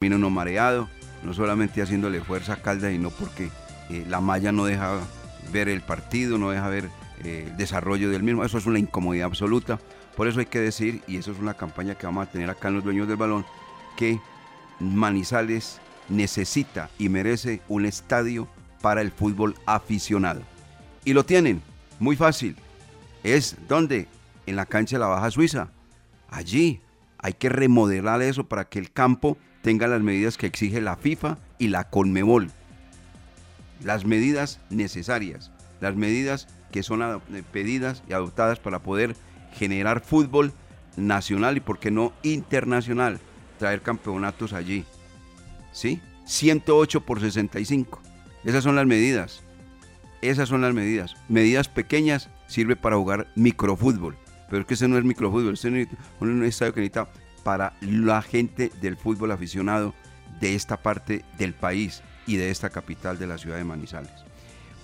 termina 0.00 0.16
uno 0.16 0.30
mareado, 0.30 0.88
no 1.22 1.34
solamente 1.34 1.82
haciéndole 1.82 2.22
fuerza 2.22 2.54
a 2.54 2.62
Caldas, 2.62 2.90
sino 2.90 3.10
porque 3.10 3.50
eh, 3.90 4.06
la 4.08 4.22
malla 4.22 4.50
no 4.50 4.64
deja 4.64 4.98
ver 5.52 5.68
el 5.68 5.82
partido, 5.82 6.38
no 6.38 6.48
deja 6.48 6.70
ver 6.70 6.88
eh, 7.22 7.48
el 7.48 7.56
desarrollo 7.58 8.08
del 8.08 8.22
mismo. 8.22 8.42
Eso 8.42 8.56
es 8.56 8.64
una 8.64 8.78
incomodidad 8.78 9.26
absoluta. 9.26 9.78
Por 10.16 10.26
eso 10.26 10.40
hay 10.40 10.46
que 10.46 10.58
decir, 10.58 11.02
y 11.06 11.18
eso 11.18 11.32
es 11.32 11.38
una 11.38 11.52
campaña 11.52 11.96
que 11.96 12.06
vamos 12.06 12.26
a 12.26 12.30
tener 12.30 12.48
acá 12.48 12.68
en 12.68 12.76
los 12.76 12.84
dueños 12.84 13.08
del 13.08 13.18
balón, 13.18 13.44
que 13.98 14.18
Manizales 14.78 15.82
necesita 16.08 16.88
y 16.96 17.10
merece 17.10 17.60
un 17.68 17.84
estadio 17.84 18.48
para 18.80 19.02
el 19.02 19.10
fútbol 19.10 19.54
aficionado. 19.66 20.40
Y 21.04 21.12
lo 21.12 21.26
tienen, 21.26 21.60
muy 21.98 22.16
fácil. 22.16 22.56
Es 23.22 23.54
donde? 23.68 24.08
En 24.46 24.56
la 24.56 24.64
cancha 24.64 24.96
de 24.96 25.00
la 25.00 25.08
Baja 25.08 25.30
Suiza. 25.30 25.68
Allí 26.30 26.80
hay 27.18 27.34
que 27.34 27.50
remodelar 27.50 28.22
eso 28.22 28.48
para 28.48 28.64
que 28.64 28.78
el 28.78 28.90
campo 28.90 29.36
tenga 29.62 29.88
las 29.88 30.02
medidas 30.02 30.36
que 30.36 30.46
exige 30.46 30.80
la 30.80 30.96
FIFA 30.96 31.38
y 31.58 31.68
la 31.68 31.84
Conmebol. 31.84 32.50
Las 33.82 34.04
medidas 34.04 34.60
necesarias, 34.70 35.50
las 35.80 35.96
medidas 35.96 36.48
que 36.70 36.82
son 36.82 37.02
eh, 37.02 37.42
pedidas 37.52 38.02
y 38.08 38.12
adoptadas 38.12 38.58
para 38.58 38.80
poder 38.80 39.16
generar 39.54 40.00
fútbol 40.00 40.52
nacional 40.96 41.56
y, 41.56 41.60
por 41.60 41.78
qué 41.78 41.90
no, 41.90 42.12
internacional, 42.22 43.20
traer 43.58 43.82
campeonatos 43.82 44.52
allí. 44.52 44.84
¿Sí? 45.72 46.00
108 46.26 47.00
por 47.02 47.20
65. 47.20 48.00
Esas 48.44 48.64
son 48.64 48.76
las 48.76 48.86
medidas. 48.86 49.42
Esas 50.22 50.48
son 50.48 50.60
las 50.60 50.74
medidas. 50.74 51.14
Medidas 51.28 51.68
pequeñas 51.68 52.28
sirve 52.46 52.76
para 52.76 52.96
jugar 52.96 53.28
microfútbol. 53.34 54.16
Pero 54.48 54.62
es 54.62 54.66
que 54.66 54.74
ese 54.74 54.88
no 54.88 54.98
es 54.98 55.04
microfútbol, 55.04 55.54
ese 55.54 55.82
es 55.82 55.88
un 56.18 56.44
estadio 56.44 56.74
que 56.74 56.80
necesita 56.80 57.08
para 57.42 57.74
la 57.80 58.22
gente 58.22 58.70
del 58.80 58.96
fútbol 58.96 59.32
aficionado 59.32 59.94
de 60.40 60.54
esta 60.54 60.76
parte 60.76 61.24
del 61.38 61.54
país 61.54 62.02
y 62.26 62.36
de 62.36 62.50
esta 62.50 62.70
capital 62.70 63.18
de 63.18 63.26
la 63.26 63.38
ciudad 63.38 63.56
de 63.56 63.64
Manizales. 63.64 64.12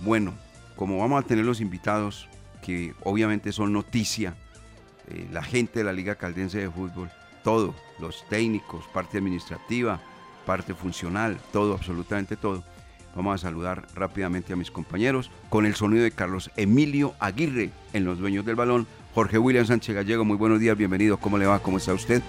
Bueno, 0.01 0.33
como 0.75 0.99
vamos 0.99 1.23
a 1.23 1.27
tener 1.27 1.45
los 1.45 1.61
invitados, 1.61 2.27
que 2.61 2.93
obviamente 3.03 3.51
son 3.51 3.73
noticia, 3.73 4.35
eh, 5.07 5.27
la 5.31 5.43
gente 5.43 5.79
de 5.79 5.85
la 5.85 5.93
Liga 5.93 6.15
Caldense 6.15 6.59
de 6.59 6.69
Fútbol, 6.69 7.09
todo, 7.43 7.73
los 7.99 8.27
técnicos, 8.29 8.85
parte 8.93 9.17
administrativa, 9.17 10.01
parte 10.45 10.73
funcional, 10.73 11.37
todo, 11.51 11.73
absolutamente 11.73 12.35
todo. 12.35 12.63
Vamos 13.15 13.35
a 13.35 13.47
saludar 13.47 13.87
rápidamente 13.95 14.53
a 14.53 14.55
mis 14.55 14.69
compañeros 14.69 15.31
con 15.49 15.65
el 15.65 15.73
sonido 15.73 16.03
de 16.03 16.11
Carlos 16.11 16.51
Emilio 16.55 17.15
Aguirre 17.19 17.71
en 17.93 18.05
Los 18.05 18.19
Dueños 18.19 18.45
del 18.45 18.55
Balón 18.55 18.85
Jorge 19.17 19.39
William 19.39 19.65
Sánchez 19.65 19.95
Gallego, 19.95 20.23
muy 20.23 20.37
buenos 20.37 20.59
días, 20.59 20.77
bienvenido. 20.77 21.17
¿Cómo 21.17 21.39
le 21.39 21.47
va? 21.47 21.57
¿Cómo 21.57 21.77
está 21.77 21.91
usted? 21.91 22.21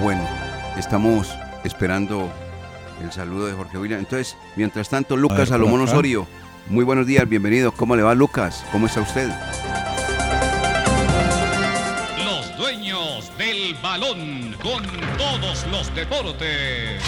Bueno, 0.00 0.22
estamos 0.76 1.36
esperando 1.64 2.30
el 3.02 3.10
saludo 3.12 3.46
de 3.46 3.54
Jorge 3.54 3.78
William. 3.78 3.98
Entonces, 3.98 4.36
mientras 4.56 4.88
tanto, 4.88 5.16
Lucas 5.16 5.48
Salomón 5.48 5.80
Osorio, 5.80 6.26
muy 6.68 6.84
buenos 6.84 7.06
días, 7.06 7.28
bienvenido. 7.28 7.72
¿Cómo 7.72 7.96
le 7.96 8.02
va, 8.02 8.14
Lucas? 8.14 8.64
¿Cómo 8.70 8.86
está 8.86 9.00
usted? 9.00 9.28
Los 12.24 12.56
dueños 12.56 13.32
del 13.36 13.74
balón 13.82 14.54
con 14.62 14.82
todos 15.18 15.66
los 15.70 15.94
deportes. 15.94 17.02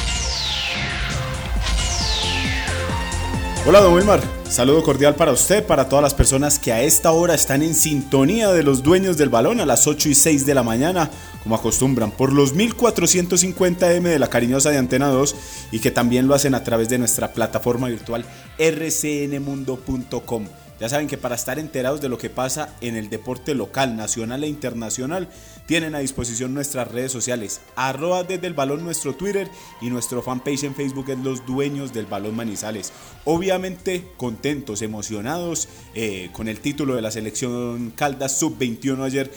Hola, 3.65 3.81
don 3.81 3.95
Wilmar. 3.95 4.36
Saludo 4.49 4.83
cordial 4.85 5.17
para 5.17 5.33
usted, 5.33 5.67
para 5.67 5.89
todas 5.89 6.03
las 6.03 6.15
personas 6.15 6.59
que 6.59 6.73
a 6.73 6.81
esta 6.81 7.11
hora 7.11 7.35
están 7.35 7.63
en 7.63 7.75
sintonía 7.75 8.53
de 8.53 8.63
los 8.63 8.83
dueños 8.83 9.17
del 9.17 9.29
balón 9.29 9.61
a 9.61 9.67
las 9.67 9.87
8 9.87 10.09
y 10.09 10.15
6 10.15 10.47
de 10.47 10.55
la 10.55 10.63
mañana, 10.63 11.11
como 11.43 11.57
acostumbran, 11.57 12.13
por 12.13 12.33
los 12.33 12.55
1450M 12.55 14.03
de 14.03 14.19
la 14.19 14.29
cariñosa 14.29 14.71
de 14.71 14.79
Antena 14.79 15.09
2 15.09 15.35
y 15.73 15.81
que 15.81 15.91
también 15.91 16.29
lo 16.29 16.35
hacen 16.35 16.55
a 16.55 16.63
través 16.63 16.89
de 16.89 16.99
nuestra 16.99 17.33
plataforma 17.33 17.89
virtual 17.89 18.25
rcnmundo.com. 18.59 20.47
Ya 20.79 20.91
saben 20.91 21.09
que 21.09 21.17
para 21.17 21.35
estar 21.35 21.59
enterados 21.59 22.03
de 22.03 22.11
lo 22.11 22.19
que 22.19 22.29
pasa 22.29 22.75
en 22.83 22.97
el 22.97 23.09
deporte 23.09 23.55
local, 23.55 23.97
nacional 23.97 24.45
e 24.45 24.49
internacional, 24.49 25.29
tienen 25.67 25.95
a 25.95 26.01
disposición 26.01 26.53
nuestras 26.55 26.89
redes 26.89 27.11
sociales, 27.11 27.61
arroba 27.77 28.25
desde 28.25 28.47
el 28.47 28.55
balón 28.55 28.85
nuestro 28.85 29.15
Twitter 29.15 29.49
y 29.81 29.89
nuestro 29.89 30.23
fanpage 30.23 30.65
en 30.65 30.75
Facebook 30.75 31.11
es 31.11 31.19
Los 31.19 31.47
Dueños 31.47 31.93
del 31.93 32.07
Balón 32.07 32.37
Manizales. 32.37 32.93
Obviamente 33.25 34.05
contentos, 34.17 34.83
emocionados 34.83 35.69
eh, 35.95 36.29
con 36.33 36.47
el 36.47 36.61
título 36.61 36.95
de 36.95 37.03
la 37.03 37.11
selección 37.11 37.93
Caldas 37.97 38.39
Sub-21 38.39 39.03
ayer 39.03 39.33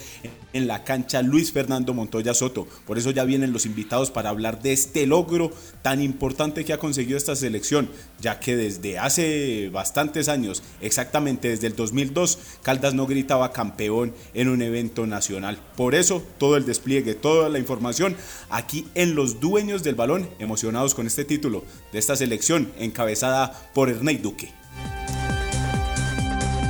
en 0.53 0.67
la 0.67 0.83
cancha 0.83 1.21
Luis 1.21 1.51
Fernando 1.51 1.93
Montoya 1.93 2.33
Soto. 2.33 2.67
Por 2.85 2.97
eso 2.97 3.11
ya 3.11 3.23
vienen 3.23 3.53
los 3.53 3.65
invitados 3.65 4.11
para 4.11 4.29
hablar 4.29 4.61
de 4.61 4.73
este 4.73 5.07
logro 5.07 5.51
tan 5.81 6.01
importante 6.01 6.65
que 6.65 6.73
ha 6.73 6.79
conseguido 6.79 7.17
esta 7.17 7.35
selección, 7.35 7.89
ya 8.19 8.39
que 8.39 8.55
desde 8.55 8.99
hace 8.99 9.69
bastantes 9.71 10.27
años, 10.27 10.63
exactamente 10.81 11.28
desde 11.37 11.67
el 11.67 11.75
2002, 11.75 12.39
Caldas 12.63 12.93
no 12.93 13.05
gritaba 13.05 13.51
campeón 13.51 14.13
en 14.33 14.49
un 14.49 14.61
evento 14.61 15.05
nacional. 15.05 15.59
Por 15.75 15.95
eso 15.95 16.23
todo 16.37 16.57
el 16.57 16.65
despliegue, 16.65 17.13
toda 17.13 17.49
la 17.49 17.59
información 17.59 18.15
aquí 18.49 18.87
en 18.95 19.15
Los 19.15 19.39
Dueños 19.39 19.83
del 19.83 19.95
Balón, 19.95 20.29
emocionados 20.39 20.95
con 20.95 21.07
este 21.07 21.25
título 21.25 21.63
de 21.91 21.99
esta 21.99 22.15
selección 22.15 22.71
encabezada 22.79 23.69
por 23.73 23.89
Ernei 23.89 24.17
Duque. 24.17 24.51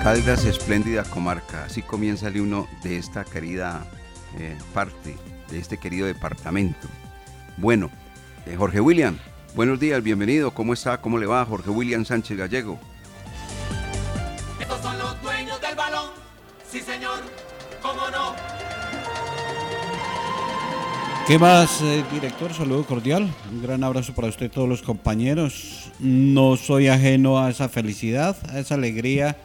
Caldas, 0.04 0.46
espléndida 0.46 1.04
comarca. 1.04 1.66
Así 1.66 1.82
comienza 1.82 2.30
el 2.30 2.40
uno 2.40 2.68
de 2.84 2.98
esta 2.98 3.26
querida 3.26 3.86
eh, 4.38 4.58
parte, 4.74 5.16
de 5.52 5.60
este 5.60 5.78
querido 5.78 6.08
departamento. 6.08 6.88
Bueno, 7.58 7.92
eh, 8.46 8.56
Jorge 8.56 8.80
William, 8.80 9.18
buenos 9.56 9.80
días, 9.80 10.02
bienvenido. 10.02 10.52
¿Cómo 10.52 10.74
está? 10.74 11.02
¿Cómo 11.02 11.18
le 11.18 11.26
va? 11.26 11.46
Jorge 11.46 11.70
William 11.70 12.06
Sánchez 12.06 12.38
Gallego. 12.38 12.80
¿Qué 21.30 21.38
más, 21.38 21.84
eh, 21.84 22.04
director? 22.12 22.52
Saludo 22.56 22.88
cordial. 22.88 23.32
Un 23.52 23.62
gran 23.62 23.84
abrazo 23.84 24.16
para 24.16 24.30
usted 24.30 24.50
todos 24.50 24.68
los 24.68 24.82
compañeros. 24.82 25.92
No 26.00 26.58
soy 26.58 26.88
ajeno 26.88 27.38
a 27.38 27.52
esa 27.52 27.70
felicidad, 27.70 28.36
a 28.50 28.58
esa 28.58 28.74
alegría 28.74 29.38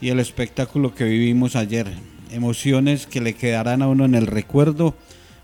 y 0.00 0.10
el 0.10 0.20
espectáculo 0.20 0.94
que 0.94 1.02
vivimos 1.02 1.56
ayer. 1.56 1.88
Emociones 2.30 3.08
que 3.08 3.20
le 3.20 3.34
quedarán 3.34 3.82
a 3.82 3.88
uno 3.88 4.04
en 4.04 4.14
el 4.14 4.28
recuerdo. 4.28 4.94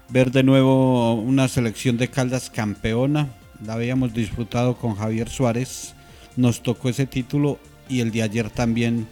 Ver 0.08 0.30
de 0.30 0.44
nuevo 0.44 1.14
una 1.14 1.48
selección 1.48 1.96
de 1.96 2.10
Caldas 2.10 2.48
campeona. 2.48 3.30
La 3.66 3.72
habíamos 3.72 4.14
disfrutado 4.14 4.76
con 4.76 4.94
Javier 4.94 5.28
Suárez. 5.28 5.96
Nos 6.36 6.62
tocó 6.62 6.90
ese 6.90 7.06
título 7.06 7.58
y 7.88 8.02
el 8.02 8.12
de 8.12 8.22
ayer 8.22 8.50
también 8.50 9.08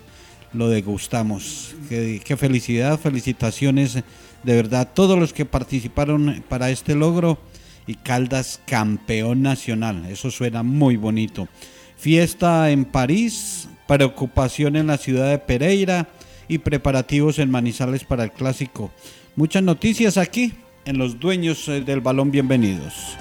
lo 0.53 0.69
degustamos. 0.69 1.75
Qué, 1.89 2.23
qué 2.25 2.37
felicidad, 2.37 3.01
felicitaciones 3.01 4.05
de 4.45 4.55
verdad 4.55 4.91
todos 4.95 5.19
los 5.19 5.33
que 5.33 5.45
participaron 5.45 6.45
para 6.49 6.71
este 6.71 6.95
logro 6.95 7.39
y 7.87 7.95
Caldas 7.95 8.61
campeón 8.67 9.43
nacional. 9.43 10.07
Eso 10.07 10.31
suena 10.31 10.63
muy 10.63 10.97
bonito. 10.97 11.49
Fiesta 11.97 12.71
en 12.71 12.85
París, 12.85 13.69
preocupación 13.87 14.77
en 14.77 14.87
la 14.87 14.99
ciudad 14.99 15.31
de 15.31 15.39
Pereira 15.39 16.09
y 16.49 16.59
preparativos 16.59 17.39
en 17.39 17.51
Manizales 17.51 18.05
para 18.05 18.25
el 18.25 18.33
clásico. 18.33 18.91
Muchas 19.37 19.63
noticias 19.63 20.17
aquí 20.17 20.53
en 20.85 20.99
los 20.99 21.19
dueños 21.19 21.67
eh, 21.69 21.81
del 21.81 22.01
balón. 22.01 22.31
Bienvenidos. 22.31 23.17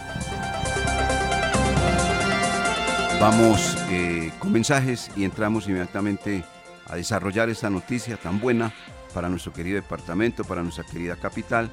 Vamos 3.20 3.78
eh, 3.90 4.32
con 4.40 4.52
mensajes 4.52 5.10
y 5.16 5.24
entramos 5.24 5.68
inmediatamente 5.68 6.44
a 6.86 6.98
desarrollar 6.98 7.50
esta 7.50 7.70
noticia 7.70 8.18
tan 8.18 8.40
buena 8.42 8.74
para 9.14 9.30
nuestro 9.30 9.54
querido 9.54 9.76
departamento, 9.76 10.44
para 10.44 10.64
nuestra 10.64 10.84
querida 10.84 11.16
capital, 11.16 11.70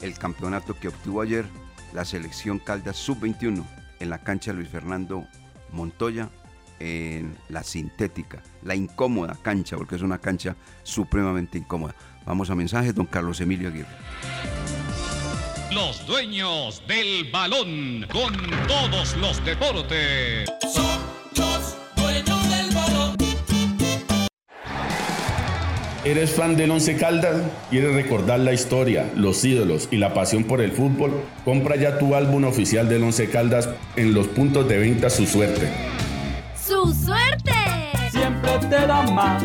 el 0.00 0.18
campeonato 0.18 0.74
que 0.78 0.88
obtuvo 0.88 1.22
ayer 1.22 1.46
la 1.92 2.04
selección 2.04 2.58
Caldas 2.58 2.96
Sub-21 2.96 3.64
en 4.00 4.10
la 4.10 4.18
cancha 4.18 4.52
Luis 4.52 4.68
Fernando 4.68 5.26
Montoya 5.70 6.28
en 6.80 7.36
la 7.48 7.62
sintética, 7.62 8.42
la 8.62 8.74
incómoda 8.74 9.38
cancha, 9.40 9.76
porque 9.76 9.94
es 9.94 10.02
una 10.02 10.18
cancha 10.18 10.56
supremamente 10.82 11.58
incómoda. 11.58 11.94
Vamos 12.26 12.50
a 12.50 12.54
mensajes, 12.54 12.94
don 12.94 13.06
Carlos 13.06 13.40
Emilio 13.40 13.68
Aguirre. 13.68 13.88
Los 15.70 16.04
dueños 16.06 16.82
del 16.86 17.30
balón 17.30 18.06
con 18.12 18.34
todos 18.66 19.16
los 19.16 19.44
deportes. 19.44 20.50
Son 20.72 21.21
¿Eres 26.04 26.32
fan 26.32 26.56
del 26.56 26.72
Once 26.72 26.96
Caldas? 26.96 27.36
¿Quieres 27.70 27.94
recordar 27.94 28.40
la 28.40 28.52
historia, 28.52 29.08
los 29.14 29.44
ídolos 29.44 29.86
y 29.92 29.98
la 29.98 30.12
pasión 30.12 30.42
por 30.42 30.60
el 30.60 30.72
fútbol? 30.72 31.12
Compra 31.44 31.76
ya 31.76 31.96
tu 31.98 32.16
álbum 32.16 32.42
oficial 32.42 32.88
del 32.88 33.04
Once 33.04 33.30
Caldas 33.30 33.68
en 33.94 34.12
los 34.12 34.26
puntos 34.26 34.68
de 34.68 34.78
venta 34.78 35.10
Su 35.10 35.26
Suerte. 35.26 35.68
¡Su 36.60 36.92
suerte! 36.92 37.52
Siempre 38.10 38.50
te 38.68 38.84
da 38.84 39.02
más. 39.12 39.44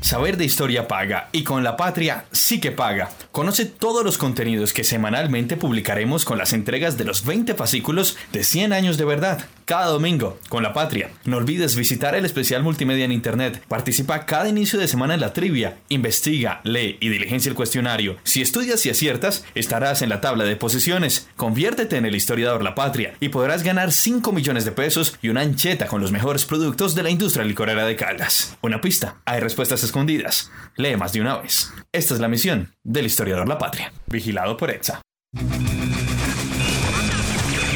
Saber 0.00 0.36
de 0.36 0.44
historia 0.44 0.86
paga 0.86 1.28
y 1.32 1.42
con 1.42 1.64
la 1.64 1.76
patria 1.76 2.24
sí 2.30 2.60
que 2.60 2.70
paga. 2.70 3.10
Conoce 3.32 3.66
todos 3.66 4.04
los 4.04 4.16
contenidos 4.16 4.72
que 4.72 4.84
semanalmente 4.84 5.56
publicaremos 5.56 6.24
con 6.24 6.38
las 6.38 6.52
entregas 6.52 6.96
de 6.96 7.04
los 7.04 7.24
20 7.24 7.54
fascículos 7.54 8.16
de 8.32 8.44
100 8.44 8.72
años 8.72 8.96
de 8.96 9.04
verdad. 9.04 9.46
Cada 9.64 9.86
domingo, 9.86 10.38
con 10.48 10.62
la 10.62 10.72
patria. 10.72 11.10
No 11.24 11.36
olvides 11.36 11.76
visitar 11.76 12.14
el 12.14 12.24
especial 12.24 12.62
multimedia 12.62 13.04
en 13.04 13.12
internet. 13.12 13.62
Participa 13.68 14.24
cada 14.24 14.48
inicio 14.48 14.78
de 14.78 14.88
semana 14.88 15.14
en 15.14 15.20
la 15.20 15.34
trivia. 15.34 15.78
Investiga, 15.88 16.60
lee 16.64 16.96
y 17.00 17.10
diligencia 17.10 17.50
el 17.50 17.56
cuestionario. 17.56 18.16
Si 18.22 18.40
estudias 18.40 18.86
y 18.86 18.90
aciertas, 18.90 19.44
estarás 19.54 20.00
en 20.00 20.08
la 20.08 20.20
tabla 20.20 20.44
de 20.44 20.56
posiciones. 20.56 21.28
Conviértete 21.36 21.96
en 21.96 22.06
el 22.06 22.14
historiador 22.14 22.62
La 22.62 22.74
Patria 22.74 23.14
y 23.20 23.28
podrás 23.28 23.62
ganar 23.62 23.92
5 23.92 24.32
millones 24.32 24.64
de 24.64 24.72
pesos 24.72 25.18
y 25.20 25.28
una 25.28 25.42
ancheta 25.42 25.86
con 25.86 26.00
los 26.00 26.12
mejores 26.12 26.46
productos 26.46 26.94
de 26.94 27.02
la 27.02 27.10
industria 27.10 27.44
licorera 27.44 27.84
de 27.84 27.96
Caldas. 27.96 28.56
Una 28.62 28.80
pista. 28.80 29.16
Hay 29.26 29.40
respuestas 29.40 29.84
escondidas. 29.88 30.50
Lee 30.76 30.96
más 30.96 31.12
de 31.12 31.20
una 31.20 31.38
vez. 31.38 31.72
Esta 31.92 32.14
es 32.14 32.20
la 32.20 32.28
misión 32.28 32.72
del 32.84 33.06
historiador 33.06 33.48
La 33.48 33.58
Patria. 33.58 33.92
Vigilado 34.06 34.56
por 34.56 34.70
EXA. 34.70 35.00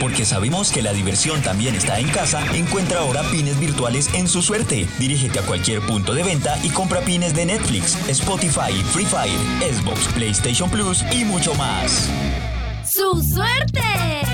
Porque 0.00 0.24
sabemos 0.24 0.72
que 0.72 0.82
la 0.82 0.92
diversión 0.92 1.40
también 1.42 1.76
está 1.76 2.00
en 2.00 2.08
casa, 2.08 2.44
encuentra 2.56 3.00
ahora 3.00 3.22
pines 3.30 3.58
virtuales 3.60 4.12
en 4.14 4.26
su 4.26 4.42
suerte. 4.42 4.86
Dirígete 4.98 5.38
a 5.38 5.42
cualquier 5.42 5.80
punto 5.80 6.12
de 6.12 6.24
venta 6.24 6.58
y 6.64 6.70
compra 6.70 7.02
pines 7.02 7.34
de 7.34 7.46
Netflix, 7.46 7.96
Spotify, 8.08 8.72
Free 8.92 9.04
Fire, 9.06 9.38
Xbox, 9.60 10.08
PlayStation 10.08 10.68
Plus 10.68 11.04
y 11.12 11.24
mucho 11.24 11.54
más. 11.54 12.10
¡Su 12.84 13.22
suerte! 13.22 13.80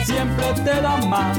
Siempre 0.07 0.47
te 0.65 0.81
da 0.81 0.97
más. 1.07 1.39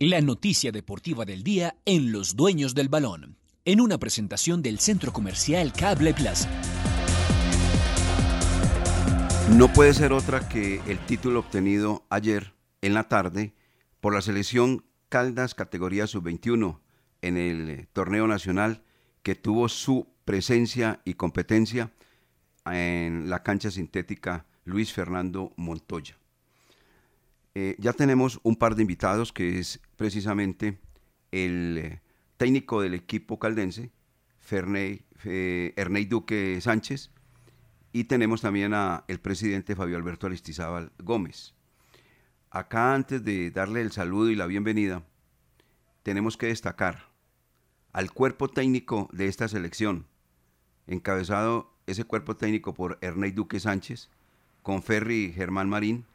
La 0.00 0.20
noticia 0.20 0.70
deportiva 0.70 1.24
del 1.24 1.42
día 1.42 1.74
en 1.84 2.12
Los 2.12 2.36
Dueños 2.36 2.72
del 2.76 2.88
Balón, 2.88 3.36
en 3.64 3.80
una 3.80 3.98
presentación 3.98 4.62
del 4.62 4.78
Centro 4.78 5.12
Comercial 5.12 5.72
Cable 5.72 6.14
Plaza. 6.14 6.48
No 9.56 9.72
puede 9.72 9.92
ser 9.94 10.12
otra 10.12 10.48
que 10.48 10.80
el 10.86 11.00
título 11.00 11.40
obtenido 11.40 12.06
ayer 12.10 12.54
en 12.80 12.94
la 12.94 13.08
tarde 13.08 13.54
por 14.00 14.14
la 14.14 14.22
selección 14.22 14.84
Caldas 15.08 15.56
categoría 15.56 16.06
sub-21 16.06 16.78
en 17.20 17.36
el 17.36 17.68
eh, 17.68 17.88
torneo 17.92 18.28
nacional 18.28 18.84
que 19.24 19.34
tuvo 19.34 19.68
su 19.68 20.06
presencia 20.24 21.00
y 21.04 21.14
competencia 21.14 21.90
en 22.66 23.28
la 23.28 23.42
cancha 23.42 23.72
sintética 23.72 24.46
Luis 24.64 24.92
Fernando 24.92 25.52
Montoya. 25.56 26.16
Eh, 27.60 27.74
ya 27.80 27.92
tenemos 27.92 28.38
un 28.44 28.54
par 28.54 28.76
de 28.76 28.82
invitados 28.82 29.32
que 29.32 29.58
es 29.58 29.80
precisamente 29.96 30.78
el 31.32 31.76
eh, 31.76 32.02
técnico 32.36 32.82
del 32.82 32.94
equipo 32.94 33.40
caldense, 33.40 33.90
Ferney, 34.38 35.04
eh, 35.24 35.72
Ernei 35.74 36.04
Duque 36.04 36.60
Sánchez, 36.60 37.10
y 37.92 38.04
tenemos 38.04 38.42
también 38.42 38.74
a 38.74 39.02
el 39.08 39.18
presidente 39.18 39.74
Fabio 39.74 39.96
Alberto 39.96 40.28
Aristizábal 40.28 40.92
Gómez. 40.98 41.56
Acá 42.48 42.94
antes 42.94 43.24
de 43.24 43.50
darle 43.50 43.80
el 43.80 43.90
saludo 43.90 44.30
y 44.30 44.36
la 44.36 44.46
bienvenida, 44.46 45.02
tenemos 46.04 46.36
que 46.36 46.46
destacar 46.46 47.08
al 47.92 48.12
cuerpo 48.12 48.46
técnico 48.46 49.08
de 49.12 49.26
esta 49.26 49.48
selección, 49.48 50.06
encabezado 50.86 51.74
ese 51.88 52.04
cuerpo 52.04 52.36
técnico 52.36 52.72
por 52.72 52.98
Ernei 53.00 53.32
Duque 53.32 53.58
Sánchez, 53.58 54.10
con 54.62 54.80
Ferry 54.80 55.32
Germán 55.34 55.68
Marín, 55.68 56.06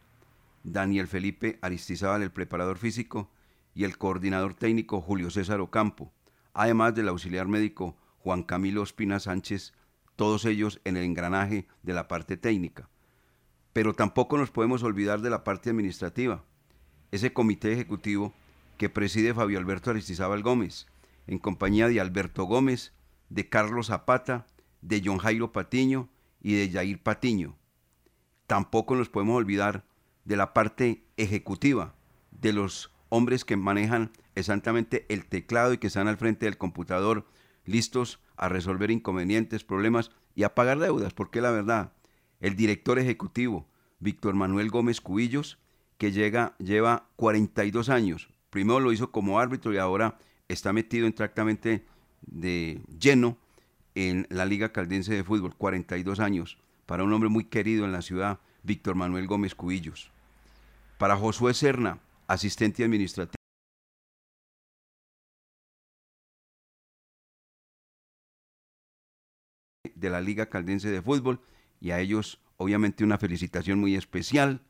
Daniel 0.64 1.08
Felipe 1.08 1.60
Aristizábal, 1.62 2.24
el 2.24 2.32
preparador 2.32 2.78
físico, 2.78 3.30
y 3.76 3.84
el 3.84 3.98
coordinador 3.98 4.54
técnico 4.54 5.02
Julio 5.02 5.30
César 5.30 5.60
Ocampo, 5.60 6.14
además 6.54 6.94
del 6.96 7.10
auxiliar 7.10 7.48
médico 7.48 7.98
Juan 8.20 8.44
Camilo 8.44 8.84
Espina 8.84 9.20
Sánchez, 9.20 9.74
todos 10.16 10.46
ellos 10.46 10.80
en 10.84 10.96
el 10.98 11.04
engranaje 11.04 11.68
de 11.82 11.94
la 11.94 12.08
parte 12.08 12.38
técnica. 12.38 12.90
Pero 13.74 13.94
tampoco 13.94 14.38
nos 14.38 14.52
podemos 14.52 14.84
olvidar 14.84 15.22
de 15.22 15.30
la 15.30 15.44
parte 15.44 15.72
administrativa, 15.72 16.44
ese 17.12 17.34
comité 17.34 17.74
ejecutivo 17.74 18.34
que 18.78 18.90
preside 18.90 19.34
Fabio 19.34 19.60
Alberto 19.60 19.90
Aristizábal 19.90 20.44
Gómez, 20.44 20.88
en 21.28 21.40
compañía 21.40 21.88
de 21.88 22.00
Alberto 22.00 22.44
Gómez, 22.44 22.94
de 23.30 23.50
Carlos 23.50 23.88
Zapata, 23.88 24.46
de 24.82 25.02
John 25.04 25.18
Jairo 25.18 25.52
Patiño 25.52 26.10
y 26.42 26.54
de 26.54 26.72
Jair 26.72 27.02
Patiño. 27.02 27.56
Tampoco 28.48 28.96
nos 28.96 29.10
podemos 29.10 29.38
olvidar 29.38 29.86
de 30.26 30.38
la 30.38 30.54
parte 30.54 31.04
ejecutiva, 31.18 31.96
de 32.32 32.54
los 32.54 32.92
hombres 33.10 33.46
que 33.46 33.58
manejan 33.58 34.12
exactamente 34.36 35.06
el 35.10 35.26
teclado 35.26 35.74
y 35.74 35.78
que 35.78 35.88
están 35.88 36.08
al 36.08 36.18
frente 36.18 36.46
del 36.46 36.58
computador 36.58 37.28
listos 37.66 38.20
a 38.36 38.50
resolver 38.50 38.92
inconvenientes, 38.92 39.64
problemas 39.64 40.12
y 40.36 40.44
a 40.44 40.56
pagar 40.56 40.80
deudas, 40.80 41.14
porque 41.14 41.42
la 41.42 41.52
verdad, 41.52 41.94
el 42.40 42.56
director 42.56 43.00
ejecutivo, 43.00 43.68
Víctor 44.00 44.34
Manuel 44.34 44.70
Gómez 44.70 45.00
Cubillos, 45.00 45.60
que 45.98 46.12
llega, 46.12 46.56
lleva 46.58 47.08
42 47.16 47.90
años, 47.90 48.30
primero 48.50 48.80
lo 48.80 48.92
hizo 48.92 49.12
como 49.12 49.40
árbitro 49.40 49.74
y 49.74 49.78
ahora 49.78 50.18
está 50.48 50.74
metido 50.74 51.08
exactamente 51.08 51.86
de 52.22 52.82
lleno 53.00 53.38
en 53.96 54.28
la 54.30 54.46
Liga 54.46 54.72
Caldense 54.72 55.14
de 55.14 55.24
Fútbol, 55.24 55.56
42 55.56 56.20
años, 56.20 56.58
para 56.86 57.04
un 57.04 57.14
hombre 57.14 57.30
muy 57.30 57.46
querido 57.46 57.86
en 57.86 57.92
la 57.92 58.02
ciudad, 58.02 58.40
Víctor 58.64 58.96
Manuel 58.96 59.28
Gómez 59.28 59.56
Cubillos. 59.56 60.13
Para 61.04 61.18
Josué 61.18 61.54
Serna, 61.54 62.00
asistente 62.28 62.82
administrativo. 62.82 63.36
de 69.96 70.10
la 70.10 70.22
Liga 70.22 70.46
Caldense 70.46 70.90
de 70.90 71.02
Fútbol 71.02 71.42
y 71.82 71.92
a 71.92 72.00
ellos 72.00 72.40
obviamente 72.56 73.04
una 73.04 73.18
felicitación 73.18 73.82
muy 73.82 73.98
especial 73.98 74.62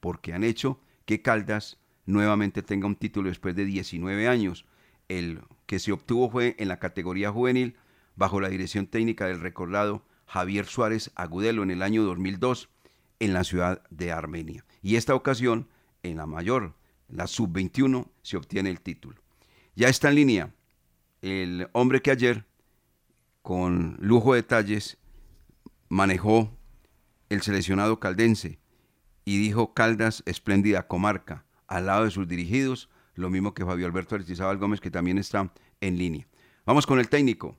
porque 0.00 0.34
han 0.34 0.44
hecho 0.44 0.78
que 1.06 1.22
Caldas 1.22 1.78
nuevamente 2.04 2.62
tenga 2.62 2.86
un 2.86 2.96
título 2.96 3.30
después 3.30 3.56
de 3.56 3.64
19 3.64 4.28
años. 4.28 4.66
El 5.08 5.40
que 5.64 5.78
se 5.78 5.92
obtuvo 5.92 6.28
fue 6.28 6.54
en 6.58 6.68
la 6.68 6.80
categoría 6.80 7.32
juvenil 7.32 7.78
bajo 8.14 8.42
la 8.42 8.50
dirección 8.50 8.88
técnica 8.88 9.24
del 9.24 9.40
recordado 9.40 10.04
Javier 10.26 10.66
Suárez 10.66 11.12
Agudelo 11.14 11.62
en 11.62 11.70
el 11.70 11.80
año 11.80 12.02
2002. 12.02 12.68
en 13.20 13.32
la 13.32 13.42
ciudad 13.42 13.82
de 13.88 14.12
Armenia. 14.12 14.66
Y 14.82 14.96
esta 14.96 15.14
ocasión, 15.14 15.66
en 16.02 16.16
la 16.16 16.26
mayor, 16.26 16.74
la 17.08 17.26
sub-21, 17.26 18.08
se 18.22 18.36
obtiene 18.36 18.70
el 18.70 18.80
título. 18.80 19.20
Ya 19.74 19.88
está 19.88 20.08
en 20.08 20.14
línea 20.16 20.54
el 21.22 21.68
hombre 21.72 22.02
que 22.02 22.10
ayer, 22.10 22.46
con 23.42 23.96
lujo 24.00 24.34
de 24.34 24.42
detalles, 24.42 24.98
manejó 25.88 26.56
el 27.28 27.42
seleccionado 27.42 27.98
caldense 28.00 28.58
y 29.24 29.38
dijo 29.38 29.74
Caldas, 29.74 30.22
espléndida 30.26 30.86
comarca, 30.86 31.44
al 31.66 31.86
lado 31.86 32.04
de 32.04 32.10
sus 32.10 32.26
dirigidos, 32.28 32.88
lo 33.14 33.30
mismo 33.30 33.52
que 33.52 33.64
Fabio 33.64 33.86
Alberto 33.86 34.14
Aristizábal 34.14 34.58
Gómez, 34.58 34.80
que 34.80 34.90
también 34.90 35.18
está 35.18 35.52
en 35.80 35.98
línea. 35.98 36.26
Vamos 36.64 36.86
con 36.86 36.98
el 36.98 37.08
técnico, 37.08 37.58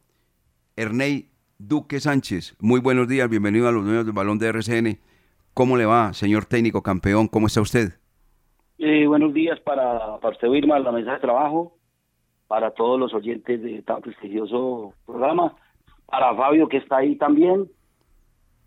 Ernei 0.76 1.30
Duque 1.58 2.00
Sánchez. 2.00 2.56
Muy 2.60 2.80
buenos 2.80 3.08
días, 3.08 3.30
bienvenido 3.30 3.68
a 3.68 3.72
los 3.72 3.84
dueños 3.84 4.06
del 4.06 4.14
balón 4.14 4.40
de 4.40 4.48
RCN. 4.48 5.00
¿Cómo 5.54 5.78
le 5.78 5.86
va, 5.86 6.14
señor 6.14 6.46
técnico 6.46 6.82
campeón? 6.82 7.28
¿Cómo 7.28 7.48
está 7.48 7.62
usted? 7.62 7.99
Eh, 8.82 9.06
buenos 9.08 9.34
días 9.34 9.60
para, 9.60 10.20
para 10.20 10.34
usted, 10.34 10.48
Irma, 10.54 10.80
la 10.80 10.94
mesa 10.94 11.12
de 11.12 11.20
trabajo, 11.20 11.76
para 12.48 12.72
todos 12.72 12.98
los 12.98 13.14
oyentes 13.14 13.62
de 13.62 13.82
tan 13.82 14.02
prestigioso 14.02 14.94
programa, 15.06 15.54
para 16.06 16.34
Fabio 16.34 16.70
que 16.70 16.78
está 16.78 16.98
ahí 16.98 17.18
también, 17.18 17.70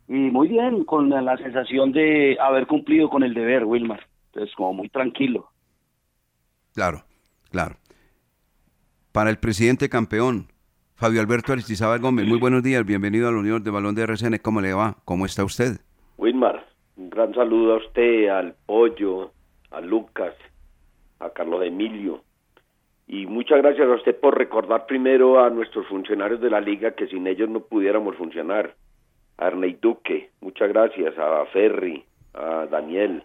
y 0.09 0.13
muy 0.13 0.49
bien, 0.49 0.85
con 0.85 1.09
la, 1.09 1.23
la 1.23 1.39
sensación 1.39 1.93
de 1.93 2.37
haber 2.39 2.67
cumplido 2.67 3.09
con 3.09 3.23
el 3.23 3.33
deber, 3.33 3.65
Wilmar. 3.65 4.07
Entonces, 4.27 4.55
como 4.55 4.75
muy 4.75 4.91
tranquilo. 4.91 5.49
Claro, 6.75 7.05
claro. 7.51 7.77
Para 9.13 9.31
el 9.31 9.39
presidente 9.39 9.89
campeón, 9.89 10.49
Fabio 10.95 11.23
Alberto 11.23 11.55
Aristizábal 11.55 12.01
Gómez, 12.01 12.27
muy 12.27 12.39
buenos 12.39 12.63
días, 12.63 12.85
bienvenido 12.85 13.29
a 13.29 13.33
la 13.33 13.39
Unión 13.39 13.65
de 13.65 13.71
Balón 13.71 13.95
de 13.95 14.03
RCN. 14.03 14.37
¿Cómo 14.43 14.61
le 14.61 14.75
va? 14.75 14.99
¿Cómo 15.07 15.25
está 15.25 15.43
usted? 15.43 15.81
Wilmar, 16.19 16.67
un 16.99 17.09
gran 17.09 17.33
saludo 17.33 17.75
a 17.75 17.79
usted, 17.79 18.29
al 18.29 18.55
Pollo, 18.67 19.33
a 19.73 19.81
Lucas, 19.81 20.35
a 21.19 21.31
Carlos 21.31 21.65
Emilio. 21.65 22.23
Y 23.07 23.27
muchas 23.27 23.59
gracias 23.59 23.89
a 23.89 23.95
usted 23.95 24.19
por 24.19 24.39
recordar 24.39 24.87
primero 24.87 25.43
a 25.43 25.51
nuestros 25.51 25.87
funcionarios 25.87 26.41
de 26.41 26.51
la 26.51 26.61
liga 26.61 26.93
que 26.93 27.09
sin 27.09 27.27
ellos 27.27 27.49
no 27.49 27.61
pudiéramos 27.61 28.17
funcionar. 28.17 28.75
A 29.39 29.47
Arnei 29.47 29.79
Duque, 29.81 30.31
muchas 30.41 30.69
gracias, 30.69 31.19
a 31.19 31.45
Ferri, 31.47 32.05
a 32.35 32.67
Daniel, 32.71 33.25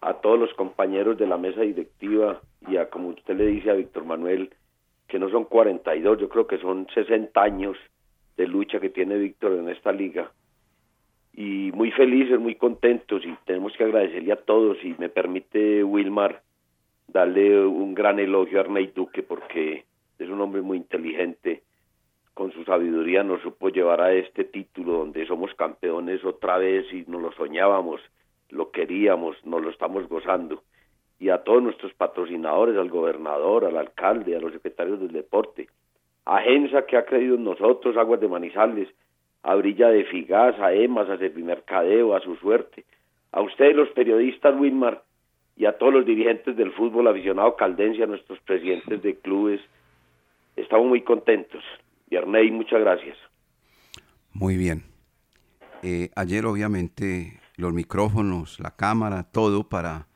a 0.00 0.14
todos 0.14 0.38
los 0.38 0.54
compañeros 0.54 1.18
de 1.18 1.26
la 1.26 1.36
mesa 1.36 1.62
directiva 1.62 2.40
y 2.68 2.76
a, 2.76 2.88
como 2.88 3.08
usted 3.08 3.36
le 3.36 3.46
dice, 3.46 3.70
a 3.70 3.74
Víctor 3.74 4.04
Manuel, 4.04 4.50
que 5.08 5.18
no 5.18 5.28
son 5.28 5.44
42, 5.44 6.18
yo 6.18 6.28
creo 6.28 6.46
que 6.46 6.58
son 6.58 6.86
60 6.94 7.40
años 7.42 7.76
de 8.36 8.46
lucha 8.46 8.80
que 8.80 8.90
tiene 8.90 9.18
Víctor 9.18 9.52
en 9.52 9.68
esta 9.68 9.92
liga. 9.92 10.30
Y 11.32 11.70
muy 11.72 11.90
felices, 11.92 12.38
muy 12.38 12.56
contentos 12.56 13.24
y 13.24 13.34
tenemos 13.44 13.72
que 13.76 13.84
agradecerle 13.84 14.32
a 14.32 14.36
todos 14.36 14.76
y 14.84 14.94
me 14.98 15.08
permite 15.08 15.84
Wilmar 15.84 16.42
darle 17.08 17.64
un 17.66 17.94
gran 17.94 18.18
elogio 18.18 18.58
a 18.58 18.62
Arnei 18.62 18.88
Duque 18.88 19.22
porque 19.22 19.84
es 20.18 20.28
un 20.28 20.40
hombre 20.40 20.60
muy 20.60 20.76
inteligente, 20.76 21.62
con 22.34 22.52
su 22.52 22.64
sabiduría 22.64 23.22
nos 23.22 23.42
supo 23.42 23.68
llevar 23.68 24.00
a 24.00 24.12
este 24.12 24.44
título 24.44 24.92
donde 24.92 25.26
somos 25.26 25.52
campeones 25.54 26.24
otra 26.24 26.58
vez 26.58 26.90
y 26.92 27.04
nos 27.06 27.20
lo 27.20 27.32
soñábamos, 27.32 28.00
lo 28.48 28.70
queríamos, 28.70 29.36
nos 29.44 29.62
lo 29.62 29.70
estamos 29.70 30.08
gozando. 30.08 30.62
Y 31.18 31.28
a 31.28 31.38
todos 31.44 31.62
nuestros 31.62 31.92
patrocinadores, 31.92 32.78
al 32.78 32.88
gobernador, 32.88 33.66
al 33.66 33.76
alcalde, 33.76 34.36
a 34.36 34.40
los 34.40 34.52
secretarios 34.52 35.00
del 35.00 35.12
deporte, 35.12 35.68
a 36.24 36.40
Gensa 36.40 36.86
que 36.86 36.96
ha 36.96 37.04
creído 37.04 37.34
en 37.34 37.44
nosotros, 37.44 37.96
Aguas 37.96 38.20
de 38.20 38.28
Manizales, 38.28 38.88
a 39.42 39.54
Brilla 39.54 39.88
de 39.88 40.04
Figas, 40.04 40.58
a 40.60 40.72
EMAS, 40.72 41.08
a 41.08 41.18
Servimercadeo, 41.18 42.14
a 42.14 42.20
su 42.20 42.36
suerte, 42.36 42.84
a 43.32 43.40
ustedes 43.40 43.74
los 43.74 43.88
periodistas 43.90 44.58
Wilmar 44.58 45.02
y 45.56 45.66
a 45.66 45.78
todos 45.78 45.92
los 45.92 46.06
dirigentes 46.06 46.56
del 46.56 46.72
fútbol 46.72 47.08
aficionado 47.08 47.56
caldense, 47.56 48.02
a 48.02 48.06
nuestros 48.06 48.38
presidentes 48.40 49.02
de 49.02 49.16
clubes, 49.16 49.60
estamos 50.56 50.86
muy 50.86 51.02
contentos. 51.02 51.62
Y 52.10 52.50
muchas 52.50 52.80
gracias. 52.80 53.16
Muy 54.32 54.56
bien. 54.56 54.82
Eh, 55.82 56.10
ayer 56.16 56.44
obviamente 56.44 57.40
los 57.56 57.72
micrófonos, 57.72 58.58
la 58.58 58.74
cámara, 58.74 59.22
todo 59.30 59.68
para 59.68 60.08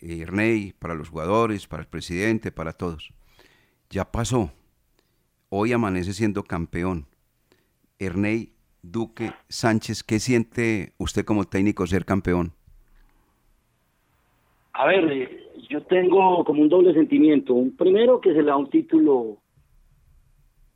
Ernei, 0.00 0.72
para 0.78 0.94
los 0.94 1.10
jugadores, 1.10 1.66
para 1.66 1.82
el 1.82 1.88
presidente, 1.88 2.50
para 2.50 2.72
todos. 2.72 3.12
Ya 3.90 4.10
pasó. 4.10 4.52
Hoy 5.50 5.72
amanece 5.72 6.12
siendo 6.14 6.44
campeón. 6.44 7.06
Ernei 7.98 8.53
Duque 8.90 9.32
Sánchez, 9.48 10.02
¿qué 10.02 10.18
siente 10.18 10.92
usted 10.98 11.24
como 11.24 11.44
técnico 11.44 11.86
ser 11.86 12.04
campeón? 12.04 12.52
A 14.74 14.86
ver, 14.86 15.10
eh, 15.10 15.50
yo 15.70 15.82
tengo 15.84 16.44
como 16.44 16.60
un 16.60 16.68
doble 16.68 16.92
sentimiento. 16.92 17.54
Un 17.54 17.74
primero 17.76 18.20
que 18.20 18.34
se 18.34 18.42
le 18.42 18.48
da 18.48 18.56
un 18.56 18.68
título 18.68 19.38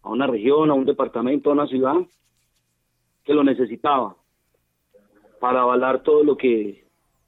a 0.02 0.10
una 0.10 0.26
región, 0.26 0.70
a 0.70 0.74
un 0.74 0.86
departamento, 0.86 1.50
a 1.50 1.52
una 1.52 1.66
ciudad 1.66 1.96
que 3.24 3.34
lo 3.34 3.44
necesitaba 3.44 4.16
para 5.38 5.60
avalar 5.60 6.02
todo 6.02 6.24
lo 6.24 6.36
que 6.36 6.84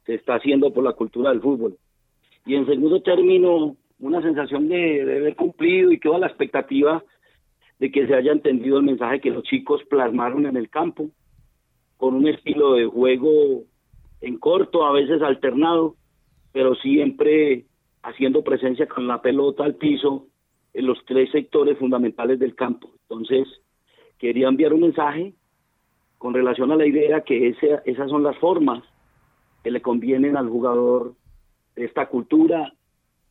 se 0.07 0.15
está 0.15 0.37
haciendo 0.37 0.73
por 0.73 0.83
la 0.83 0.95
cultura 0.95 1.31
del 1.31 1.43
fútbol. 1.43 1.77
Y 2.47 2.55
en 2.55 2.65
segundo 2.65 3.03
término, 3.03 3.77
una 3.99 4.23
sensación 4.23 4.69
de, 4.69 5.05
de 5.05 5.19
haber 5.19 5.37
cumplido 5.37 5.93
y 5.93 6.01
toda 6.01 6.19
la 6.19 6.29
expectativa 6.29 7.05
de 7.81 7.91
que 7.91 8.07
se 8.07 8.15
haya 8.15 8.31
entendido 8.31 8.77
el 8.77 8.85
mensaje 8.85 9.21
que 9.21 9.31
los 9.31 9.43
chicos 9.45 9.83
plasmaron 9.89 10.47
en 10.47 10.57
el 10.57 10.69
campo, 10.69 11.11
con 11.97 12.15
un 12.15 12.29
estilo 12.29 12.75
de 12.75 12.85
juego 12.85 13.65
en 14.21 14.39
corto, 14.39 14.85
a 14.85 14.93
veces 14.93 15.23
alternado, 15.23 15.97
pero 16.53 16.75
siempre 16.75 17.65
haciendo 18.03 18.45
presencia 18.45 18.87
con 18.87 19.07
la 19.07 19.23
pelota 19.23 19.65
al 19.65 19.77
piso 19.77 20.27
en 20.75 20.87
los 20.87 20.99
tres 21.07 21.31
sectores 21.33 21.79
fundamentales 21.79 22.39
del 22.39 22.55
campo. 22.55 22.91
Entonces, 23.09 23.49
quería 24.19 24.49
enviar 24.49 24.75
un 24.75 24.83
mensaje 24.83 25.35
con 26.19 26.35
relación 26.35 26.71
a 26.73 26.77
la 26.77 26.87
idea 26.87 27.23
que 27.23 27.49
ese, 27.49 27.81
esas 27.87 28.11
son 28.11 28.23
las 28.23 28.37
formas 28.39 28.85
que 29.65 29.71
le 29.71 29.81
convienen 29.81 30.37
al 30.37 30.51
jugador 30.51 31.15
de 31.77 31.87
esta 31.87 32.09
cultura, 32.09 32.75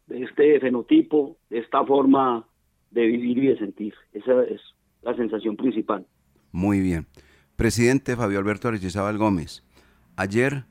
de 0.08 0.24
este 0.24 0.60
fenotipo, 0.60 1.38
de 1.52 1.60
esta 1.60 1.86
forma 1.86 2.49
de 2.92 3.06
vivir 3.06 3.38
y 3.38 3.48
de 3.48 3.58
sentir. 3.58 3.94
Esa 4.14 4.44
es 4.44 4.62
la 5.02 5.16
sensación 5.16 5.56
principal. 5.56 6.06
Muy 6.52 6.80
bien. 6.80 7.08
Presidente 7.56 8.16
Fabio 8.16 8.40
Alberto 8.40 8.68
Aristizábal 8.68 9.18
Gómez, 9.18 9.64
ayer 10.16 10.64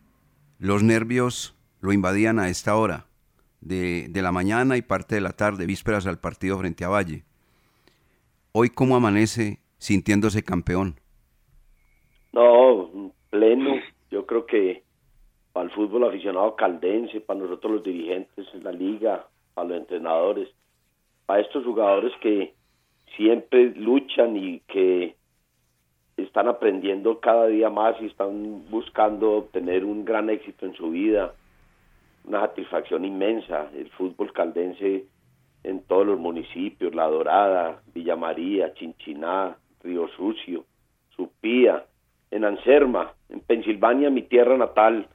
los 0.58 0.82
nervios 0.82 1.56
lo 1.80 1.92
invadían 1.92 2.38
a 2.38 2.48
esta 2.48 2.76
hora 2.76 3.06
de, 3.60 4.06
de, 4.08 4.22
la 4.22 4.32
mañana 4.32 4.76
y 4.76 4.82
parte 4.82 5.14
de 5.14 5.20
la 5.20 5.32
tarde, 5.32 5.66
vísperas 5.66 6.06
al 6.06 6.18
partido 6.18 6.58
frente 6.58 6.84
a 6.84 6.88
Valle. 6.88 7.24
Hoy, 8.52 8.70
¿cómo 8.70 8.96
amanece 8.96 9.58
sintiéndose 9.78 10.42
campeón? 10.42 10.96
No, 12.32 13.12
pleno. 13.30 13.74
Yo 14.10 14.26
creo 14.26 14.46
que 14.46 14.82
para 15.52 15.66
el 15.66 15.72
fútbol 15.72 16.04
aficionado 16.04 16.56
caldense, 16.56 17.20
para 17.20 17.40
nosotros 17.40 17.74
los 17.74 17.82
dirigentes 17.82 18.46
en 18.54 18.64
la 18.64 18.72
liga, 18.72 19.26
para 19.54 19.68
los 19.68 19.78
entrenadores, 19.78 20.48
para 21.28 21.42
estos 21.42 21.62
jugadores 21.62 22.10
que 22.22 22.54
siempre 23.14 23.74
luchan 23.76 24.34
y 24.34 24.60
que 24.60 25.14
están 26.16 26.48
aprendiendo 26.48 27.20
cada 27.20 27.48
día 27.48 27.68
más 27.68 27.96
y 28.00 28.06
están 28.06 28.64
buscando 28.70 29.32
obtener 29.32 29.84
un 29.84 30.06
gran 30.06 30.30
éxito 30.30 30.64
en 30.64 30.72
su 30.72 30.88
vida, 30.88 31.34
una 32.24 32.40
satisfacción 32.40 33.04
inmensa. 33.04 33.68
El 33.76 33.90
fútbol 33.90 34.32
caldense 34.32 35.04
en 35.64 35.82
todos 35.82 36.06
los 36.06 36.18
municipios, 36.18 36.94
La 36.94 37.06
Dorada, 37.08 37.82
Villa 37.92 38.16
María, 38.16 38.72
Chinchiná, 38.72 39.54
Río 39.84 40.08
Sucio, 40.16 40.64
Supía, 41.14 41.84
en 42.30 42.46
Anserma, 42.46 43.12
en 43.28 43.40
Pensilvania, 43.40 44.08
mi 44.08 44.22
tierra 44.22 44.56
natal, 44.56 45.06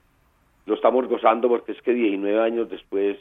lo 0.67 0.75
estamos 0.75 1.07
gozando 1.07 1.49
porque 1.49 1.71
es 1.71 1.81
que 1.81 1.91
19 1.91 2.39
años 2.39 2.69
después 2.69 3.17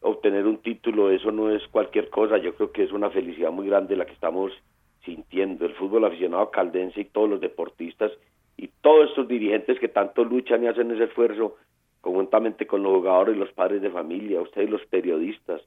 obtener 0.00 0.46
un 0.46 0.58
título, 0.58 1.10
eso 1.10 1.30
no 1.30 1.50
es 1.50 1.66
cualquier 1.68 2.08
cosa, 2.08 2.38
yo 2.38 2.54
creo 2.54 2.72
que 2.72 2.84
es 2.84 2.92
una 2.92 3.10
felicidad 3.10 3.50
muy 3.50 3.66
grande 3.68 3.96
la 3.96 4.06
que 4.06 4.12
estamos 4.12 4.52
sintiendo, 5.04 5.66
el 5.66 5.74
fútbol 5.74 6.04
aficionado 6.04 6.50
caldense 6.50 7.00
y 7.00 7.04
todos 7.06 7.28
los 7.28 7.40
deportistas 7.40 8.12
y 8.56 8.68
todos 8.80 9.10
estos 9.10 9.28
dirigentes 9.28 9.78
que 9.78 9.88
tanto 9.88 10.24
luchan 10.24 10.64
y 10.64 10.68
hacen 10.68 10.90
ese 10.90 11.04
esfuerzo 11.04 11.56
conjuntamente 12.00 12.66
con 12.66 12.82
los 12.82 12.92
jugadores, 12.92 13.36
los 13.36 13.52
padres 13.52 13.82
de 13.82 13.90
familia, 13.90 14.40
ustedes 14.40 14.70
los 14.70 14.84
periodistas, 14.86 15.60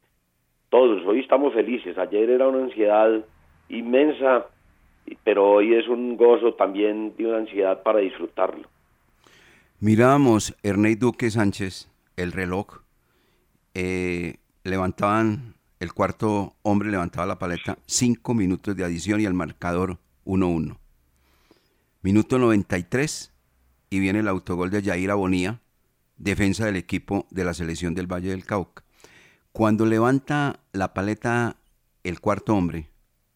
todos, 0.69 1.05
hoy 1.05 1.19
estamos 1.19 1.53
felices, 1.53 1.97
ayer 1.97 2.29
era 2.29 2.47
una 2.47 2.63
ansiedad 2.63 3.23
inmensa, 3.69 4.47
pero 5.23 5.51
hoy 5.51 5.75
es 5.75 5.87
un 5.87 6.17
gozo 6.17 6.55
también 6.55 7.15
de 7.15 7.27
una 7.27 7.37
ansiedad 7.37 7.83
para 7.83 7.99
disfrutarlo. 7.99 8.67
Miramos 9.79 10.55
Ernei 10.63 10.95
Duque 10.95 11.29
Sánchez, 11.29 11.91
el 12.15 12.31
reloj, 12.31 12.82
eh, 13.73 14.37
levantaban, 14.63 15.55
el 15.79 15.93
cuarto 15.93 16.55
hombre 16.61 16.91
levantaba 16.91 17.25
la 17.25 17.39
paleta, 17.39 17.77
cinco 17.85 18.33
minutos 18.33 18.75
de 18.75 18.83
adición 18.83 19.21
y 19.21 19.25
el 19.25 19.33
marcador 19.33 19.99
1-1. 20.25 20.77
Minuto 22.01 22.37
93 22.37 23.33
y 23.89 23.99
viene 23.99 24.19
el 24.19 24.27
autogol 24.27 24.69
de 24.69 24.81
Yair 24.81 25.11
Abonía, 25.11 25.61
defensa 26.17 26.65
del 26.65 26.75
equipo 26.75 27.27
de 27.31 27.43
la 27.43 27.53
selección 27.53 27.93
del 27.93 28.11
Valle 28.11 28.29
del 28.29 28.45
Cauca. 28.45 28.83
Cuando 29.51 29.85
levanta 29.85 30.59
la 30.71 30.93
paleta 30.93 31.57
el 32.03 32.19
cuarto 32.19 32.55
hombre 32.55 32.89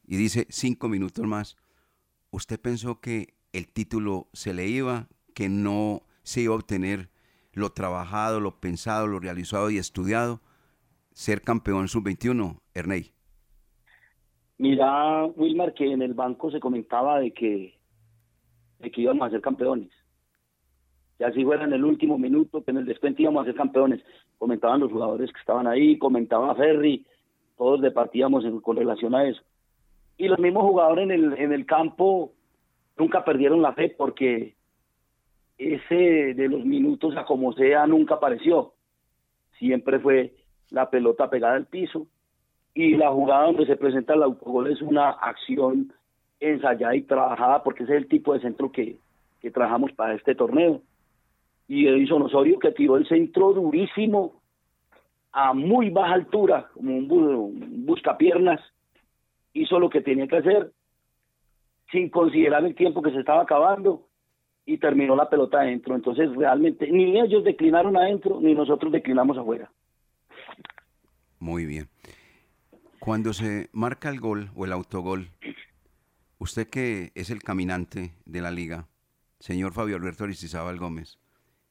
y 0.08 0.18
dice 0.18 0.48
cinco 0.50 0.90
minutos 0.90 1.26
más, 1.28 1.58
¿usted 2.32 2.60
pensó 2.60 3.00
que 3.00 3.36
el 3.54 3.68
título 3.68 4.30
se 4.34 4.54
le 4.54 4.68
iba, 4.68 5.08
que 5.34 5.50
no 5.50 6.04
se 6.24 6.42
iba 6.42 6.54
a 6.54 6.58
obtener 6.58 7.10
lo 7.58 7.72
trabajado, 7.72 8.40
lo 8.40 8.60
pensado, 8.60 9.08
lo 9.08 9.20
realizado 9.20 9.70
y 9.70 9.78
estudiado, 9.78 10.40
ser 11.14 11.42
campeón 11.42 11.88
sub-21, 11.88 12.60
Ernei? 12.74 13.12
Mira, 14.60 15.26
Wilmar, 15.26 15.74
que 15.74 15.92
en 15.92 16.02
el 16.02 16.14
banco 16.14 16.50
se 16.52 16.60
comentaba 16.60 17.20
de 17.20 17.32
que, 17.32 17.80
de 18.80 18.92
que 18.92 19.02
íbamos 19.02 19.28
a 19.28 19.32
ser 19.32 19.42
campeones. 19.42 19.90
Y 21.20 21.24
así 21.24 21.44
fuera 21.44 21.64
en 21.66 21.74
el 21.74 21.84
último 21.84 22.18
minuto, 22.18 22.64
que 22.64 22.72
en 22.72 22.78
el 22.78 22.86
descuento 22.86 23.22
íbamos 23.22 23.42
a 23.44 23.46
ser 23.46 23.56
campeones. 23.56 24.02
Comentaban 24.38 24.80
los 24.80 24.92
jugadores 24.92 25.32
que 25.32 25.40
estaban 25.40 25.66
ahí, 25.68 25.98
comentaba 25.98 26.54
Ferry, 26.56 27.06
todos 27.58 27.82
departíamos 27.82 28.46
en- 28.46 28.60
con 28.62 28.78
relación 28.78 29.16
a 29.16 29.28
eso. 29.28 29.42
Y 30.18 30.28
los 30.28 30.40
mismos 30.40 30.64
jugadores 30.64 31.04
en 31.06 31.12
el, 31.12 31.34
en 31.40 31.54
el 31.54 31.66
campo 31.66 32.34
nunca 32.98 33.24
perdieron 33.26 33.62
la 33.64 33.74
fe 33.74 33.94
porque 33.98 34.57
ese 35.58 36.34
de 36.34 36.48
los 36.48 36.64
minutos 36.66 37.16
a 37.18 37.26
como 37.26 37.54
sea 37.54 37.88
nunca 37.88 38.16
apareció. 38.16 38.74
Siempre 39.58 40.00
fue 40.00 40.34
la 40.70 40.90
pelota 40.90 41.30
pegada 41.30 41.56
al 41.56 41.66
piso 41.66 42.08
y 42.74 42.96
la 42.96 43.10
jugada 43.12 43.46
donde 43.46 43.66
se 43.66 43.76
presenta 43.76 44.14
el 44.14 44.24
autogol 44.24 44.72
es 44.72 44.82
una 44.82 45.10
acción 45.10 45.94
ensayada 46.40 46.96
y 46.96 47.02
trabajada 47.02 47.64
porque 47.64 47.84
ese 47.84 47.94
es 47.94 48.04
el 48.04 48.08
tipo 48.08 48.34
de 48.34 48.42
centro 48.42 48.72
que, 48.72 48.98
que 49.42 49.52
trabajamos 49.52 49.92
para 49.94 50.14
este 50.14 50.36
torneo. 50.36 50.82
Y 51.68 51.88
Edison 51.88 52.22
Osorio 52.22 52.60
que 52.60 52.72
tiró 52.72 52.98
el 52.98 53.08
centro 53.08 53.54
durísimo 53.54 54.42
a 55.32 55.54
muy 55.54 55.90
baja 55.90 56.14
altura, 56.14 56.70
como 56.74 56.96
un, 56.98 57.12
un 57.12 57.86
buscapiernas, 57.86 58.62
hizo 59.54 59.80
lo 59.80 59.90
que 59.90 60.02
tenía 60.02 60.28
que 60.28 60.38
hacer 60.38 60.72
sin 61.92 62.10
considerar 62.10 62.64
el 62.66 62.76
tiempo 62.76 63.02
que 63.02 63.12
se 63.12 63.20
estaba 63.20 63.42
acabando 63.42 64.07
y 64.68 64.78
terminó 64.78 65.16
la 65.16 65.30
pelota 65.30 65.62
adentro. 65.62 65.96
Entonces 65.96 66.30
realmente 66.36 66.92
ni 66.92 67.20
ellos 67.20 67.44
declinaron 67.44 67.98
adentro 67.98 68.40
ni 68.40 68.54
nosotros 68.54 68.92
declinamos 68.92 69.38
afuera. 69.38 69.72
Muy 71.40 71.66
bien. 71.66 71.88
Cuando 73.00 73.34
se 73.34 73.70
marca 73.72 74.10
el 74.10 74.20
gol 74.20 74.52
o 74.56 74.66
el 74.66 74.74
autogol, 74.74 75.30
usted 76.38 76.68
que 76.68 77.12
es 77.16 77.30
el 77.30 77.42
caminante 77.42 78.14
de 78.26 78.42
la 78.42 78.52
liga, 78.52 78.88
señor 79.40 79.72
Fabio 79.72 79.96
Alberto 79.96 80.26
Aristizábal 80.26 80.78
Gómez, 80.78 81.18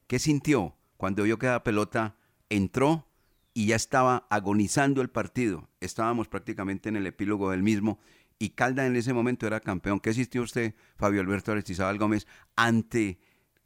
¿qué 0.07 0.17
sintió 0.17 0.73
cuando 0.97 1.23
vio 1.23 1.37
que 1.37 1.47
la 1.47 1.63
pelota 1.63 2.15
entró 2.49 3.05
y 3.53 3.67
ya 3.67 3.75
estaba 3.75 4.25
agonizando 4.31 5.01
el 5.03 5.09
partido? 5.09 5.69
Estábamos 5.81 6.27
prácticamente 6.27 6.89
en 6.89 6.95
el 6.95 7.05
epílogo 7.05 7.51
del 7.51 7.61
mismo 7.61 7.99
y 8.39 8.51
Calda 8.51 8.85
en 8.85 8.95
ese 8.95 9.13
momento 9.13 9.47
era 9.47 9.59
campeón. 9.59 9.99
¿Qué 9.99 10.13
sintió 10.13 10.41
usted, 10.41 10.73
Fabio 10.97 11.21
Alberto 11.21 11.51
Aristizábal 11.51 11.97
Gómez, 11.97 12.27
ante 12.55 13.17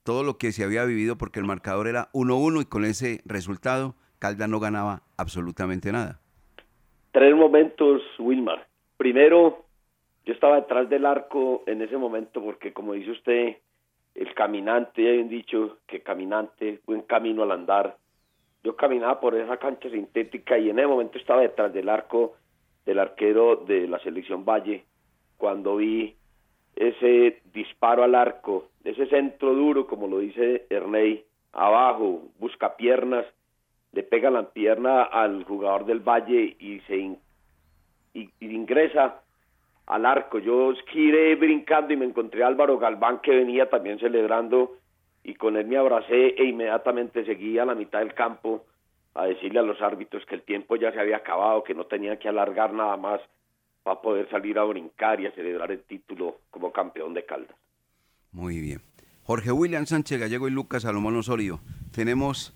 todo 0.04 0.24
lo 0.24 0.38
que 0.38 0.52
se 0.52 0.64
había 0.64 0.86
vivido? 0.86 1.18
Porque 1.18 1.40
el 1.40 1.46
marcador 1.46 1.88
era 1.88 2.10
1-1 2.14 2.62
y 2.62 2.66
con 2.66 2.86
ese 2.86 3.22
resultado 3.26 3.96
Calda 4.20 4.48
no 4.48 4.60
ganaba 4.60 5.02
absolutamente 5.18 5.92
nada. 5.92 6.20
Tres 7.12 7.36
momentos, 7.36 8.02
Wilmar. 8.20 8.68
Primero, 8.96 9.66
yo 10.26 10.34
estaba 10.34 10.58
detrás 10.58 10.88
del 10.90 11.06
arco 11.06 11.64
en 11.66 11.82
ese 11.82 11.98
momento 11.98 12.42
porque, 12.42 12.72
como 12.72 12.94
dice 12.94 13.12
usted, 13.12 13.58
el 14.14 14.34
caminante, 14.36 15.04
ya 15.04 15.10
habían 15.10 15.28
dicho 15.28 15.80
que 15.88 16.02
caminante, 16.02 16.82
buen 16.86 17.02
camino 17.02 17.44
al 17.44 17.52
andar. 17.52 17.98
Yo 18.64 18.76
caminaba 18.76 19.20
por 19.20 19.36
esa 19.36 19.58
cancha 19.58 19.90
sintética 19.90 20.58
y 20.60 20.70
en 20.70 20.78
ese 20.78 20.88
momento 20.88 21.18
estaba 21.18 21.42
detrás 21.42 21.74
del 21.74 21.90
arco 21.90 22.36
del 22.86 23.00
arquero 23.00 23.58
de 23.58 23.88
la 23.88 24.00
selección 24.00 24.46
Valle 24.46 24.84
cuando 25.38 25.78
vi 25.78 26.16
ese 26.76 27.42
disparo 27.54 28.04
al 28.04 28.16
arco, 28.16 28.68
ese 28.84 29.08
centro 29.08 29.54
duro, 29.54 29.88
como 29.88 30.08
lo 30.08 30.20
dice 30.20 30.66
Ernei, 30.70 31.24
abajo, 31.54 32.24
busca 32.40 32.76
piernas, 32.76 33.26
le 33.92 34.04
pega 34.04 34.30
la 34.30 34.50
pierna 34.50 35.04
al 35.04 35.44
jugador 35.44 35.86
del 35.86 36.00
Valle 36.00 36.56
y 36.60 36.80
se 36.82 36.98
y, 36.98 37.18
y 38.14 38.46
ingresa 38.46 39.22
al 39.88 40.06
arco. 40.06 40.40
Yo 40.40 40.74
giré 40.88 41.36
brincando 41.36 41.94
y 41.94 41.98
me 41.98 42.06
encontré 42.06 42.44
a 42.44 42.48
Álvaro 42.48 42.78
Galván 42.78 43.20
que 43.20 43.36
venía 43.36 43.70
también 43.70 44.00
celebrando 44.00 44.78
y 45.24 45.36
con 45.36 45.58
él 45.58 45.68
me 45.68 45.78
abracé 45.78 46.36
e 46.38 46.46
inmediatamente 46.46 47.26
seguí 47.26 47.60
a 47.60 47.66
la 47.66 47.76
mitad 47.76 48.00
del 48.00 48.14
campo 48.14 48.66
a 49.14 49.26
decirle 49.26 49.60
a 49.60 49.64
los 49.64 49.82
árbitros 49.82 50.26
que 50.26 50.36
el 50.36 50.44
tiempo 50.44 50.76
ya 50.76 50.92
se 50.92 51.00
había 51.00 51.18
acabado, 51.18 51.64
que 51.64 51.74
no 51.74 51.86
tenían 51.86 52.18
que 52.18 52.30
alargar 52.30 52.74
nada 52.74 52.96
más 52.98 53.22
para 53.84 54.02
poder 54.02 54.30
salir 54.30 54.58
a 54.58 54.64
brincar 54.64 55.20
y 55.20 55.26
a 55.26 55.32
celebrar 55.32 55.72
el 55.72 55.84
título 55.84 56.40
como 56.50 56.72
campeón 56.72 57.14
de 57.14 57.26
Caldas. 57.26 57.56
Muy 58.32 58.60
bien. 58.60 58.82
Jorge 59.24 59.52
William 59.52 59.86
Sánchez 59.86 60.20
Gallego 60.20 60.48
y 60.48 60.52
Lucas 60.52 60.84
Salomón 60.84 61.16
Osorio. 61.18 61.60
Tenemos 61.92 62.56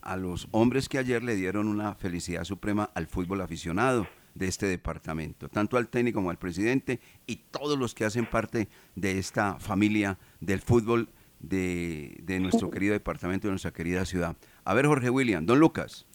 a 0.00 0.16
los 0.16 0.48
hombres 0.50 0.88
que 0.88 0.98
ayer 0.98 1.22
le 1.22 1.36
dieron 1.36 1.68
una 1.68 1.94
felicidad 1.94 2.44
suprema 2.44 2.90
al 2.94 3.06
fútbol 3.06 3.40
aficionado 3.40 4.06
de 4.34 4.48
este 4.48 4.66
departamento, 4.66 5.48
tanto 5.48 5.76
al 5.76 5.88
técnico 5.88 6.18
como 6.18 6.30
al 6.30 6.38
presidente 6.38 7.00
y 7.26 7.36
todos 7.50 7.78
los 7.78 7.94
que 7.94 8.04
hacen 8.04 8.26
parte 8.26 8.68
de 8.96 9.18
esta 9.18 9.58
familia 9.58 10.18
del 10.40 10.60
fútbol 10.60 11.08
de, 11.38 12.16
de 12.22 12.40
nuestro 12.40 12.70
querido 12.70 12.94
departamento, 12.94 13.46
de 13.46 13.52
nuestra 13.52 13.72
querida 13.72 14.04
ciudad. 14.04 14.36
A 14.64 14.74
ver, 14.74 14.86
Jorge 14.86 15.10
William, 15.10 15.44
don 15.44 15.58
Lucas. 15.58 16.06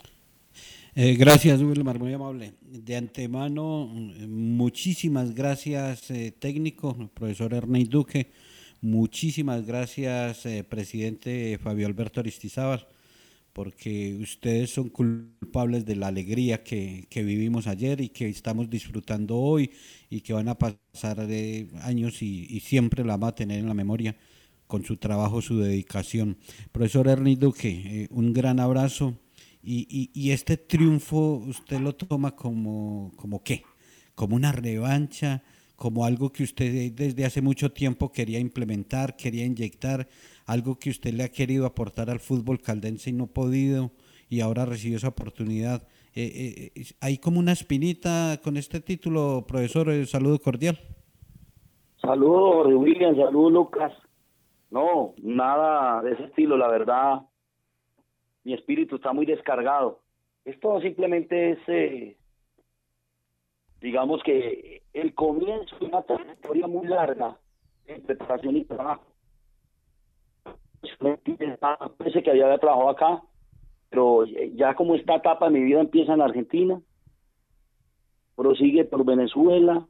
Eh, 0.96 1.16
gracias, 1.16 1.62
Wilmar, 1.62 2.00
muy 2.00 2.14
amable. 2.14 2.54
De 2.62 2.96
antemano, 2.96 3.88
muchísimas 4.28 5.36
gracias, 5.36 6.10
eh, 6.10 6.34
técnico, 6.38 6.96
profesor 7.14 7.54
Ernei 7.54 7.84
Duque. 7.84 8.32
Muchísimas 8.82 9.66
gracias, 9.66 10.46
eh, 10.46 10.64
presidente 10.64 11.60
Fabio 11.62 11.88
Alberto 11.88 12.20
Aristizábal, 12.22 12.88
porque 13.54 14.18
ustedes 14.22 14.72
son 14.72 14.90
culpables 14.90 15.86
de 15.86 15.96
la 15.96 16.08
alegría 16.08 16.64
que, 16.64 17.06
que 17.10 17.24
vivimos 17.24 17.68
ayer 17.68 18.02
y 18.02 18.10
que 18.10 18.30
estamos 18.30 18.70
disfrutando 18.70 19.36
hoy 19.38 19.72
y 20.10 20.22
que 20.22 20.34
van 20.34 20.48
a 20.48 20.58
pasar 20.58 21.28
eh, 21.30 21.68
años 21.82 22.22
y, 22.22 22.48
y 22.50 22.62
siempre 22.62 23.04
la 23.04 23.18
va 23.18 23.30
a 23.30 23.36
tener 23.36 23.60
en 23.60 23.68
la 23.68 23.74
memoria 23.74 24.16
con 24.68 24.84
su 24.84 24.98
trabajo, 24.98 25.42
su 25.42 25.60
dedicación. 25.60 26.38
Profesor 26.72 27.08
Ernei 27.08 27.36
Duque, 27.36 27.70
eh, 27.70 28.08
un 28.12 28.34
gran 28.34 28.60
abrazo. 28.60 29.16
Y, 29.64 29.88
y- 29.90 30.12
y 30.14 30.32
este 30.32 30.56
triunfo 30.58 31.36
usted 31.48 31.80
lo 31.80 31.94
toma 31.96 32.36
como, 32.36 33.12
como 33.18 33.44
qué? 33.44 33.64
Como 34.16 34.36
una 34.36 34.52
revancha, 34.52 35.44
como 35.76 36.06
algo 36.06 36.32
que 36.32 36.44
usted 36.44 36.92
desde 36.94 37.26
hace 37.26 37.42
mucho 37.42 37.72
tiempo 37.72 38.12
quería 38.12 38.40
implementar, 38.40 39.16
quería 39.16 39.46
inyectar, 39.46 40.08
algo 40.46 40.80
que 40.80 40.90
usted 40.90 41.14
le 41.14 41.24
ha 41.24 41.30
querido 41.30 41.66
aportar 41.66 42.10
al 42.10 42.20
fútbol 42.20 42.62
caldense 42.62 43.10
y 43.10 43.14
no 43.14 43.26
ha 43.26 43.28
podido 43.28 43.92
y 44.30 44.40
ahora 44.40 44.66
recibió 44.66 44.98
esa 44.98 45.10
oportunidad. 45.10 45.88
Eh, 46.16 46.72
eh, 46.76 46.84
¿Hay 47.02 47.18
como 47.20 47.40
una 47.40 47.52
espinita 47.52 48.40
con 48.44 48.58
este 48.58 48.80
título, 48.80 49.46
profesor? 49.48 49.94
Saludo 50.08 50.40
cordial. 50.40 50.80
Saludos, 52.02 52.54
Jorge 52.56 52.76
William, 52.76 53.16
saludos, 53.16 53.52
Lucas. 53.54 53.92
No, 54.70 55.14
nada 55.22 56.02
de 56.02 56.14
ese 56.14 56.26
estilo, 56.26 56.58
la 56.58 56.68
verdad. 56.68 57.22
Mi 58.44 58.54
espíritu 58.54 58.98
está 58.98 59.14
muy 59.14 59.26
descargado. 59.26 60.02
Esto 60.46 60.80
simplemente 60.82 61.52
es, 61.52 61.60
eh, 61.68 62.18
digamos 63.82 64.22
que 64.24 64.84
el 64.94 65.14
comienzo 65.14 65.78
de 65.80 65.86
una 65.86 66.02
trayectoria 66.04 66.68
muy 66.68 66.88
larga 66.88 67.38
de 67.86 68.00
preparación 68.00 68.58
y 68.58 68.66
trabajo. 68.66 69.04
Parece 71.98 72.24
que 72.24 72.32
había 72.32 72.58
trabajado 72.58 72.90
acá, 72.90 73.24
pero 73.90 74.26
ya 74.26 74.76
como 74.76 74.96
esta 74.96 75.16
etapa 75.16 75.46
de 75.46 75.60
mi 75.60 75.66
vida 75.66 75.82
empieza 75.82 76.14
en 76.14 76.22
Argentina, 76.22 76.82
prosigue 78.36 78.86
por 78.86 79.04
Venezuela, 79.06 79.86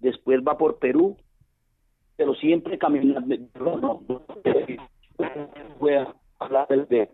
después 0.00 0.40
va 0.46 0.58
por 0.58 0.78
Perú, 0.78 1.16
pero 2.16 2.34
siempre 2.34 2.78
caminando. 2.78 3.36
No, 3.58 3.76
no, 3.78 4.02
no, 4.08 4.26
voy 5.78 5.94
a 5.94 6.14
hablar 6.38 6.68
del 6.68 6.86
de. 6.88 7.08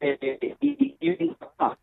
eh, 0.00 0.56
y, 0.60 0.96
y, 1.00 1.36
ah, 1.58 1.76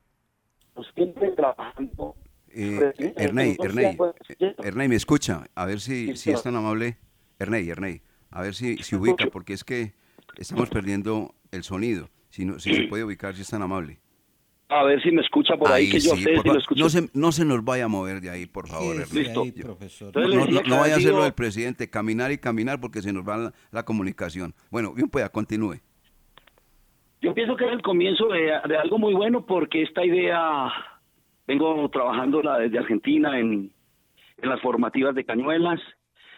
siempre 0.95 1.31
trabajando. 1.31 2.15
Eh, 2.51 3.13
Ernei, 3.15 3.55
Ernei, 3.59 3.95
pues, 3.95 4.13
Ernei, 4.59 4.87
¿me 4.87 4.95
escucha? 4.95 5.45
A 5.55 5.65
ver 5.65 5.79
si, 5.79 6.15
si 6.17 6.31
es 6.31 6.41
tan 6.41 6.55
amable. 6.55 6.97
Ernei, 7.37 7.69
Ernei, 7.69 8.01
a 8.31 8.41
ver 8.41 8.55
si 8.55 8.77
se 8.77 8.95
ubica, 8.95 9.27
porque 9.27 9.53
es 9.53 9.63
que 9.63 9.93
estamos 10.35 10.69
perdiendo 10.69 11.35
el 11.51 11.63
sonido. 11.63 12.09
Si, 12.29 12.45
no, 12.45 12.59
si 12.59 12.73
se 12.73 12.83
puede 12.83 13.03
ubicar, 13.03 13.35
si 13.35 13.41
es 13.41 13.49
tan 13.49 13.61
amable. 13.61 13.99
A 14.71 14.83
ver 14.83 15.01
si 15.01 15.11
me 15.11 15.21
escucha 15.21 15.57
por 15.57 15.71
ahí, 15.71 15.89
que 15.89 15.99
yo 15.99 16.11
sí, 16.15 16.21
sé 16.23 16.33
por 16.35 16.43
si 16.43 16.47
lo 16.49 16.53
fa- 16.53 16.59
escucho. 16.59 16.83
no, 16.83 16.89
se, 16.89 17.09
no 17.15 17.31
se 17.31 17.43
nos 17.43 17.65
vaya 17.65 17.85
a 17.85 17.87
mover 17.87 18.21
de 18.21 18.29
ahí, 18.29 18.45
por 18.45 18.67
favor. 18.67 18.95
Sí, 19.05 19.17
Ernesto. 19.19 19.43
listo. 19.43 19.61
Profesor. 19.63 20.07
Entonces, 20.15 20.67
No, 20.67 20.77
vaya 20.79 20.93
a 20.93 20.97
hacer 20.97 21.11
lo 21.11 21.23
del 21.23 21.33
presidente, 21.33 21.89
caminar 21.89 22.31
y 22.31 22.37
caminar 22.37 22.79
porque 22.79 23.01
se 23.01 23.11
nos 23.11 23.27
va 23.27 23.37
la, 23.37 23.53
la 23.71 23.83
comunicación. 23.83 24.53
Bueno, 24.69 24.93
bien, 24.93 25.09
pues 25.09 25.27
continúe. 25.31 25.77
Yo 27.21 27.33
pienso 27.33 27.55
que 27.55 27.65
es 27.65 27.71
el 27.71 27.81
comienzo 27.81 28.27
de, 28.27 28.51
de 28.67 28.77
algo 28.77 28.97
muy 28.97 29.13
bueno 29.13 29.45
porque 29.45 29.81
esta 29.81 30.05
idea 30.05 30.71
vengo 31.47 31.89
trabajándola 31.89 32.59
desde 32.59 32.77
Argentina 32.79 33.39
en, 33.39 33.71
en 34.37 34.49
las 34.49 34.61
formativas 34.61 35.15
de 35.15 35.25
Cañuelas. 35.25 35.81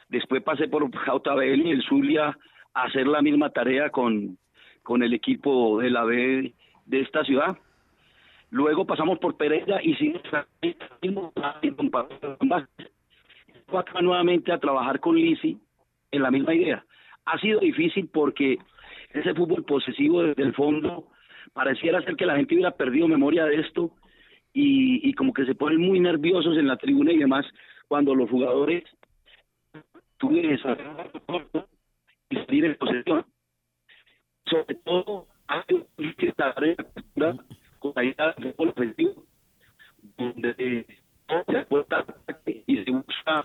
Después 0.09 0.41
pasé 0.41 0.67
por 0.67 0.89
JBL 0.89 1.67
y 1.67 1.71
el 1.71 1.83
Zulia 1.83 2.37
a 2.73 2.83
hacer 2.83 3.07
la 3.07 3.21
misma 3.21 3.49
tarea 3.51 3.89
con, 3.89 4.37
con 4.83 5.03
el 5.03 5.13
equipo 5.13 5.79
de 5.79 5.89
la 5.91 6.03
B 6.05 6.53
de 6.85 6.99
esta 7.01 7.23
ciudad. 7.25 7.57
Luego 8.51 8.85
pasamos 8.85 9.17
por 9.19 9.37
Pereira 9.37 9.81
y 9.81 9.95
Fue 13.67 13.79
acá 13.79 14.01
nuevamente 14.01 14.51
a 14.51 14.59
trabajar 14.59 14.99
con 14.99 15.15
Lisi 15.15 15.57
en 16.11 16.21
la 16.21 16.31
misma 16.31 16.53
idea. 16.53 16.85
Ha 17.25 17.39
sido 17.39 17.61
difícil 17.61 18.09
porque 18.11 18.57
ese 19.13 19.33
fútbol 19.33 19.63
posesivo 19.63 20.23
desde 20.23 20.43
el 20.43 20.53
fondo 20.53 21.07
pareciera 21.53 22.01
ser 22.01 22.17
que 22.17 22.25
la 22.25 22.35
gente 22.35 22.53
hubiera 22.55 22.71
perdido 22.71 23.07
memoria 23.07 23.45
de 23.45 23.61
esto 23.61 23.91
y, 24.53 25.07
y 25.09 25.13
como 25.13 25.31
que 25.31 25.45
se 25.45 25.55
ponen 25.55 25.79
muy 25.79 26.01
nerviosos 26.01 26.57
en 26.57 26.67
la 26.67 26.75
tribuna 26.75 27.13
y 27.13 27.19
demás 27.19 27.45
cuando 27.87 28.13
los 28.13 28.29
jugadores 28.29 28.83
tuvieron 30.17 30.53
esa 30.53 30.77
y 32.29 32.35
salir 32.35 32.65
en 32.65 32.75
posesión. 32.75 33.25
Sobre 34.45 34.75
todo, 34.75 35.27
hay 35.47 36.13
que 36.17 36.31
tarea 36.33 36.75
con 37.81 37.93
la 37.95 38.03
idea 38.05 38.33
de 38.37 38.53
fútbol 38.53 38.69
ofensivo, 38.69 39.25
donde 40.17 40.55
eh, 40.59 40.85
se 41.47 41.57
ataque 41.57 42.63
y 42.67 42.77
se 42.83 42.91
busca 42.91 43.43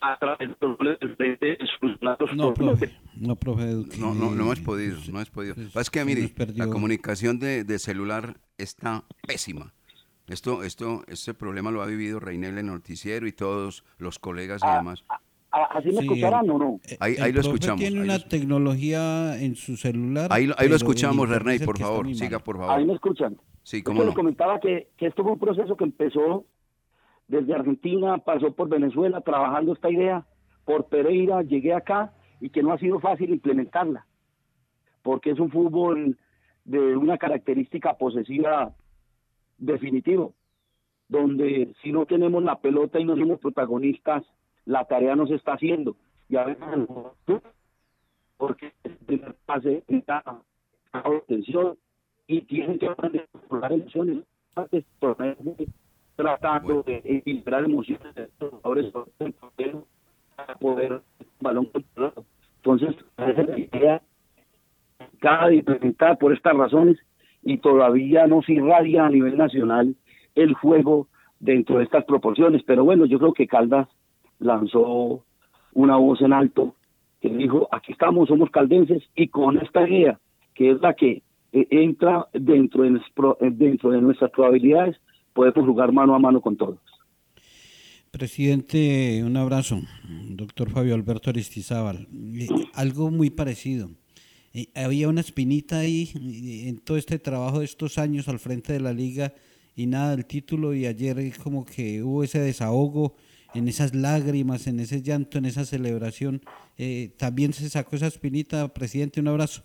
a 0.00 0.18
través 0.18 0.50
del 0.60 1.16
frente 1.16 1.58
solucionar 1.80 2.16
los 2.20 2.36
No, 2.36 2.54
problemas. 2.54 2.78
profe. 2.80 2.94
No, 3.16 3.36
profe. 3.36 3.64
No, 3.98 4.14
no, 4.14 4.30
no 4.30 4.42
hemos 4.44 4.60
podido, 4.60 4.96
no 5.08 5.18
hemos 5.18 5.30
podido. 5.30 5.54
es 5.80 5.90
que, 5.90 6.04
mire, 6.04 6.22
nos 6.22 6.30
perdió. 6.30 6.64
la 6.64 6.70
comunicación 6.70 7.38
de, 7.38 7.64
de 7.64 7.78
celular 7.78 8.36
está 8.58 9.02
pésima. 9.26 9.72
Esto, 10.28 10.62
esto, 10.62 11.02
este 11.08 11.34
problema 11.34 11.70
lo 11.70 11.82
ha 11.82 11.86
vivido 11.86 12.20
Reinel 12.20 12.52
en 12.52 12.58
el 12.58 12.66
noticiero 12.66 13.26
y 13.26 13.32
todos 13.32 13.84
los 13.98 14.18
colegas 14.18 14.62
y 14.64 14.76
demás. 14.76 15.04
Ah, 15.08 15.68
¿Así 15.74 15.86
me 15.88 15.92
Sí, 15.94 15.98
escucharán 16.00 16.44
el- 16.46 16.50
o 16.52 16.58
no? 16.58 16.80
Ahí, 17.00 17.14
El 17.16 17.22
ahí 17.22 17.32
lo 17.32 17.40
escuchamos. 17.40 17.80
tiene 17.80 17.98
ahí 18.00 18.04
una 18.04 18.18
lo- 18.18 18.24
tecnología 18.24 19.40
en 19.40 19.54
su 19.54 19.76
celular. 19.76 20.28
Ahí, 20.32 20.46
lo- 20.46 20.54
ahí 20.58 20.68
lo 20.68 20.76
escuchamos, 20.76 21.28
Rerney, 21.28 21.56
es 21.56 21.62
por 21.62 21.76
que 21.76 21.82
favor. 21.82 22.14
Siga, 22.14 22.38
por 22.40 22.56
Ahí 22.56 22.62
favor. 22.66 22.86
me 22.86 22.92
escuchan. 22.94 23.36
Sí, 23.64 23.78
Yo 23.78 23.84
cómo 23.84 24.00
les 24.00 24.10
no. 24.10 24.14
comentaba 24.14 24.60
que, 24.60 24.88
que 24.96 25.06
esto 25.06 25.22
fue 25.22 25.32
un 25.32 25.38
proceso 25.38 25.76
que 25.76 25.84
empezó 25.84 26.44
desde 27.28 27.54
Argentina, 27.54 28.18
pasó 28.18 28.54
por 28.54 28.68
Venezuela 28.68 29.20
trabajando 29.22 29.72
esta 29.72 29.90
idea, 29.90 30.26
por 30.64 30.86
Pereira, 30.86 31.42
llegué 31.42 31.74
acá 31.74 32.12
y 32.40 32.50
que 32.50 32.62
no 32.62 32.72
ha 32.72 32.78
sido 32.78 33.00
fácil 33.00 33.30
implementarla, 33.30 34.06
porque 35.02 35.30
es 35.30 35.38
un 35.38 35.50
fútbol 35.50 36.16
de 36.64 36.96
una 36.96 37.18
característica 37.18 37.94
posesiva 37.94 38.74
definitivo, 39.58 40.34
donde 41.08 41.74
si 41.82 41.92
no 41.92 42.06
tenemos 42.06 42.42
la 42.42 42.60
pelota 42.60 42.98
y 43.00 43.04
no 43.04 43.16
somos 43.16 43.40
protagonistas, 43.40 44.24
la 44.64 44.84
tarea 44.84 45.16
no 45.16 45.26
se 45.26 45.34
está 45.34 45.54
haciendo. 45.54 45.96
Y 46.28 46.36
a 46.36 46.44
veces 46.44 46.64
porque 48.36 48.72
el 48.82 48.96
primer 48.96 49.34
pase 49.46 49.84
está 49.88 50.22
a 50.92 51.02
tensión 51.26 51.78
y 52.26 52.40
tienen 52.42 52.78
que 52.78 52.88
aprender 52.88 53.22
a 53.22 53.38
controlar 53.38 53.72
emociones 53.72 54.24
tratando 56.16 56.82
de 56.82 57.02
equilibrar 57.04 57.64
emociones 57.64 58.14
de 58.14 58.28
los 58.38 58.50
jugadores 58.50 58.92
para 60.36 60.54
poder 60.56 61.02
balón 61.40 61.66
controlado. 61.66 62.24
Entonces, 62.56 62.96
esa 63.16 63.42
es 63.42 63.48
la 63.48 63.58
idea 63.58 64.02
cada 65.20 65.48
de 65.48 65.56
implementar 65.56 66.18
por 66.18 66.32
estas 66.32 66.56
razones 66.56 66.98
y 67.42 67.58
todavía 67.58 68.26
no 68.26 68.42
se 68.42 68.54
irradia 68.54 69.06
a 69.06 69.10
nivel 69.10 69.36
nacional 69.36 69.94
el 70.34 70.54
juego 70.54 71.08
dentro 71.40 71.78
de 71.78 71.84
estas 71.84 72.04
proporciones. 72.04 72.62
Pero 72.64 72.84
bueno, 72.84 73.06
yo 73.06 73.18
creo 73.18 73.32
que 73.32 73.46
Caldas 73.46 73.88
lanzó 74.38 75.24
una 75.72 75.96
voz 75.96 76.20
en 76.22 76.32
alto 76.32 76.74
que 77.20 77.28
dijo, 77.28 77.68
aquí 77.72 77.92
estamos, 77.92 78.28
somos 78.28 78.50
caldenses 78.50 79.02
y 79.14 79.28
con 79.28 79.58
esta 79.58 79.88
idea, 79.88 80.18
que 80.54 80.70
es 80.70 80.80
la 80.80 80.94
que 80.94 81.22
entra 81.70 82.26
dentro 82.32 82.82
de, 82.82 82.90
nuestro- 82.90 83.38
eh, 83.40 83.50
dentro 83.52 83.90
de 83.90 84.00
nuestras 84.00 84.30
probabilidades, 84.30 84.96
podemos 85.32 85.66
jugar 85.66 85.92
mano 85.92 86.14
a 86.14 86.18
mano 86.18 86.40
con 86.40 86.56
todos. 86.56 86.78
Presidente, 88.10 89.22
un 89.24 89.36
abrazo. 89.36 89.80
Doctor 90.30 90.70
Fabio 90.70 90.94
Alberto 90.94 91.30
Aristizábal. 91.30 92.06
Eh, 92.12 92.46
Algo 92.74 93.10
muy 93.10 93.30
parecido. 93.30 93.90
Eh, 94.52 94.68
Había 94.76 95.08
una 95.08 95.20
espinita 95.20 95.78
ahí 95.80 96.10
en 96.68 96.78
todo 96.78 96.96
este 96.96 97.18
trabajo 97.18 97.58
de 97.58 97.64
estos 97.64 97.98
años 97.98 98.28
al 98.28 98.38
frente 98.38 98.72
de 98.72 98.80
la 98.80 98.92
liga 98.92 99.32
y 99.74 99.86
nada 99.86 100.12
del 100.14 100.26
título 100.26 100.74
y 100.74 100.86
ayer 100.86 101.16
como 101.42 101.64
que 101.64 102.02
hubo 102.04 102.22
ese 102.22 102.38
desahogo 102.38 103.16
en 103.52 103.66
esas 103.66 103.94
lágrimas, 103.96 104.68
en 104.68 104.78
ese 104.78 105.02
llanto, 105.02 105.38
en 105.38 105.46
esa 105.46 105.64
celebración. 105.64 106.40
También 107.16 107.52
se 107.52 107.68
sacó 107.68 107.96
esa 107.96 108.06
espinita, 108.06 108.72
presidente, 108.72 109.20
un 109.20 109.28
abrazo. 109.28 109.62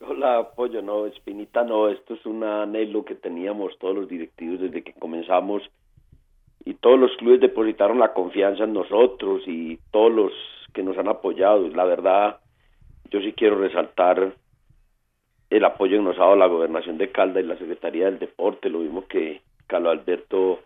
Hola, 0.00 0.50
Pollo, 0.56 0.82
no, 0.82 1.06
Espinita, 1.06 1.62
no, 1.62 1.88
esto 1.88 2.14
es 2.14 2.26
un 2.26 2.42
anhelo 2.42 3.04
que 3.04 3.14
teníamos 3.14 3.78
todos 3.78 3.94
los 3.94 4.08
directivos 4.08 4.60
desde 4.60 4.82
que 4.82 4.92
comenzamos 4.92 5.62
y 6.64 6.74
todos 6.74 6.98
los 6.98 7.16
clubes 7.16 7.40
depositaron 7.40 8.00
la 8.00 8.12
confianza 8.12 8.64
en 8.64 8.72
nosotros 8.72 9.42
y 9.46 9.78
todos 9.92 10.12
los 10.12 10.32
que 10.72 10.82
nos 10.82 10.98
han 10.98 11.08
apoyado. 11.08 11.68
La 11.68 11.84
verdad, 11.84 12.40
yo 13.10 13.20
sí 13.20 13.32
quiero 13.34 13.56
resaltar 13.56 14.34
el 15.50 15.64
apoyo 15.64 15.98
que 15.98 16.02
nos 16.02 16.16
ha 16.16 16.22
dado 16.22 16.36
la 16.36 16.46
Gobernación 16.46 16.98
de 16.98 17.12
Calda 17.12 17.40
y 17.40 17.44
la 17.44 17.56
Secretaría 17.56 18.06
del 18.06 18.18
Deporte, 18.18 18.70
lo 18.70 18.80
mismo 18.80 19.06
que 19.06 19.42
Carlos 19.68 19.92
Alberto 19.92 20.60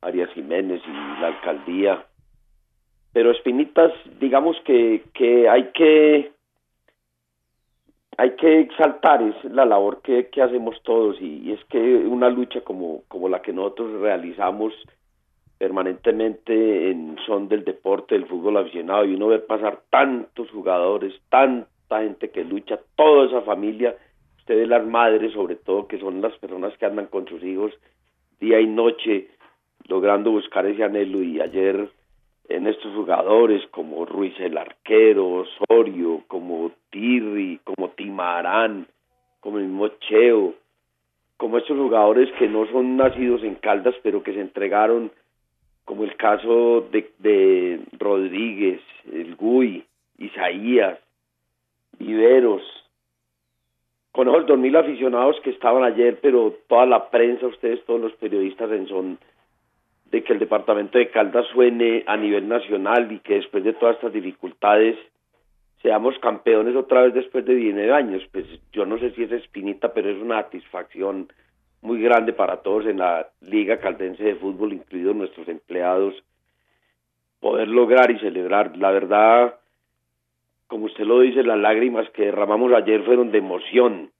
Arias 0.00 0.30
Jiménez 0.32 0.82
y 0.84 1.20
la 1.20 1.28
alcaldía. 1.28 2.04
Pero 3.12 3.30
Espinitas, 3.30 3.92
digamos 4.18 4.56
que, 4.64 5.04
que 5.14 5.48
hay 5.48 5.70
que 5.72 6.32
hay 8.18 8.36
que 8.36 8.60
exaltar 8.60 9.22
es 9.22 9.44
la 9.44 9.64
labor 9.64 10.00
que, 10.02 10.28
que 10.28 10.42
hacemos 10.42 10.80
todos 10.82 11.20
y, 11.20 11.52
es 11.52 11.62
que 11.66 11.78
una 11.78 12.30
lucha 12.30 12.60
como, 12.62 13.02
como 13.08 13.28
la 13.28 13.42
que 13.42 13.52
nosotros 13.52 14.00
realizamos 14.00 14.72
permanentemente 15.58 16.90
en 16.90 17.16
son 17.26 17.48
del 17.48 17.64
deporte, 17.64 18.14
del 18.14 18.26
fútbol 18.26 18.58
aficionado 18.58 19.04
y 19.04 19.14
uno 19.14 19.28
ver 19.28 19.46
pasar 19.46 19.80
tantos 19.90 20.50
jugadores, 20.50 21.14
tanta 21.30 22.00
gente 22.00 22.30
que 22.30 22.44
lucha, 22.44 22.78
toda 22.94 23.26
esa 23.26 23.42
familia, 23.42 23.96
ustedes 24.38 24.68
las 24.68 24.86
madres 24.86 25.32
sobre 25.32 25.56
todo, 25.56 25.86
que 25.86 25.98
son 25.98 26.20
las 26.20 26.36
personas 26.38 26.76
que 26.78 26.86
andan 26.86 27.06
con 27.06 27.26
sus 27.26 27.42
hijos 27.42 27.72
día 28.40 28.60
y 28.60 28.66
noche 28.66 29.28
logrando 29.88 30.30
buscar 30.30 30.66
ese 30.66 30.84
anhelo 30.84 31.22
y 31.22 31.40
ayer 31.40 31.88
en 32.48 32.66
estos 32.66 32.94
jugadores 32.94 33.66
como 33.70 34.04
Ruiz 34.04 34.34
el 34.38 34.56
arquero, 34.56 35.44
Osorio, 35.44 36.22
como 36.28 36.70
Tirri, 36.90 37.60
como 37.64 37.90
Timarán, 37.90 38.86
como 39.40 39.58
el 39.58 39.64
mismo 39.64 39.88
Cheo, 40.00 40.54
como 41.36 41.58
estos 41.58 41.76
jugadores 41.76 42.30
que 42.38 42.48
no 42.48 42.66
son 42.66 42.96
nacidos 42.96 43.42
en 43.42 43.56
Caldas 43.56 43.94
pero 44.02 44.22
que 44.22 44.32
se 44.32 44.40
entregaron 44.40 45.10
como 45.84 46.02
el 46.02 46.16
caso 46.16 46.82
de, 46.90 47.10
de 47.18 47.80
Rodríguez, 47.98 48.80
el 49.10 49.36
Gui, 49.36 49.84
Isaías, 50.18 50.98
Viveros, 51.98 52.62
con 54.10 54.28
esos 54.28 54.46
dos 54.46 54.58
mil 54.58 54.74
aficionados 54.74 55.36
que 55.44 55.50
estaban 55.50 55.84
ayer, 55.84 56.18
pero 56.20 56.54
toda 56.68 56.86
la 56.86 57.08
prensa, 57.08 57.46
ustedes, 57.46 57.84
todos 57.84 58.00
los 58.00 58.12
periodistas 58.14 58.70
en 58.72 58.88
son 58.88 59.18
de 60.16 60.24
que 60.24 60.32
el 60.32 60.38
departamento 60.38 60.96
de 60.98 61.10
Caldas 61.10 61.46
suene 61.52 62.02
a 62.06 62.16
nivel 62.16 62.48
nacional 62.48 63.12
y 63.12 63.18
que 63.18 63.34
después 63.34 63.62
de 63.62 63.74
todas 63.74 63.96
estas 63.96 64.14
dificultades 64.14 64.96
seamos 65.82 66.18
campeones 66.20 66.74
otra 66.74 67.02
vez 67.02 67.12
después 67.12 67.44
de 67.44 67.54
19 67.54 67.92
años. 67.92 68.22
Pues 68.32 68.46
yo 68.72 68.86
no 68.86 68.98
sé 68.98 69.10
si 69.10 69.24
es 69.24 69.32
espinita, 69.32 69.92
pero 69.92 70.08
es 70.08 70.16
una 70.16 70.42
satisfacción 70.42 71.28
muy 71.82 72.00
grande 72.00 72.32
para 72.32 72.62
todos 72.62 72.86
en 72.86 72.98
la 72.98 73.28
Liga 73.42 73.78
Caldense 73.78 74.24
de 74.24 74.34
Fútbol, 74.36 74.72
incluidos 74.72 75.14
nuestros 75.14 75.46
empleados, 75.48 76.14
poder 77.40 77.68
lograr 77.68 78.10
y 78.10 78.18
celebrar. 78.18 78.74
La 78.78 78.90
verdad, 78.90 79.56
como 80.66 80.86
usted 80.86 81.04
lo 81.04 81.20
dice, 81.20 81.42
las 81.42 81.58
lágrimas 81.58 82.08
que 82.10 82.24
derramamos 82.24 82.72
ayer 82.72 83.04
fueron 83.04 83.30
de 83.32 83.38
emoción, 83.38 84.10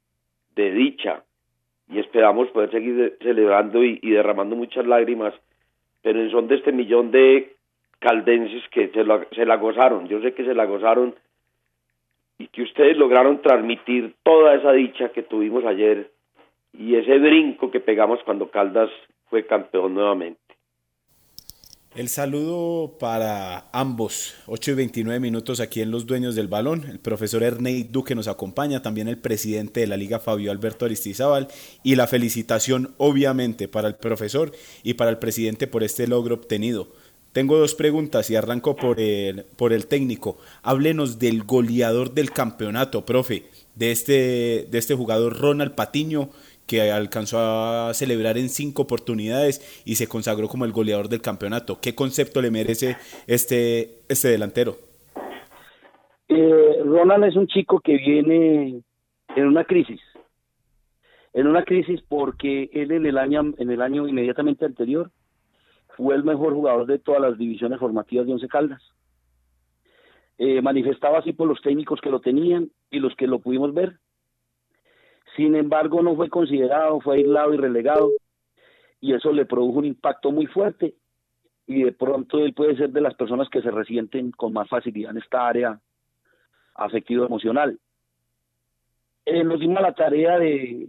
de 0.55 0.73
dicha, 0.73 1.25
y 1.89 2.01
esperamos 2.01 2.49
poder 2.49 2.71
seguir 2.71 3.17
celebrando 3.23 3.83
y, 3.83 3.99
y 4.03 4.11
derramando 4.11 4.57
muchas 4.57 4.87
lágrimas, 4.87 5.33
pero 6.07 6.31
son 6.31 6.47
de 6.47 6.55
este 6.55 6.71
millón 6.71 7.11
de 7.11 7.57
caldenses 7.99 8.63
que 8.71 8.91
se, 8.91 9.03
la- 9.03 9.27
se 9.33 9.45
la 9.45 9.57
gozaron. 9.57 10.07
Yo 10.07 10.21
sé 10.23 10.35
que 10.35 10.45
se 10.45 10.55
la 10.55 10.65
gozaron 10.65 11.17
y 12.39 12.47
que 12.47 12.63
ustedes 12.63 12.97
lograron 12.97 13.43
transmitir 13.43 14.15
toda 14.23 14.55
esa 14.55 14.71
dicha 14.71 15.09
que 15.09 15.25
tuvimos 15.25 15.65
ayer 15.65 16.13
y 16.73 16.95
ese 16.95 17.19
brinco 17.19 17.73
que 17.73 17.81
pegamos 17.81 18.23
cuando 18.23 18.51
Caldas 18.53 18.89
fue 19.31 19.47
campeón 19.47 19.95
nuevamente. 19.95 20.46
El 21.97 22.11
saludo 22.11 22.99
para 23.01 23.71
ambos, 23.73 24.35
8 24.49 24.73
y 24.73 24.75
29 24.75 25.19
minutos 25.19 25.61
aquí 25.61 25.81
en 25.81 25.91
Los 25.91 26.05
Dueños 26.05 26.35
del 26.35 26.47
Balón. 26.47 26.85
El 26.85 26.99
profesor 26.99 27.43
Ernei 27.43 27.85
Duque 27.85 28.15
nos 28.15 28.29
acompaña, 28.29 28.83
también 28.83 29.09
el 29.09 29.17
presidente 29.17 29.81
de 29.81 29.87
la 29.87 29.97
Liga 29.97 30.19
Fabio 30.19 30.51
Alberto 30.53 30.85
Aristizábal. 30.85 31.49
Y 31.83 31.95
la 31.95 32.07
felicitación, 32.07 32.95
obviamente, 32.99 33.67
para 33.67 33.89
el 33.89 33.95
profesor 33.95 34.53
y 34.83 34.93
para 34.93 35.09
el 35.09 35.17
presidente 35.17 35.69
por 35.69 35.83
este 35.83 36.07
logro 36.07 36.35
obtenido. 36.35 36.89
Tengo 37.33 37.57
dos 37.57 37.75
preguntas 37.75 38.29
y 38.29 38.37
arranco 38.37 38.77
por 38.77 39.01
el, 39.01 39.45
por 39.57 39.73
el 39.73 39.87
técnico. 39.87 40.37
Háblenos 40.63 41.19
del 41.19 41.45
goleador 41.45 42.13
del 42.13 42.31
campeonato, 42.31 43.07
profe, 43.07 43.45
de 43.75 43.91
este, 43.93 44.69
de 44.71 44.79
este 44.79 44.95
jugador 44.95 45.39
Ronald 45.39 45.75
Patiño, 45.75 46.29
que 46.67 46.91
alcanzó 46.91 47.39
a 47.39 47.95
celebrar 47.95 48.37
en 48.39 48.49
cinco 48.49 48.83
oportunidades 48.83 49.83
y 49.85 49.95
se 49.95 50.09
consagró 50.09 50.49
como 50.49 50.65
el 50.65 50.73
goleador 50.73 51.09
del 51.09 51.23
campeonato. 51.23 51.79
¿Qué 51.81 51.95
concepto 51.95 52.43
le 52.43 52.51
merece 52.51 52.97
este, 53.27 54.01
este 54.09 54.29
delantero? 54.29 54.77
Eh, 56.29 56.83
Ronald 56.85 57.25
es 57.25 57.37
un 57.37 57.47
chico 57.47 57.81
que 57.81 57.97
viene 57.97 58.83
en 59.37 59.47
una 59.47 59.65
crisis, 59.65 60.01
en 61.33 61.47
una 61.47 61.65
crisis 61.65 62.01
porque 62.09 62.69
él 62.73 62.91
en 62.91 63.07
el 63.07 63.17
año, 63.17 63.55
en 63.59 63.71
el 63.71 63.81
año 63.81 64.09
inmediatamente 64.09 64.65
anterior 64.65 65.11
fue 65.97 66.15
el 66.15 66.25
mejor 66.25 66.53
jugador 66.53 66.87
de 66.87 66.99
todas 66.99 67.21
las 67.21 67.39
divisiones 67.39 67.79
formativas 67.79 68.27
de 68.27 68.33
Once 68.33 68.49
Caldas. 68.49 68.83
Eh, 70.39 70.61
manifestaba 70.61 71.21
así 71.21 71.33
por 71.33 71.49
los 71.49 71.63
técnicos 71.63 72.01
que 72.03 72.11
lo 72.11 72.21
tenían 72.21 72.71
y 72.91 72.99
los 72.99 73.15
que 73.17 73.27
lo 73.27 73.39
pudimos 73.39 73.73
ver 73.73 73.99
sin 75.37 75.55
embargo, 75.55 76.03
no 76.03 76.17
fue 76.17 76.31
considerado, 76.31 77.01
fue 77.01 77.17
aislado 77.19 77.53
y 77.53 77.59
relegado, 77.59 78.11
y 79.01 79.13
eso 79.13 79.33
le 79.33 79.45
produjo 79.45 79.79
un 79.79 79.85
impacto 79.85 80.33
muy 80.33 80.47
fuerte. 80.47 80.95
Y 81.67 81.83
de 81.83 81.93
pronto 81.93 82.39
él 82.39 82.55
puede 82.55 82.77
ser 82.77 82.91
de 82.91 83.01
las 83.01 83.15
personas 83.15 83.49
que 83.51 83.61
se 83.61 83.71
resienten 83.71 84.31
con 84.31 84.53
más 84.53 84.69
facilidad 84.69 85.11
en 85.11 85.19
esta 85.19 85.47
área 85.47 85.81
afectivo-emocional. 86.75 87.79
Eh, 89.27 89.43
nos 89.43 89.59
dimos 89.59 89.83
la 89.83 89.93
tarea 89.93 90.39
de, 90.39 90.89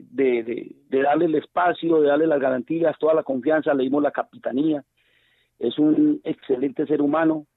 darle 0.88 1.25
el 1.25 1.36
espacio, 1.36 1.99
de 1.99 2.07
darle 2.07 2.27
las 2.27 2.39
garantías, 2.39 2.97
toda 2.99 3.15
la 3.15 3.23
confianza, 3.23 3.73
le 3.73 3.83
dimos 3.83 4.03
la 4.03 4.12
capitanía. 4.12 4.83
Es 5.57 5.79
un 5.79 6.21
excelente 6.23 6.86
ser 6.86 7.01
humano. 7.01 7.47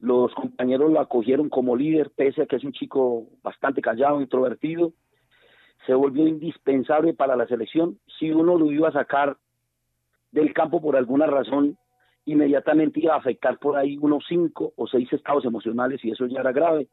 Los 0.00 0.34
compañeros 0.34 0.90
lo 0.90 1.00
acogieron 1.00 1.48
como 1.48 1.76
líder, 1.76 2.10
pese 2.10 2.42
a 2.42 2.46
que 2.46 2.56
es 2.56 2.64
un 2.64 2.72
chico 2.72 3.28
bastante 3.42 3.80
callado, 3.80 4.20
introvertido 4.20 4.92
se 5.86 5.94
volvió 5.94 6.26
indispensable 6.26 7.14
para 7.14 7.36
la 7.36 7.46
selección. 7.46 7.98
Si 8.18 8.30
uno 8.30 8.58
lo 8.58 8.70
iba 8.72 8.88
a 8.88 8.92
sacar 8.92 9.36
del 10.32 10.52
campo 10.52 10.82
por 10.82 10.96
alguna 10.96 11.26
razón, 11.26 11.78
inmediatamente 12.24 13.00
iba 13.00 13.14
a 13.14 13.18
afectar 13.18 13.58
por 13.58 13.76
ahí 13.76 13.96
unos 14.00 14.24
cinco 14.28 14.72
o 14.76 14.86
seis 14.86 15.10
estados 15.12 15.44
emocionales 15.44 16.04
y 16.04 16.10
eso 16.10 16.26
ya 16.26 16.40
era 16.40 16.52
grave. 16.52 16.88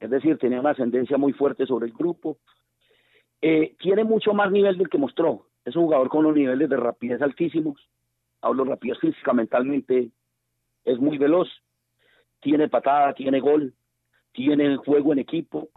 Es 0.00 0.10
decir, 0.10 0.38
tenía 0.38 0.60
una 0.60 0.70
ascendencia 0.70 1.18
muy 1.18 1.32
fuerte 1.32 1.66
sobre 1.66 1.86
el 1.86 1.92
grupo. 1.92 2.38
Eh, 3.40 3.76
tiene 3.78 4.04
mucho 4.04 4.32
más 4.32 4.50
nivel 4.50 4.78
del 4.78 4.88
que 4.88 4.98
mostró. 4.98 5.46
Es 5.64 5.76
un 5.76 5.84
jugador 5.84 6.08
con 6.08 6.20
unos 6.20 6.36
niveles 6.36 6.68
de 6.68 6.76
rapidez 6.76 7.20
altísimos. 7.20 7.88
Hablo 8.40 8.64
rapidez 8.64 8.98
física, 8.98 9.32
mentalmente 9.32 10.10
es 10.84 10.98
muy 10.98 11.18
veloz. 11.18 11.48
Tiene 12.40 12.68
patada, 12.68 13.12
tiene 13.14 13.40
gol, 13.40 13.74
tiene 14.32 14.76
juego 14.76 15.12
en 15.12 15.18
equipo, 15.18 15.68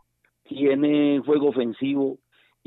tiene 0.44 1.22
juego 1.26 1.50
ofensivo, 1.50 2.18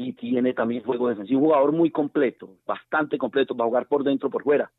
y 0.03 0.15
tiene 0.15 0.55
también 0.55 0.83
juego 0.83 1.09
defensivo. 1.09 1.41
Un 1.41 1.47
jugador 1.47 1.73
muy 1.73 1.91
completo, 1.91 2.57
bastante 2.67 3.19
completo 3.19 3.55
para 3.55 3.69
jugar 3.69 3.87
por 3.87 4.03
dentro, 4.03 4.31
por 4.31 4.43
fuera. 4.43 4.71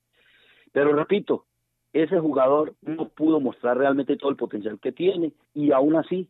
Pero 0.72 0.94
repito, 0.94 1.46
ese 1.94 2.20
jugador 2.20 2.74
no 2.82 3.10
pudo 3.10 3.40
mostrar 3.40 3.78
realmente 3.78 4.18
todo 4.18 4.32
el 4.32 4.36
potencial 4.36 4.80
que 4.80 4.92
tiene 4.92 5.34
y 5.54 5.72
aún 5.72 5.96
así 5.96 6.28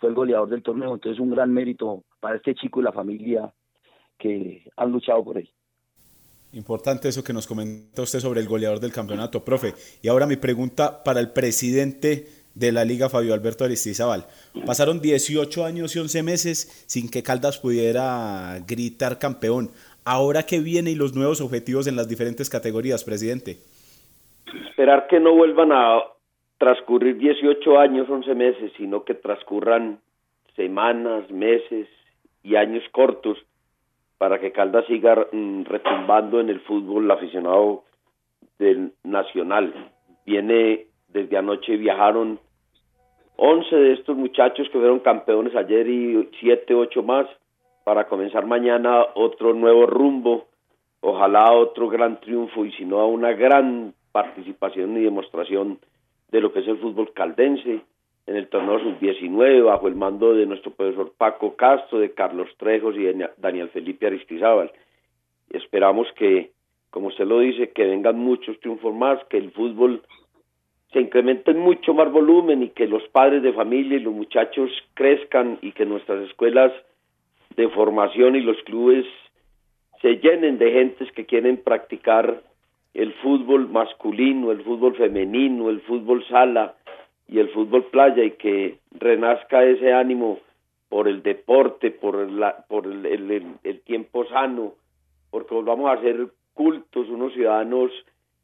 fue 0.00 0.08
el 0.08 0.16
goleador 0.16 0.48
del 0.48 0.62
torneo. 0.62 0.94
Entonces, 0.94 1.20
un 1.20 1.30
gran 1.30 1.52
mérito 1.52 2.02
para 2.18 2.36
este 2.36 2.54
chico 2.56 2.80
y 2.80 2.84
la 2.84 2.92
familia 2.92 3.52
que 4.18 4.68
han 4.76 4.90
luchado 4.90 5.22
por 5.22 5.38
él. 5.38 5.48
Importante 6.52 7.08
eso 7.08 7.22
que 7.22 7.32
nos 7.32 7.46
comenta 7.46 8.02
usted 8.02 8.20
sobre 8.20 8.40
el 8.40 8.48
goleador 8.48 8.80
del 8.80 8.92
campeonato, 8.92 9.44
profe. 9.44 9.74
Y 10.02 10.08
ahora 10.08 10.26
mi 10.26 10.36
pregunta 10.36 11.04
para 11.04 11.20
el 11.20 11.30
presidente 11.30 12.26
de 12.54 12.72
la 12.72 12.84
Liga 12.84 13.08
Fabio 13.08 13.34
Alberto 13.34 13.64
Aristizábal. 13.64 14.26
Pasaron 14.66 15.00
18 15.00 15.64
años 15.64 15.94
y 15.96 15.98
11 15.98 16.22
meses 16.22 16.84
sin 16.86 17.10
que 17.10 17.22
Caldas 17.22 17.58
pudiera 17.58 18.58
gritar 18.66 19.18
campeón. 19.18 19.70
Ahora 20.04 20.44
que 20.44 20.60
viene 20.60 20.90
y 20.90 20.94
los 20.94 21.14
nuevos 21.14 21.40
objetivos 21.40 21.86
en 21.86 21.96
las 21.96 22.08
diferentes 22.08 22.50
categorías, 22.50 23.04
presidente. 23.04 23.58
Esperar 24.68 25.06
que 25.08 25.18
no 25.18 25.34
vuelvan 25.34 25.72
a 25.72 26.02
transcurrir 26.58 27.16
18 27.18 27.78
años, 27.78 28.08
11 28.08 28.34
meses, 28.34 28.72
sino 28.76 29.04
que 29.04 29.14
transcurran 29.14 29.98
semanas, 30.56 31.30
meses 31.30 31.88
y 32.42 32.56
años 32.56 32.84
cortos 32.92 33.38
para 34.18 34.38
que 34.38 34.52
Caldas 34.52 34.86
siga 34.86 35.26
mm, 35.32 35.64
retumbando 35.64 36.40
en 36.40 36.48
el 36.48 36.60
fútbol 36.60 37.10
aficionado 37.10 37.84
del 38.58 38.92
nacional. 39.02 39.92
Viene 40.24 40.86
desde 41.08 41.36
anoche 41.36 41.76
viajaron 41.76 42.38
11 43.36 43.76
de 43.76 43.92
estos 43.94 44.16
muchachos 44.16 44.68
que 44.68 44.78
fueron 44.78 45.00
campeones 45.00 45.54
ayer 45.56 45.88
y 45.88 46.28
7, 46.40 46.74
8 46.74 47.02
más 47.02 47.26
para 47.84 48.06
comenzar 48.06 48.46
mañana 48.46 49.04
otro 49.14 49.52
nuevo 49.52 49.86
rumbo, 49.86 50.46
ojalá 51.00 51.52
otro 51.52 51.88
gran 51.88 52.20
triunfo 52.20 52.64
y 52.64 52.72
si 52.72 52.84
no 52.84 53.06
una 53.08 53.32
gran 53.32 53.92
participación 54.12 54.96
y 54.96 55.02
demostración 55.02 55.78
de 56.30 56.40
lo 56.40 56.52
que 56.52 56.60
es 56.60 56.68
el 56.68 56.78
fútbol 56.78 57.12
caldense 57.12 57.80
en 58.26 58.36
el 58.36 58.48
torneo 58.48 58.78
sub-19 58.78 59.64
bajo 59.64 59.88
el 59.88 59.96
mando 59.96 60.32
de 60.34 60.46
nuestro 60.46 60.72
profesor 60.72 61.12
Paco 61.18 61.56
Castro, 61.56 61.98
de 61.98 62.14
Carlos 62.14 62.48
Trejos 62.56 62.96
y 62.96 63.02
de 63.02 63.30
Daniel 63.36 63.68
Felipe 63.68 64.06
Aristizábal. 64.06 64.72
Esperamos 65.50 66.08
que, 66.16 66.52
como 66.90 67.08
usted 67.08 67.26
lo 67.26 67.40
dice, 67.40 67.70
que 67.70 67.84
vengan 67.84 68.18
muchos 68.18 68.58
triunfos 68.60 68.94
más, 68.94 69.22
que 69.26 69.36
el 69.36 69.50
fútbol 69.50 70.02
se 70.94 71.00
incrementen 71.00 71.58
mucho 71.58 71.92
más 71.92 72.10
volumen 72.10 72.62
y 72.62 72.68
que 72.70 72.86
los 72.86 73.02
padres 73.08 73.42
de 73.42 73.52
familia 73.52 73.96
y 73.98 74.00
los 74.00 74.14
muchachos 74.14 74.70
crezcan 74.94 75.58
y 75.60 75.72
que 75.72 75.84
nuestras 75.84 76.22
escuelas 76.28 76.72
de 77.56 77.68
formación 77.70 78.36
y 78.36 78.40
los 78.40 78.56
clubes 78.62 79.04
se 80.00 80.16
llenen 80.18 80.56
de 80.56 80.70
gentes 80.70 81.10
que 81.12 81.26
quieren 81.26 81.56
practicar 81.56 82.42
el 82.94 83.12
fútbol 83.14 83.68
masculino, 83.68 84.52
el 84.52 84.62
fútbol 84.62 84.94
femenino, 84.94 85.68
el 85.68 85.80
fútbol 85.80 86.24
sala 86.28 86.76
y 87.26 87.40
el 87.40 87.48
fútbol 87.48 87.86
playa 87.86 88.22
y 88.22 88.30
que 88.32 88.78
renazca 88.92 89.64
ese 89.64 89.92
ánimo 89.92 90.38
por 90.88 91.08
el 91.08 91.24
deporte, 91.24 91.90
por, 91.90 92.30
la, 92.30 92.64
por 92.68 92.86
el, 92.86 93.56
el, 93.64 93.80
tiempo 93.80 94.26
sano, 94.26 94.74
porque 95.32 95.56
volvamos 95.56 95.90
a 95.90 96.00
ser 96.00 96.28
cultos, 96.52 97.08
unos 97.08 97.32
ciudadanos 97.32 97.90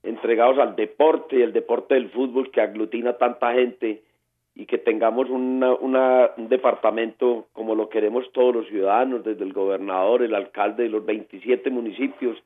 entregados 0.02 0.58
al 0.58 0.76
deporte 0.76 1.36
y 1.36 1.42
el 1.42 1.52
deporte 1.52 1.94
del 1.94 2.10
fútbol 2.10 2.50
que 2.50 2.60
aglutina 2.60 3.14
tanta 3.14 3.52
gente 3.52 4.02
y 4.54 4.66
que 4.66 4.78
tengamos 4.78 5.30
una, 5.30 5.74
una, 5.74 6.30
un 6.36 6.48
departamento 6.48 7.46
como 7.52 7.74
lo 7.74 7.88
queremos 7.88 8.30
todos 8.32 8.54
los 8.54 8.66
ciudadanos, 8.68 9.24
desde 9.24 9.44
el 9.44 9.52
gobernador, 9.52 10.22
el 10.22 10.34
alcalde 10.34 10.84
de 10.84 10.88
los 10.88 11.04
27 11.04 11.70
municipios, 11.70 12.36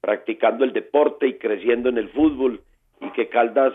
practicando 0.00 0.64
el 0.64 0.72
deporte 0.72 1.26
y 1.26 1.34
creciendo 1.34 1.88
en 1.88 1.98
el 1.98 2.10
fútbol 2.10 2.60
y 3.00 3.10
que 3.10 3.28
Caldas, 3.28 3.74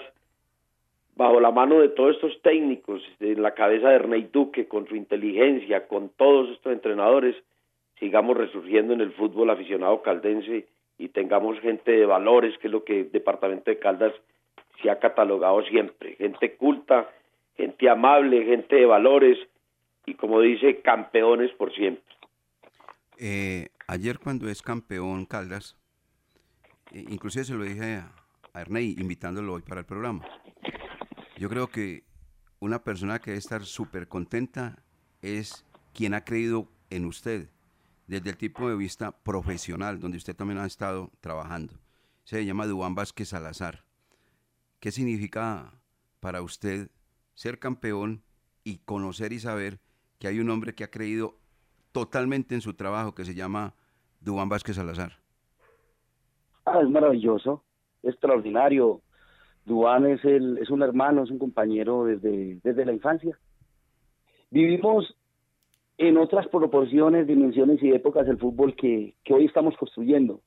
bajo 1.15 1.39
la 1.39 1.51
mano 1.51 1.79
de 1.79 1.89
todos 1.89 2.15
estos 2.15 2.41
técnicos, 2.41 3.01
en 3.19 3.41
la 3.41 3.53
cabeza 3.53 3.89
de 3.89 3.95
Ernei 3.95 4.29
Duque, 4.31 4.67
con 4.67 4.87
su 4.87 4.95
inteligencia, 4.95 5.87
con 5.87 6.09
todos 6.09 6.49
estos 6.49 6.73
entrenadores, 6.73 7.35
sigamos 7.99 8.37
resurgiendo 8.37 8.93
en 8.93 9.01
el 9.01 9.11
fútbol 9.13 9.49
aficionado 9.49 10.01
caldense 10.01 10.67
y 10.97 11.09
tengamos 11.09 11.59
gente 11.59 11.91
de 11.91 12.05
valores, 12.05 12.57
que 12.59 12.67
es 12.67 12.71
lo 12.71 12.83
que 12.83 13.01
el 13.01 13.11
Departamento 13.11 13.71
de 13.71 13.79
Caldas 13.79 14.13
se 14.81 14.89
ha 14.89 14.99
catalogado 14.99 15.63
siempre, 15.63 16.15
gente 16.15 16.55
culta, 16.55 17.09
gente 17.55 17.89
amable, 17.89 18.45
gente 18.45 18.75
de 18.75 18.85
valores 18.85 19.37
y 20.05 20.15
como 20.15 20.41
dice, 20.41 20.81
campeones 20.81 21.51
por 21.53 21.73
siempre. 21.73 22.03
Eh, 23.17 23.69
ayer 23.87 24.19
cuando 24.19 24.49
es 24.49 24.61
campeón 24.61 25.25
Caldas, 25.25 25.77
eh, 26.91 27.05
inclusive 27.09 27.45
se 27.45 27.53
lo 27.53 27.63
dije 27.63 27.95
a, 27.95 28.11
a 28.53 28.61
Ernei 28.61 28.95
invitándolo 28.97 29.53
hoy 29.53 29.61
para 29.61 29.81
el 29.81 29.85
programa. 29.85 30.25
Yo 31.37 31.49
creo 31.49 31.67
que 31.67 32.03
una 32.59 32.83
persona 32.83 33.19
que 33.19 33.31
debe 33.31 33.39
estar 33.39 33.63
súper 33.63 34.07
contenta 34.07 34.83
es 35.21 35.65
quien 35.93 36.13
ha 36.13 36.23
creído 36.23 36.67
en 36.89 37.05
usted, 37.05 37.49
desde 38.07 38.31
el 38.31 38.37
tipo 38.37 38.69
de 38.69 38.75
vista 38.75 39.11
profesional, 39.11 39.99
donde 39.99 40.17
usted 40.17 40.35
también 40.35 40.59
ha 40.59 40.65
estado 40.65 41.11
trabajando. 41.21 41.73
Se 42.23 42.45
llama 42.45 42.65
Duan 42.65 42.95
Vázquez 42.95 43.29
Salazar. 43.29 43.83
¿Qué 44.79 44.91
significa 44.91 45.73
para 46.19 46.41
usted 46.41 46.89
ser 47.33 47.59
campeón 47.59 48.23
y 48.63 48.77
conocer 48.79 49.33
y 49.33 49.39
saber 49.39 49.79
que 50.19 50.27
hay 50.27 50.39
un 50.39 50.49
hombre 50.49 50.73
que 50.73 50.83
ha 50.83 50.91
creído 50.91 51.37
totalmente 51.91 52.55
en 52.55 52.61
su 52.61 52.73
trabajo, 52.73 53.13
que 53.13 53.25
se 53.25 53.35
llama 53.35 53.73
Dubán 54.19 54.49
Vázquez 54.49 54.75
Salazar? 54.75 55.19
Ah, 56.65 56.79
es 56.81 56.89
maravilloso, 56.89 57.63
extraordinario. 58.03 59.01
Duan 59.65 60.05
es, 60.05 60.23
el, 60.25 60.57
es 60.57 60.69
un 60.69 60.81
hermano, 60.81 61.23
es 61.23 61.31
un 61.31 61.39
compañero 61.39 62.05
desde, 62.05 62.59
desde 62.63 62.85
la 62.85 62.93
infancia. 62.93 63.37
Vivimos 64.49 65.15
en 66.07 66.17
otras 66.17 66.47
proporciones, 66.47 67.27
dimensiones 67.27 67.81
y 67.81 67.91
épocas 67.91 68.27
del 68.27 68.37
fútbol 68.37 68.75
que, 68.75 69.15
hoy 69.29 69.45
estamos 69.45 69.75
construyendo. 69.77 70.41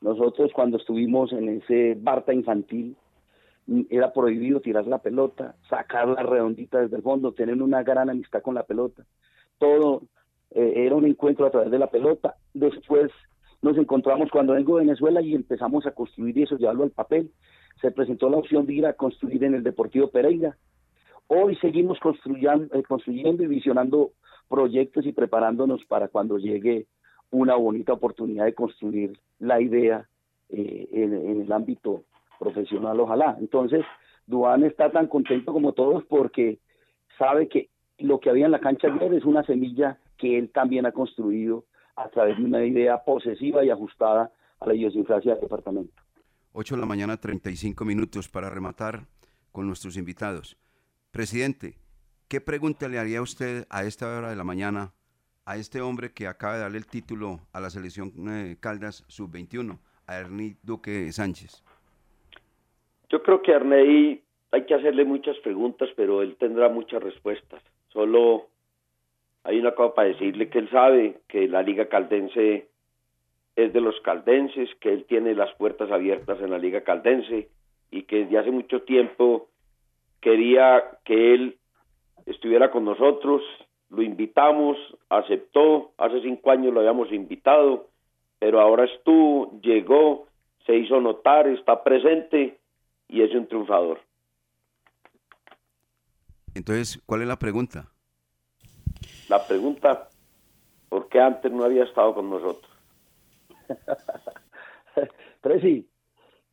Nosotros 0.00 0.50
cuando 0.54 0.78
estuvimos 0.78 1.32
en 1.32 1.48
ese 1.48 1.96
Barta 2.00 2.32
infantil, 2.32 2.96
mm, 3.66 3.82
era 3.90 4.12
prohibido 4.12 4.60
tirar 4.60 4.86
la 4.86 4.98
pelota, 4.98 5.56
sacar 5.68 6.08
la 6.08 6.22
redondita 6.22 6.80
desde 6.80 6.96
el 6.96 7.02
fondo, 7.02 7.32
tener 7.32 7.62
una 7.62 7.82
gran 7.82 8.08
amistad 8.08 8.40
con 8.40 8.54
la 8.54 8.62
pelota. 8.62 9.04
Todo 9.58 10.02
eh, 10.52 10.72
era 10.86 10.94
un 10.94 11.06
encuentro 11.06 11.46
a 11.46 11.50
través 11.50 11.70
de 11.70 11.78
la 11.78 11.90
pelota. 11.90 12.36
Después 12.54 13.10
nos 13.60 13.76
encontramos 13.76 14.30
cuando 14.30 14.54
vengo 14.54 14.78
de 14.78 14.84
Venezuela 14.84 15.20
y 15.20 15.34
empezamos 15.34 15.86
a 15.86 15.92
construir 15.92 16.38
eso, 16.38 16.56
llevarlo 16.56 16.84
al 16.84 16.90
papel. 16.90 17.30
Se 17.82 17.90
presentó 17.90 18.30
la 18.30 18.38
opción 18.38 18.64
de 18.64 18.74
ir 18.74 18.86
a 18.86 18.94
construir 18.94 19.44
en 19.44 19.54
el 19.54 19.62
Deportivo 19.62 20.08
Pereira. 20.08 20.56
Hoy 21.26 21.56
seguimos 21.56 21.98
construyendo, 22.00 22.74
eh, 22.74 22.82
construyendo 22.84 23.42
y 23.42 23.48
visionando 23.48 24.12
proyectos 24.48 25.06
y 25.06 25.12
preparándonos 25.12 25.84
para 25.84 26.08
cuando 26.08 26.38
llegue 26.38 26.86
una 27.30 27.56
bonita 27.56 27.92
oportunidad 27.92 28.44
de 28.44 28.54
construir 28.54 29.18
la 29.38 29.60
idea 29.60 30.08
eh, 30.48 30.88
en, 30.92 31.42
el 31.42 31.52
ámbito 31.52 32.04
profesional, 32.38 32.98
ojalá. 33.00 33.36
Entonces, 33.40 33.84
Duan 34.26 34.64
está 34.64 34.90
tan 34.90 35.08
contento 35.08 35.52
como 35.52 35.72
todos 35.72 36.04
porque 36.04 36.58
sabe 37.18 37.48
que 37.48 37.68
lo 37.98 38.20
que 38.20 38.30
había 38.30 38.46
en 38.46 38.52
la 38.52 38.60
cancha 38.60 38.88
ayer 38.88 39.14
es 39.14 39.24
una 39.24 39.44
semilla 39.44 39.98
que 40.16 40.38
él 40.38 40.50
también 40.50 40.86
ha 40.86 40.92
construido 40.92 41.64
a 41.96 42.08
través 42.08 42.36
de 42.36 42.44
una 42.44 42.64
idea 42.64 43.02
posesiva 43.04 43.64
y 43.64 43.70
ajustada 43.70 44.30
a 44.60 44.66
la 44.66 44.74
idiosincrasia 44.74 45.32
del 45.32 45.40
departamento. 45.42 46.02
8 46.52 46.74
de 46.74 46.80
la 46.80 46.86
mañana, 46.86 47.16
35 47.16 47.84
minutos 47.84 48.28
para 48.28 48.50
rematar 48.50 49.06
con 49.52 49.66
nuestros 49.66 49.96
invitados. 49.96 50.56
Presidente, 51.10 51.76
¿qué 52.28 52.40
pregunta 52.40 52.88
le 52.88 52.98
haría 52.98 53.22
usted 53.22 53.66
a 53.70 53.84
esta 53.84 54.06
hora 54.16 54.30
de 54.30 54.36
la 54.36 54.44
mañana 54.44 54.92
a 55.44 55.56
este 55.56 55.80
hombre 55.80 56.12
que 56.12 56.26
acaba 56.26 56.54
de 56.54 56.60
darle 56.60 56.78
el 56.78 56.86
título 56.86 57.40
a 57.52 57.60
la 57.60 57.70
selección 57.70 58.12
eh, 58.28 58.56
Caldas 58.60 59.04
Sub-21, 59.08 59.78
a 60.06 60.18
Ernie 60.18 60.56
Duque 60.62 61.12
Sánchez? 61.12 61.62
Yo 63.08 63.22
creo 63.22 63.42
que 63.42 63.54
a 63.54 63.60
hay 64.52 64.64
que 64.66 64.74
hacerle 64.74 65.04
muchas 65.04 65.36
preguntas, 65.38 65.88
pero 65.96 66.22
él 66.22 66.36
tendrá 66.38 66.68
muchas 66.68 67.02
respuestas. 67.02 67.62
Solo 67.88 68.48
hay 69.44 69.58
una 69.60 69.72
cosa 69.72 69.94
para 69.94 70.08
decirle 70.08 70.48
que 70.48 70.58
él 70.58 70.70
sabe 70.70 71.20
que 71.28 71.46
la 71.46 71.62
Liga 71.62 71.88
Caldense 71.88 72.68
es 73.54 73.72
de 73.72 73.80
los 73.80 73.98
caldenses, 74.00 74.68
que 74.80 74.92
él 74.92 75.04
tiene 75.04 75.34
las 75.34 75.54
puertas 75.54 75.90
abiertas 75.90 76.40
en 76.40 76.50
la 76.50 76.58
Liga 76.58 76.82
Caldense 76.82 77.48
y 77.90 78.02
que 78.02 78.24
desde 78.24 78.38
hace 78.38 78.50
mucho 78.50 78.82
tiempo 78.82 79.48
quería 80.20 80.82
que 81.04 81.34
él 81.34 81.58
estuviera 82.26 82.70
con 82.70 82.84
nosotros, 82.84 83.42
lo 83.88 84.02
invitamos, 84.02 84.76
aceptó, 85.08 85.92
hace 85.96 86.20
cinco 86.20 86.50
años 86.50 86.74
lo 86.74 86.80
habíamos 86.80 87.10
invitado, 87.12 87.88
pero 88.38 88.60
ahora 88.60 88.84
estuvo, 88.84 89.58
llegó, 89.60 90.26
se 90.66 90.76
hizo 90.76 91.00
notar, 91.00 91.46
está 91.46 91.82
presente 91.82 92.58
y 93.08 93.22
es 93.22 93.32
un 93.32 93.46
triunfador. 93.46 94.00
Entonces, 96.54 97.00
¿cuál 97.06 97.22
es 97.22 97.28
la 97.28 97.38
pregunta? 97.38 97.86
La 99.28 99.46
pregunta, 99.46 100.08
¿por 100.88 101.08
qué 101.08 101.20
antes 101.20 101.52
no 101.52 101.64
había 101.64 101.84
estado 101.84 102.14
con 102.14 102.28
nosotros? 102.28 102.70
Presi, 105.42 105.88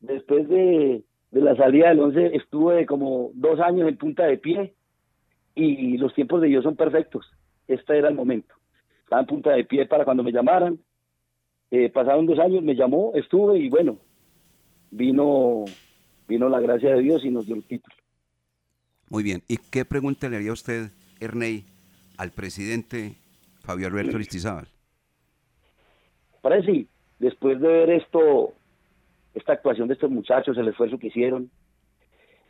después 0.00 0.48
de, 0.48 1.02
de 1.30 1.40
la 1.40 1.56
salida 1.56 1.88
del 1.88 2.00
11 2.00 2.36
estuve 2.36 2.86
como 2.86 3.30
dos 3.34 3.58
años 3.60 3.88
en 3.88 3.96
punta 3.96 4.24
de 4.26 4.38
pie 4.38 4.74
y 5.54 5.96
los 5.98 6.14
tiempos 6.14 6.40
de 6.40 6.48
Dios 6.48 6.64
son 6.64 6.76
perfectos. 6.76 7.30
Este 7.66 7.98
era 7.98 8.08
el 8.08 8.14
momento. 8.14 8.54
Estaba 9.02 9.20
en 9.20 9.26
punta 9.26 9.50
de 9.52 9.64
pie 9.64 9.86
para 9.86 10.04
cuando 10.04 10.22
me 10.22 10.32
llamaran. 10.32 10.78
Eh, 11.70 11.90
pasaron 11.90 12.26
dos 12.26 12.38
años, 12.38 12.62
me 12.62 12.74
llamó, 12.74 13.12
estuve 13.14 13.58
y 13.58 13.68
bueno, 13.68 13.98
vino, 14.90 15.64
vino 16.28 16.48
la 16.48 16.60
gracia 16.60 16.94
de 16.94 17.02
Dios 17.02 17.24
y 17.24 17.30
nos 17.30 17.46
dio 17.46 17.56
el 17.56 17.64
título. 17.64 17.94
Muy 19.10 19.22
bien. 19.22 19.42
¿Y 19.48 19.56
qué 19.56 19.84
pregunta 19.84 20.28
le 20.28 20.36
haría 20.36 20.52
usted, 20.52 20.90
Ernei, 21.20 21.64
al 22.16 22.30
presidente 22.30 23.16
Fabio 23.60 23.86
Alberto 23.86 24.16
Aristizábal? 24.16 24.68
Presi, 26.42 26.88
después 27.18 27.60
de 27.60 27.68
ver 27.68 27.90
esto, 27.90 28.52
esta 29.34 29.54
actuación 29.54 29.88
de 29.88 29.94
estos 29.94 30.10
muchachos, 30.10 30.56
el 30.58 30.68
esfuerzo 30.68 30.98
que 30.98 31.08
hicieron, 31.08 31.50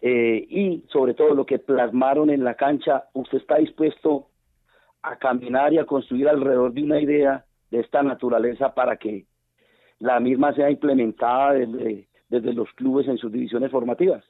eh, 0.06 0.46
y 0.50 0.84
sobre 0.92 1.14
todo 1.14 1.34
lo 1.34 1.46
que 1.46 1.58
plasmaron 1.58 2.28
en 2.28 2.44
la 2.44 2.56
cancha, 2.56 3.04
¿usted 3.14 3.38
está 3.38 3.56
dispuesto 3.56 4.26
a 5.00 5.16
caminar 5.16 5.72
y 5.72 5.78
a 5.78 5.86
construir 5.86 6.28
alrededor 6.28 6.74
de 6.74 6.82
una 6.82 7.00
idea 7.00 7.46
de 7.70 7.80
esta 7.80 8.02
naturaleza 8.02 8.74
para 8.74 8.98
que 8.98 9.24
la 10.00 10.20
misma 10.20 10.52
sea 10.52 10.70
implementada 10.70 11.54
desde, 11.54 12.06
desde 12.28 12.52
los 12.52 12.70
clubes 12.72 13.08
en 13.08 13.16
sus 13.16 13.32
divisiones 13.32 13.70
formativas? 13.70 14.22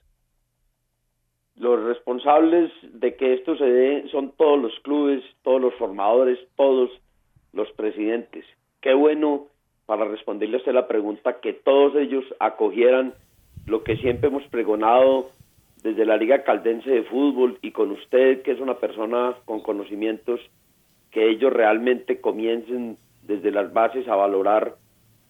Los 1.56 1.82
responsables 1.82 2.70
de 2.92 3.16
que 3.16 3.34
esto 3.34 3.56
se 3.56 3.64
dé 3.64 4.08
son 4.12 4.30
todos 4.36 4.62
los 4.62 4.78
clubes, 4.84 5.24
todos 5.42 5.60
los 5.60 5.74
formadores, 5.74 6.38
todos 6.54 6.88
los 7.52 7.68
presidentes. 7.72 8.44
Qué 8.80 8.94
bueno 8.94 9.48
para 9.86 10.04
responderle 10.04 10.54
a 10.54 10.58
usted 10.58 10.72
la 10.72 10.86
pregunta 10.86 11.40
que 11.40 11.52
todos 11.52 11.96
ellos 11.96 12.24
acogieran 12.38 13.12
lo 13.66 13.82
que 13.82 13.96
siempre 13.96 14.28
hemos 14.28 14.44
pregonado 14.44 15.32
desde 15.84 16.06
la 16.06 16.16
Liga 16.16 16.42
Caldense 16.42 16.90
de 16.90 17.02
Fútbol 17.04 17.58
y 17.60 17.70
con 17.70 17.90
usted, 17.90 18.42
que 18.42 18.52
es 18.52 18.58
una 18.58 18.78
persona 18.78 19.36
con 19.44 19.60
conocimientos, 19.60 20.40
que 21.10 21.30
ellos 21.30 21.52
realmente 21.52 22.22
comiencen 22.22 22.96
desde 23.22 23.52
las 23.52 23.70
bases 23.72 24.08
a 24.08 24.16
valorar 24.16 24.76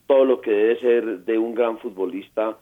todo 0.06 0.24
lo 0.24 0.40
que 0.40 0.52
debe 0.52 0.80
ser 0.80 1.24
de 1.24 1.38
un 1.38 1.56
gran 1.56 1.78
futbolista, 1.78 2.56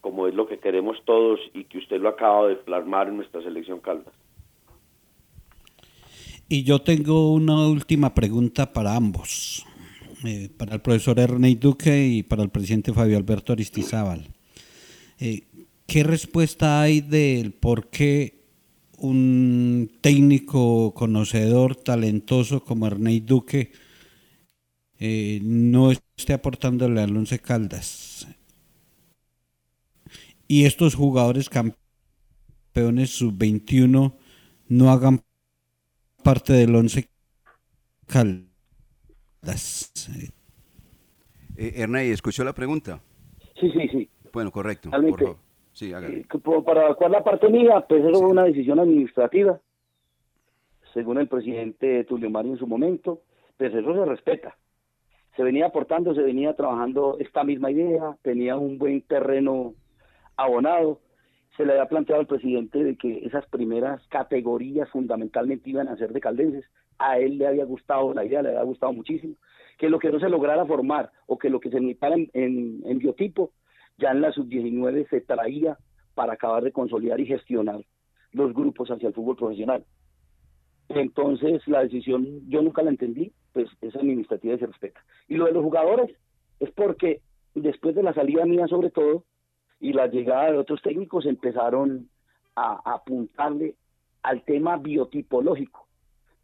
como 0.00 0.26
es 0.26 0.34
lo 0.34 0.46
que 0.46 0.58
queremos 0.58 0.96
todos 1.04 1.38
y 1.52 1.64
que 1.64 1.78
usted 1.78 2.00
lo 2.00 2.08
acaba 2.08 2.48
de 2.48 2.56
plasmar 2.56 3.08
en 3.08 3.18
nuestra 3.18 3.42
selección 3.42 3.80
Caldas. 3.80 4.14
Y 6.48 6.64
yo 6.64 6.78
tengo 6.80 7.30
una 7.32 7.68
última 7.68 8.14
pregunta 8.14 8.72
para 8.72 8.96
ambos, 8.96 9.66
eh, 10.24 10.48
para 10.56 10.74
el 10.74 10.80
profesor 10.80 11.18
Ernei 11.18 11.56
Duque 11.56 12.06
y 12.06 12.22
para 12.22 12.42
el 12.42 12.48
presidente 12.48 12.94
Fabio 12.94 13.18
Alberto 13.18 13.52
Aristizábal. 13.52 14.28
Eh, 15.20 15.42
¿Qué 15.86 16.02
respuesta 16.02 16.80
hay 16.80 17.00
del 17.00 17.52
por 17.52 17.88
qué 17.90 18.42
un 18.96 19.90
técnico 20.00 20.94
conocedor, 20.94 21.76
talentoso 21.76 22.64
como 22.64 22.86
Ernei 22.86 23.20
Duque 23.20 23.72
eh, 24.98 25.40
no 25.42 25.90
esté 25.90 26.32
aportándole 26.32 27.00
al 27.00 27.16
Once 27.16 27.38
Caldas? 27.38 28.26
Y 30.48 30.64
estos 30.64 30.94
jugadores 30.94 31.48
campeones 31.48 33.10
sub-21 33.10 34.14
no 34.68 34.90
hagan 34.90 35.22
parte 36.22 36.54
del 36.54 36.74
Once 36.74 37.08
Caldas. 38.06 38.50
Eh, 41.56 41.72
Ernei, 41.76 42.10
¿escuchó 42.10 42.42
la 42.42 42.54
pregunta? 42.54 43.00
Sí, 43.60 43.70
sí, 43.70 43.88
sí. 43.92 44.10
Bueno, 44.32 44.50
correcto. 44.50 44.90
Por 44.90 45.18
favor. 45.18 45.44
Sí. 45.74 45.92
Eh, 45.92 46.24
para 46.64 46.86
evacuar 46.86 47.10
la 47.10 47.24
parte 47.24 47.48
mía, 47.48 47.84
pues 47.88 48.04
eso 48.04 48.20
fue 48.20 48.30
una 48.30 48.44
decisión 48.44 48.78
administrativa, 48.78 49.60
según 50.92 51.18
el 51.18 51.26
presidente 51.26 52.04
Tulio 52.04 52.30
Mario 52.30 52.52
en 52.52 52.58
su 52.58 52.66
momento, 52.66 53.20
pues 53.58 53.74
eso 53.74 53.92
se 53.92 54.04
respeta. 54.04 54.56
Se 55.36 55.42
venía 55.42 55.66
aportando, 55.66 56.14
se 56.14 56.22
venía 56.22 56.54
trabajando 56.54 57.16
esta 57.18 57.42
misma 57.42 57.72
idea, 57.72 58.16
tenía 58.22 58.56
un 58.56 58.78
buen 58.78 59.02
terreno 59.02 59.74
abonado, 60.36 61.00
se 61.56 61.64
le 61.64 61.72
había 61.72 61.86
planteado 61.86 62.20
al 62.20 62.28
presidente 62.28 62.84
de 62.84 62.96
que 62.96 63.26
esas 63.26 63.44
primeras 63.46 64.06
categorías 64.06 64.88
fundamentalmente 64.90 65.70
iban 65.70 65.88
a 65.88 65.96
ser 65.96 66.12
de 66.12 66.20
caldenses, 66.20 66.64
a 66.98 67.18
él 67.18 67.38
le 67.38 67.48
había 67.48 67.64
gustado 67.64 68.14
la 68.14 68.24
idea, 68.24 68.42
le 68.42 68.50
había 68.50 68.62
gustado 68.62 68.92
muchísimo, 68.92 69.34
que 69.76 69.88
lo 69.88 69.98
que 69.98 70.12
no 70.12 70.20
se 70.20 70.28
lograra 70.28 70.64
formar 70.66 71.10
o 71.26 71.36
que 71.36 71.50
lo 71.50 71.58
que 71.58 71.70
se 71.70 71.80
necesitara 71.80 72.14
en, 72.14 72.30
en, 72.32 72.82
en 72.84 72.98
biotipo 72.98 73.50
ya 73.98 74.10
en 74.10 74.20
la 74.20 74.32
sub-19 74.32 75.08
se 75.08 75.20
traía 75.20 75.78
para 76.14 76.34
acabar 76.34 76.62
de 76.62 76.72
consolidar 76.72 77.20
y 77.20 77.26
gestionar 77.26 77.80
los 78.32 78.52
grupos 78.52 78.90
hacia 78.90 79.08
el 79.08 79.14
fútbol 79.14 79.36
profesional. 79.36 79.84
Entonces, 80.88 81.66
la 81.66 81.82
decisión 81.82 82.48
yo 82.48 82.60
nunca 82.62 82.82
la 82.82 82.90
entendí, 82.90 83.32
pues 83.52 83.68
es 83.80 83.94
administrativa 83.96 84.54
y 84.54 84.58
se 84.58 84.66
respeta. 84.66 85.00
Y 85.28 85.36
lo 85.36 85.46
de 85.46 85.52
los 85.52 85.62
jugadores 85.62 86.14
es 86.60 86.70
porque 86.72 87.22
después 87.54 87.94
de 87.94 88.02
la 88.02 88.12
salida 88.12 88.44
mía 88.44 88.66
sobre 88.66 88.90
todo 88.90 89.24
y 89.80 89.92
la 89.92 90.06
llegada 90.08 90.52
de 90.52 90.58
otros 90.58 90.82
técnicos 90.82 91.26
empezaron 91.26 92.08
a, 92.56 92.80
apuntarle 92.84 93.76
al 94.22 94.42
tema 94.44 94.76
biotipológico, 94.76 95.86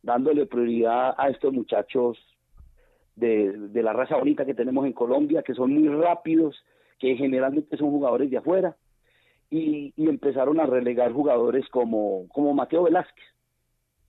dándole 0.03 0.47
prioridad 0.47 1.15
a 1.17 1.29
estos 1.29 1.53
muchachos 1.53 2.19
de, 3.17 3.53
de 3.53 3.83
la 3.83 3.93
raza 3.93 4.17
bonita 4.17 4.45
que 4.45 4.55
tenemos 4.55 4.87
en 4.87 4.93
Colombia, 4.93 5.43
que 5.43 5.55
son 5.55 5.73
muy 5.73 5.89
rápidos, 5.89 6.63
que 7.01 7.17
generalmente 7.17 7.77
son 7.77 7.91
jugadores 7.91 8.31
de 8.31 8.37
afuera, 8.37 8.77
y, 9.51 9.93
empezaron 9.97 10.61
a 10.61 10.67
relegar 10.67 11.13
jugadores 11.13 11.69
como, 11.71 12.29
Mateo 12.55 12.85
Velázquez, 12.85 13.25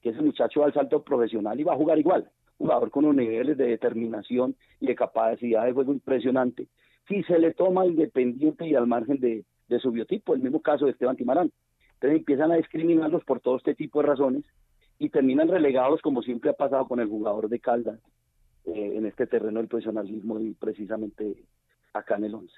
que 0.01 0.09
ese 0.09 0.21
muchacho 0.21 0.63
al 0.63 0.73
salto 0.73 1.03
profesional 1.03 1.59
y 1.59 1.63
va 1.63 1.73
a 1.73 1.77
jugar 1.77 1.97
igual, 1.97 2.29
jugador 2.57 2.91
con 2.91 3.05
unos 3.05 3.17
niveles 3.17 3.57
de 3.57 3.67
determinación 3.67 4.55
y 4.79 4.87
de 4.87 4.95
capacidad 4.95 5.65
de 5.65 5.73
juego 5.73 5.93
impresionante, 5.93 6.67
si 7.07 7.23
se 7.23 7.39
le 7.39 7.53
toma 7.53 7.87
independiente 7.87 8.67
y 8.67 8.75
al 8.75 8.87
margen 8.87 9.19
de, 9.19 9.43
de 9.67 9.79
su 9.79 9.91
biotipo, 9.91 10.35
el 10.35 10.41
mismo 10.41 10.61
caso 10.61 10.85
de 10.85 10.91
Esteban 10.91 11.17
Timarán. 11.17 11.51
Entonces 11.95 12.19
empiezan 12.19 12.51
a 12.51 12.55
discriminarlos 12.55 13.23
por 13.25 13.39
todo 13.41 13.57
este 13.57 13.75
tipo 13.75 14.01
de 14.01 14.07
razones 14.07 14.43
y 14.99 15.09
terminan 15.09 15.47
relegados 15.47 16.01
como 16.01 16.21
siempre 16.21 16.51
ha 16.51 16.53
pasado 16.53 16.87
con 16.87 16.99
el 16.99 17.07
jugador 17.07 17.49
de 17.49 17.59
Caldas 17.59 17.99
eh, 18.65 18.93
en 18.95 19.05
este 19.05 19.27
terreno 19.27 19.59
del 19.59 19.67
profesionalismo 19.67 20.39
y 20.39 20.53
precisamente 20.53 21.43
acá 21.93 22.17
en 22.17 22.25
el 22.25 22.35
11. 22.35 22.53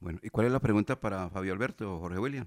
Bueno, 0.00 0.18
¿y 0.22 0.28
cuál 0.30 0.46
es 0.46 0.52
la 0.52 0.60
pregunta 0.60 0.96
para 0.96 1.28
Fabio 1.30 1.52
Alberto 1.52 1.96
o 1.96 1.98
Jorge 1.98 2.18
William? 2.18 2.46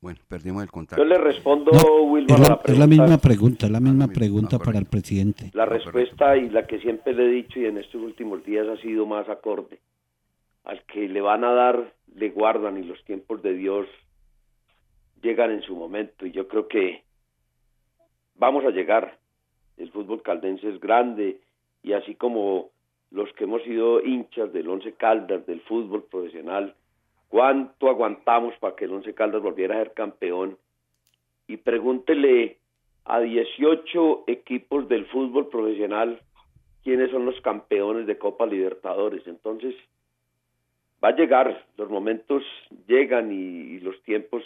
Bueno, 0.00 0.18
perdimos 0.28 0.62
el 0.62 0.70
contacto. 0.70 1.02
Yo 1.02 1.08
le 1.08 1.18
respondo, 1.18 1.72
No, 1.72 2.04
Wilmar, 2.04 2.40
es, 2.40 2.48
a 2.48 2.72
la, 2.72 2.84
es 2.84 2.88
misma 2.88 3.18
pregunta, 3.18 3.66
es 3.66 3.72
la 3.72 3.80
misma 3.80 4.08
pregunta 4.08 4.58
para 4.58 4.78
el 4.78 4.86
presidente. 4.86 5.50
La 5.52 5.66
respuesta 5.66 6.38
y 6.38 6.48
la 6.48 6.66
que 6.66 6.80
siempre 6.80 7.12
le 7.12 7.24
he 7.24 7.28
dicho 7.28 7.60
y 7.60 7.66
en 7.66 7.76
estos 7.76 8.00
últimos 8.00 8.42
días 8.44 8.66
ha 8.66 8.80
sido 8.80 9.04
más 9.04 9.28
acorde. 9.28 9.78
Al 10.64 10.82
que 10.84 11.06
le 11.06 11.20
van 11.20 11.44
a 11.44 11.52
dar, 11.52 11.92
le 12.14 12.30
guardan 12.30 12.78
y 12.78 12.84
los 12.84 13.02
tiempos 13.04 13.42
de 13.42 13.52
Dios 13.54 13.86
llegan 15.22 15.50
en 15.50 15.62
su 15.62 15.76
momento 15.76 16.24
y 16.24 16.32
yo 16.32 16.48
creo 16.48 16.66
que 16.66 17.04
vamos 18.36 18.64
a 18.64 18.70
llegar. 18.70 19.18
El 19.76 19.90
fútbol 19.90 20.22
caldense 20.22 20.66
es 20.68 20.80
grande 20.80 21.40
y 21.82 21.92
así 21.92 22.14
como 22.14 22.70
los 23.10 23.32
que 23.32 23.44
hemos 23.44 23.62
sido 23.62 24.02
hinchas 24.02 24.52
del 24.52 24.68
Once 24.68 24.92
Caldas, 24.94 25.46
del 25.46 25.60
fútbol 25.62 26.04
profesional, 26.04 26.74
cuánto 27.28 27.88
aguantamos 27.88 28.54
para 28.58 28.76
que 28.76 28.84
el 28.84 28.92
Once 28.92 29.14
Caldas 29.14 29.42
volviera 29.42 29.76
a 29.76 29.78
ser 29.78 29.92
campeón 29.92 30.58
y 31.46 31.56
pregúntele 31.56 32.58
a 33.04 33.20
18 33.20 34.24
equipos 34.28 34.88
del 34.88 35.06
fútbol 35.06 35.48
profesional 35.48 36.20
quiénes 36.84 37.10
son 37.10 37.26
los 37.26 37.40
campeones 37.40 38.06
de 38.06 38.18
Copa 38.18 38.46
Libertadores. 38.46 39.26
Entonces, 39.26 39.74
va 41.02 41.08
a 41.08 41.16
llegar, 41.16 41.66
los 41.76 41.90
momentos 41.90 42.42
llegan 42.86 43.32
y, 43.32 43.36
y 43.74 43.80
los 43.80 44.00
tiempos 44.02 44.42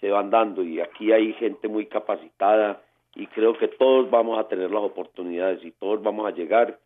se 0.00 0.10
van 0.10 0.30
dando 0.30 0.62
y 0.62 0.80
aquí 0.80 1.12
hay 1.12 1.32
gente 1.34 1.68
muy 1.68 1.86
capacitada 1.86 2.82
y 3.14 3.26
creo 3.26 3.58
que 3.58 3.68
todos 3.68 4.10
vamos 4.10 4.38
a 4.38 4.48
tener 4.48 4.70
las 4.70 4.82
oportunidades 4.82 5.64
y 5.64 5.72
todos 5.72 6.02
vamos 6.02 6.26
a 6.26 6.34
llegar 6.34 6.78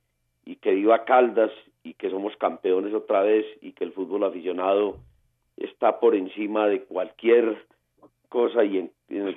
y 0.44 0.56
que 0.56 0.72
viva 0.72 1.04
Caldas 1.04 1.50
y 1.82 1.94
que 1.94 2.10
somos 2.10 2.36
campeones 2.36 2.94
otra 2.94 3.22
vez 3.22 3.44
y 3.60 3.72
que 3.72 3.84
el 3.84 3.92
fútbol 3.92 4.24
aficionado 4.24 4.98
está 5.56 6.00
por 6.00 6.14
encima 6.14 6.66
de 6.66 6.84
cualquier 6.84 7.66
cosa 8.28 8.64
y 8.64 8.78
en, 8.78 8.92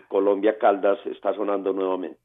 Colombia 0.08 0.58
Caldas 0.58 1.00
está 1.06 1.34
sonando 1.34 1.74
nuevamente. 1.74 2.20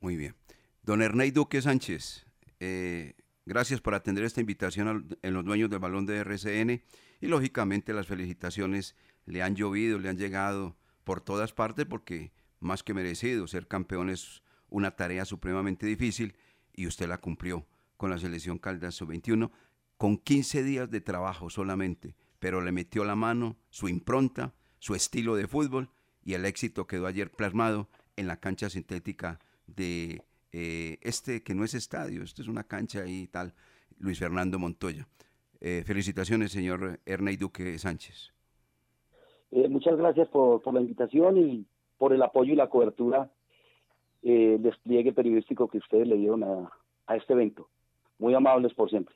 Muy 0.00 0.16
bien. 0.16 0.34
Don 0.82 1.02
Ernei 1.02 1.30
Duque 1.30 1.60
Sánchez, 1.60 2.26
eh, 2.60 3.12
gracias 3.44 3.80
por 3.80 3.94
atender 3.94 4.24
esta 4.24 4.40
invitación 4.40 5.18
en 5.22 5.34
los 5.34 5.44
dueños 5.44 5.68
del 5.68 5.80
balón 5.80 6.06
de 6.06 6.18
RCN 6.18 6.82
y 7.20 7.26
lógicamente 7.26 7.92
las 7.92 8.06
felicitaciones 8.06 8.96
le 9.26 9.42
han 9.42 9.54
llovido, 9.54 9.98
le 9.98 10.08
han 10.08 10.16
llegado 10.16 10.76
por 11.04 11.20
todas 11.20 11.52
partes 11.52 11.84
porque 11.84 12.32
más 12.60 12.82
que 12.82 12.94
merecido, 12.94 13.46
ser 13.46 13.68
campeón 13.68 14.08
es 14.08 14.42
una 14.70 14.92
tarea 14.96 15.24
supremamente 15.24 15.86
difícil 15.86 16.34
y 16.74 16.86
usted 16.86 17.06
la 17.06 17.18
cumplió 17.18 17.66
con 17.98 18.08
la 18.08 18.16
selección 18.16 18.58
Caldas 18.58 18.94
Sub-21 18.94 19.50
con 19.98 20.16
15 20.16 20.62
días 20.62 20.90
de 20.90 21.02
trabajo 21.02 21.50
solamente, 21.50 22.14
pero 22.38 22.62
le 22.62 22.72
metió 22.72 23.04
la 23.04 23.16
mano, 23.16 23.56
su 23.68 23.88
impronta, 23.88 24.54
su 24.78 24.94
estilo 24.94 25.34
de 25.34 25.48
fútbol 25.48 25.90
y 26.24 26.34
el 26.34 26.46
éxito 26.46 26.86
quedó 26.86 27.06
ayer 27.06 27.30
plasmado 27.30 27.88
en 28.16 28.28
la 28.28 28.38
cancha 28.38 28.70
sintética 28.70 29.40
de 29.66 30.22
eh, 30.52 30.98
este 31.02 31.42
que 31.42 31.54
no 31.54 31.64
es 31.64 31.74
estadio, 31.74 32.22
esto 32.22 32.40
es 32.40 32.48
una 32.48 32.64
cancha 32.64 33.06
y 33.06 33.26
tal, 33.26 33.52
Luis 33.98 34.18
Fernando 34.20 34.58
Montoya. 34.58 35.06
Eh, 35.60 35.82
felicitaciones, 35.84 36.52
señor 36.52 37.00
Ernei 37.04 37.36
Duque 37.36 37.76
Sánchez. 37.78 38.32
Eh, 39.50 39.68
muchas 39.68 39.96
gracias 39.96 40.28
por, 40.28 40.62
por 40.62 40.74
la 40.74 40.80
invitación 40.80 41.36
y 41.36 41.66
por 41.96 42.12
el 42.12 42.22
apoyo 42.22 42.52
y 42.52 42.56
la 42.56 42.68
cobertura, 42.68 43.32
el 44.22 44.62
despliegue 44.62 45.12
periodístico 45.12 45.68
que 45.68 45.78
ustedes 45.78 46.06
le 46.06 46.16
dieron 46.16 46.44
a, 46.44 46.70
a 47.06 47.16
este 47.16 47.32
evento. 47.32 47.68
Muy 48.18 48.34
amables 48.34 48.74
por 48.74 48.90
siempre. 48.90 49.14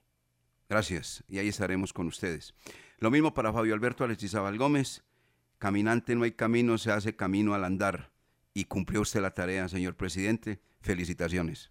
Gracias, 0.69 1.25
y 1.29 1.39
ahí 1.39 1.49
estaremos 1.49 1.93
con 1.93 2.07
ustedes. 2.07 2.55
Lo 2.99 3.11
mismo 3.11 3.35
para 3.35 3.53
Fabio 3.53 3.75
Alberto 3.75 4.05
Alexizabal 4.05 4.57
Gómez. 4.57 5.05
Caminante 5.59 6.15
no 6.15 6.25
hay 6.25 6.33
camino, 6.33 6.79
se 6.79 6.93
hace 6.93 7.15
camino 7.15 7.55
al 7.55 7.65
andar. 7.65 8.11
Y 8.55 8.65
cumplió 8.65 9.01
usted 9.01 9.21
la 9.21 9.35
tarea, 9.35 9.69
señor 9.69 9.97
presidente. 9.97 10.61
Felicitaciones. 10.81 11.71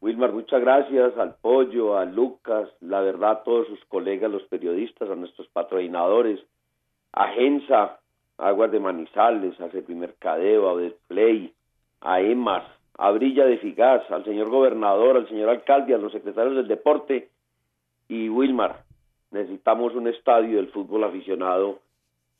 Wilmar, 0.00 0.32
muchas 0.32 0.60
gracias 0.60 1.16
al 1.16 1.36
Pollo, 1.36 1.96
a 1.96 2.04
Lucas, 2.04 2.68
la 2.80 3.00
verdad 3.00 3.30
a 3.30 3.42
todos 3.42 3.66
sus 3.66 3.82
colegas, 3.86 4.30
los 4.30 4.42
periodistas, 4.44 5.08
a 5.08 5.14
nuestros 5.14 5.48
patrocinadores, 5.48 6.38
a 7.12 7.28
Gensa, 7.28 7.98
Aguas 8.36 8.70
de 8.70 8.78
Manizales, 8.78 9.58
a 9.60 9.70
Servimercadeo, 9.70 10.68
a 10.68 10.90
Play, 11.08 11.54
a 12.02 12.20
EMAS, 12.20 12.64
a 12.98 13.10
Brilla 13.10 13.44
de 13.44 13.58
Figaz, 13.58 14.10
al 14.10 14.24
señor 14.24 14.48
gobernador, 14.50 15.16
al 15.16 15.28
señor 15.28 15.50
alcalde, 15.50 15.94
a 15.94 15.98
los 15.98 16.12
secretarios 16.12 16.56
del 16.56 16.68
deporte 16.68 17.30
y 18.08 18.28
Wilmar, 18.28 18.84
necesitamos 19.30 19.94
un 19.94 20.08
estadio 20.08 20.56
del 20.56 20.70
fútbol 20.70 21.04
aficionado 21.04 21.80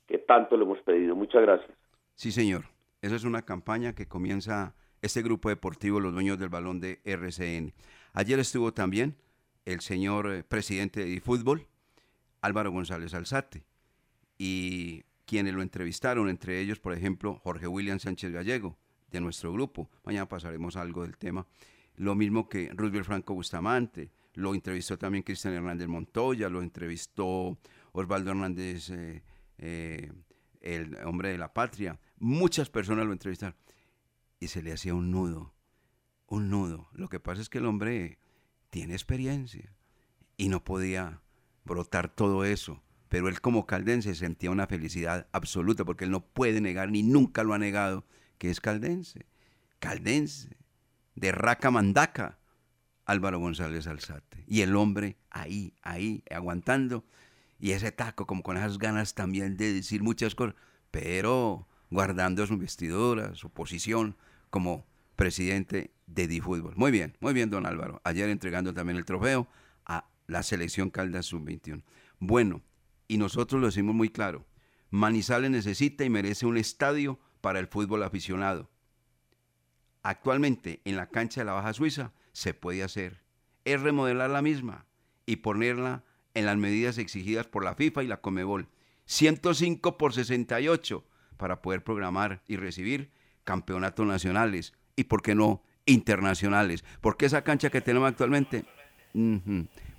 que 0.07 0.19
tanto 0.19 0.57
le 0.57 0.65
hemos 0.65 0.79
pedido. 0.81 1.15
Muchas 1.15 1.43
gracias. 1.43 1.71
Sí, 2.15 2.31
señor. 2.31 2.65
Esa 3.03 3.17
es 3.17 3.25
una 3.25 3.43
campaña 3.43 3.95
que 3.95 4.07
comienza 4.07 4.75
este 5.03 5.23
grupo 5.23 5.49
deportivo, 5.49 6.01
los 6.01 6.13
dueños 6.13 6.39
del 6.39 6.49
balón 6.49 6.81
de 6.81 7.01
RCN. 7.05 7.73
Ayer 8.15 8.39
estuvo 8.39 8.73
también 8.73 9.17
el 9.65 9.81
señor 9.81 10.33
eh, 10.33 10.43
presidente 10.43 11.05
de 11.05 11.21
fútbol, 11.21 11.67
Álvaro 12.41 12.71
González 12.71 13.13
Alzate, 13.15 13.65
y 14.39 15.03
quienes 15.27 15.55
lo 15.55 15.63
entrevistaron, 15.63 16.29
entre 16.29 16.61
ellos, 16.61 16.79
por 16.79 16.95
ejemplo, 16.95 17.35
Jorge 17.35 17.67
William 17.67 17.99
Sánchez 17.99 18.33
Gallego, 18.33 18.77
de 19.11 19.21
nuestro 19.21 19.53
grupo. 19.53 19.91
Mañana 20.05 20.29
pasaremos 20.29 20.77
algo 20.77 21.03
del 21.03 21.17
tema. 21.17 21.47
Lo 21.97 22.15
mismo 22.15 22.49
que 22.49 22.71
Roosevelt 22.75 23.07
Franco 23.07 23.35
Bustamante, 23.35 24.11
lo 24.35 24.55
entrevistó 24.55 24.99
también 24.99 25.23
Cristian 25.23 25.55
Hernández 25.55 25.89
Montoya, 25.89 26.49
lo 26.49 26.61
entrevistó 26.61 27.59
Osvaldo 27.93 28.31
Hernández, 28.31 28.91
eh, 28.91 29.23
eh, 29.59 30.13
el 30.61 30.95
hombre 31.05 31.31
de 31.31 31.39
la 31.39 31.55
patria. 31.55 31.99
Muchas 32.19 32.69
personas 32.69 33.07
lo 33.07 33.13
entrevistaron 33.13 33.57
y 34.39 34.49
se 34.49 34.63
le 34.63 34.73
hacía 34.73 34.95
un 34.95 35.11
nudo, 35.11 35.55
un 36.27 36.51
nudo. 36.51 36.89
Lo 36.93 37.09
que 37.09 37.21
pasa 37.21 37.41
es 37.41 37.49
que 37.49 37.59
el 37.59 37.67
hombre 37.67 38.19
tiene 38.69 38.93
experiencia 38.93 39.75
y 40.37 40.49
no 40.49 40.63
podía 40.65 41.23
brotar 41.65 42.15
todo 42.15 42.45
eso. 42.45 42.83
Pero 43.09 43.29
él 43.29 43.41
como 43.41 43.67
caldense 43.67 44.15
sentía 44.15 44.51
una 44.51 44.67
felicidad 44.67 45.29
absoluta 45.33 45.85
porque 45.85 46.05
él 46.05 46.11
no 46.11 46.27
puede 46.27 46.61
negar 46.61 46.91
ni 46.91 47.03
nunca 47.03 47.45
lo 47.45 47.55
ha 47.55 47.59
negado 47.59 48.05
que 48.39 48.51
es 48.51 48.61
caldense. 48.61 49.27
Caldense, 49.79 50.57
de 51.15 51.33
raca 51.33 51.71
mandaca, 51.71 52.39
Álvaro 53.05 53.39
González 53.39 53.87
Alzate. 53.87 54.45
Y 54.47 54.63
el 54.63 54.75
hombre 54.77 55.17
ahí, 55.31 55.75
ahí, 55.83 56.25
aguantando. 56.31 57.05
Y 57.59 57.71
ese 57.71 57.93
taco, 57.93 58.27
como 58.27 58.43
con 58.43 58.57
esas 58.57 58.79
ganas 58.79 59.15
también 59.15 59.57
de 59.57 59.73
decir 59.73 60.03
muchas 60.03 60.35
cosas, 60.35 60.55
pero 60.91 61.67
guardando 61.91 62.47
su 62.47 62.59
vestidura, 62.59 63.35
su 63.35 63.51
posición 63.51 64.17
como 64.51 64.85
presidente 65.15 65.93
de 66.07 66.27
Difútbol. 66.27 66.75
Muy 66.77 66.91
bien, 66.91 67.17
muy 67.21 67.33
bien, 67.33 67.51
don 67.51 67.65
Álvaro. 67.65 68.01
Ayer 68.05 68.29
entregando 68.29 68.75
también 68.75 68.99
el 68.99 69.05
trofeo 69.05 69.49
a 69.85 70.09
la 70.27 70.43
selección 70.43 70.91
Caldas 70.91 71.27
Sub-21. 71.27 71.83
Bueno, 72.19 72.63
y 73.09 73.19
nosotros 73.19 73.61
lo 73.61 73.69
decimos 73.69 73.95
muy 73.95 74.11
claro. 74.11 74.47
Manizales 74.91 75.51
necesita 75.51 76.05
y 76.05 76.11
merece 76.11 76.47
un 76.47 76.57
estadio 76.57 77.19
para 77.47 77.61
el 77.61 77.69
fútbol 77.69 78.03
aficionado. 78.03 78.69
Actualmente 80.03 80.81
en 80.85 80.97
la 80.97 81.07
cancha 81.07 81.43
de 81.43 81.45
la 81.45 81.53
Baja 81.53 81.75
Suiza 81.75 82.13
se 82.33 82.55
puede 82.55 82.83
hacer. 82.83 83.23
Es 83.65 83.81
remodelar 83.81 84.31
la 84.31 84.43
misma 84.43 84.85
y 85.27 85.37
ponerla 85.37 86.03
en 86.35 86.45
las 86.45 86.57
medidas 86.57 86.99
exigidas 86.99 87.47
por 87.47 87.63
la 87.63 87.77
FIFA 87.77 88.03
y 88.03 88.09
la 88.09 88.21
Comebol. 88.21 88.67
105 89.05 89.97
por 89.97 90.13
68 90.13 91.05
para 91.37 91.63
poder 91.63 91.85
programar 91.85 92.43
y 92.49 92.57
recibir 92.57 93.13
campeonatos 93.45 94.05
nacionales 94.09 94.73
y, 94.97 95.05
¿por 95.05 95.23
qué 95.23 95.37
no, 95.37 95.63
internacionales? 95.85 96.85
Porque 97.01 97.27
esa 97.27 97.45
cancha 97.45 97.71
que 97.71 97.81
tenemos 97.81 98.09
actualmente, 98.09 98.65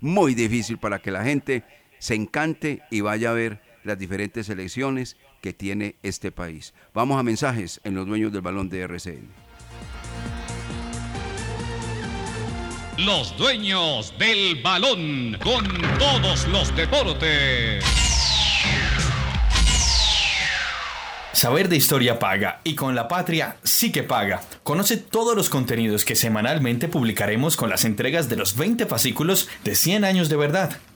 muy 0.00 0.34
difícil 0.34 0.76
para 0.76 0.98
que 0.98 1.10
la 1.10 1.24
gente 1.24 1.64
se 1.98 2.14
encante 2.14 2.82
y 2.90 3.00
vaya 3.00 3.30
a 3.30 3.32
ver 3.32 3.62
las 3.84 3.98
diferentes 3.98 4.44
selecciones 4.44 5.16
que 5.40 5.52
tiene 5.52 5.96
este 6.02 6.30
país. 6.32 6.74
Vamos 6.94 7.18
a 7.18 7.22
mensajes 7.22 7.80
en 7.84 7.94
los 7.94 8.06
dueños 8.06 8.32
del 8.32 8.42
balón 8.42 8.68
de 8.68 8.80
RCN. 8.80 9.48
los 12.98 13.36
dueños 13.36 14.12
del 14.18 14.60
balón, 14.60 15.36
con 15.42 15.64
todos 15.98 16.48
los 16.48 16.74
deportes. 16.74 17.84
Saber 21.32 21.68
de 21.68 21.76
historia 21.76 22.18
paga 22.18 22.60
y 22.64 22.74
con 22.74 22.96
la 22.96 23.06
patria 23.06 23.56
sí 23.62 23.92
que 23.92 24.02
paga. 24.02 24.40
Conoce 24.64 24.96
todos 24.96 25.36
los 25.36 25.48
contenidos 25.48 26.04
que 26.04 26.16
semanalmente 26.16 26.88
publicaremos 26.88 27.56
con 27.56 27.70
las 27.70 27.84
entregas 27.84 28.28
de 28.28 28.34
los 28.34 28.56
20 28.56 28.86
fascículos 28.86 29.48
de 29.62 29.76
100 29.76 30.04
años 30.04 30.28
de 30.28 30.36
verdad. 30.36 30.80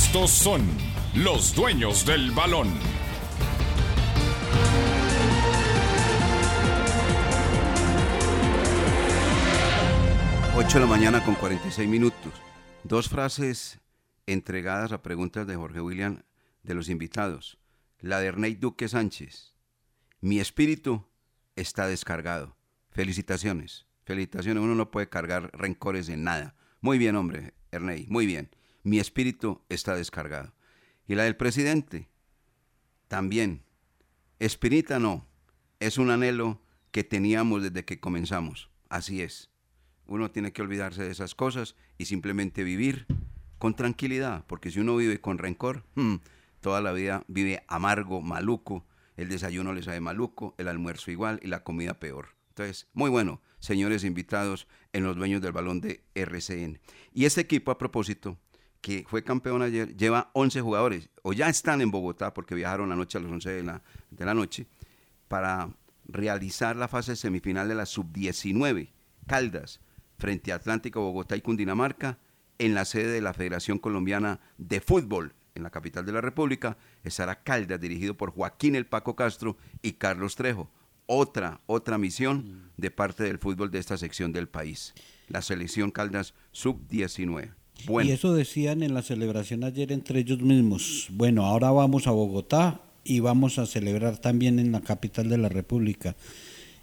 Estos 0.00 0.30
son 0.30 0.64
los 1.12 1.56
dueños 1.56 2.06
del 2.06 2.30
balón. 2.30 2.68
Ocho 10.56 10.74
de 10.74 10.80
la 10.80 10.86
mañana 10.86 11.24
con 11.24 11.34
46 11.34 11.88
minutos. 11.88 12.32
Dos 12.84 13.08
frases 13.08 13.80
entregadas 14.26 14.92
a 14.92 15.02
preguntas 15.02 15.48
de 15.48 15.56
Jorge 15.56 15.80
William 15.80 16.22
de 16.62 16.74
los 16.74 16.88
invitados. 16.88 17.58
La 17.98 18.20
de 18.20 18.28
Ernei 18.28 18.54
Duque 18.54 18.88
Sánchez. 18.88 19.56
Mi 20.20 20.38
espíritu 20.38 21.08
está 21.56 21.88
descargado. 21.88 22.56
Felicitaciones. 22.92 23.86
Felicitaciones. 24.04 24.62
Uno 24.62 24.76
no 24.76 24.92
puede 24.92 25.08
cargar 25.08 25.50
rencores 25.54 26.08
en 26.08 26.22
nada. 26.22 26.54
Muy 26.80 26.98
bien, 26.98 27.16
hombre, 27.16 27.52
Ernei. 27.72 28.06
Muy 28.08 28.26
bien. 28.26 28.48
Mi 28.88 28.98
espíritu 28.98 29.60
está 29.68 29.94
descargado. 29.94 30.54
Y 31.06 31.14
la 31.14 31.24
del 31.24 31.36
presidente. 31.36 32.08
También. 33.06 33.62
Espirita 34.38 34.98
no. 34.98 35.26
Es 35.78 35.98
un 35.98 36.10
anhelo 36.10 36.62
que 36.90 37.04
teníamos 37.04 37.62
desde 37.62 37.84
que 37.84 38.00
comenzamos. 38.00 38.70
Así 38.88 39.20
es. 39.20 39.50
Uno 40.06 40.30
tiene 40.30 40.54
que 40.54 40.62
olvidarse 40.62 41.04
de 41.04 41.10
esas 41.10 41.34
cosas 41.34 41.76
y 41.98 42.06
simplemente 42.06 42.64
vivir 42.64 43.06
con 43.58 43.74
tranquilidad, 43.74 44.46
porque 44.46 44.70
si 44.70 44.80
uno 44.80 44.96
vive 44.96 45.20
con 45.20 45.36
rencor, 45.36 45.84
hmm, 45.94 46.14
toda 46.62 46.80
la 46.80 46.92
vida 46.92 47.24
vive 47.28 47.64
amargo, 47.68 48.22
maluco, 48.22 48.86
el 49.18 49.28
desayuno 49.28 49.74
le 49.74 49.82
sabe 49.82 50.00
maluco, 50.00 50.54
el 50.56 50.66
almuerzo 50.66 51.10
igual 51.10 51.40
y 51.42 51.48
la 51.48 51.62
comida 51.62 52.00
peor. 52.00 52.28
Entonces, 52.48 52.88
muy 52.94 53.10
bueno, 53.10 53.42
señores 53.58 54.02
invitados 54.02 54.66
en 54.94 55.04
los 55.04 55.14
dueños 55.14 55.42
del 55.42 55.52
balón 55.52 55.82
de 55.82 56.04
RCN. 56.14 56.80
Y 57.12 57.26
este 57.26 57.42
equipo, 57.42 57.70
a 57.70 57.76
propósito, 57.76 58.38
que 58.80 59.04
fue 59.08 59.24
campeón 59.24 59.62
ayer, 59.62 59.96
lleva 59.96 60.30
11 60.34 60.60
jugadores, 60.60 61.10
o 61.22 61.32
ya 61.32 61.48
están 61.48 61.80
en 61.80 61.90
Bogotá, 61.90 62.32
porque 62.32 62.54
viajaron 62.54 62.92
anoche 62.92 63.18
a 63.18 63.20
las 63.20 63.30
11 63.30 63.50
de 63.50 63.62
la, 63.62 63.82
de 64.10 64.24
la 64.24 64.34
noche, 64.34 64.66
para 65.28 65.70
realizar 66.06 66.76
la 66.76 66.88
fase 66.88 67.16
semifinal 67.16 67.68
de 67.68 67.74
la 67.74 67.86
sub-19, 67.86 68.90
Caldas, 69.26 69.80
frente 70.18 70.52
a 70.52 70.56
Atlántico, 70.56 71.00
Bogotá 71.00 71.36
y 71.36 71.42
Cundinamarca, 71.42 72.18
en 72.58 72.74
la 72.74 72.84
sede 72.84 73.12
de 73.12 73.20
la 73.20 73.34
Federación 73.34 73.78
Colombiana 73.78 74.40
de 74.56 74.80
Fútbol, 74.80 75.34
en 75.54 75.62
la 75.62 75.70
capital 75.70 76.06
de 76.06 76.12
la 76.12 76.20
República, 76.20 76.76
estará 77.04 77.42
Caldas, 77.42 77.80
dirigido 77.80 78.16
por 78.16 78.32
Joaquín 78.32 78.74
El 78.74 78.86
Paco 78.86 79.16
Castro 79.16 79.56
y 79.82 79.92
Carlos 79.92 80.36
Trejo. 80.36 80.70
Otra, 81.06 81.60
otra 81.66 81.98
misión 81.98 82.70
de 82.76 82.90
parte 82.90 83.24
del 83.24 83.38
fútbol 83.38 83.70
de 83.70 83.78
esta 83.78 83.96
sección 83.96 84.32
del 84.32 84.48
país. 84.48 84.94
La 85.28 85.42
selección 85.42 85.90
Caldas 85.90 86.34
sub-19. 86.52 87.54
Y 87.86 88.10
eso 88.10 88.34
decían 88.34 88.82
en 88.82 88.94
la 88.94 89.02
celebración 89.02 89.64
ayer 89.64 89.92
entre 89.92 90.20
ellos 90.20 90.40
mismos. 90.40 91.06
Bueno, 91.10 91.46
ahora 91.46 91.70
vamos 91.70 92.06
a 92.06 92.10
Bogotá 92.10 92.80
y 93.04 93.20
vamos 93.20 93.58
a 93.58 93.66
celebrar 93.66 94.18
también 94.18 94.58
en 94.58 94.72
la 94.72 94.80
capital 94.80 95.28
de 95.28 95.38
la 95.38 95.48
República. 95.48 96.16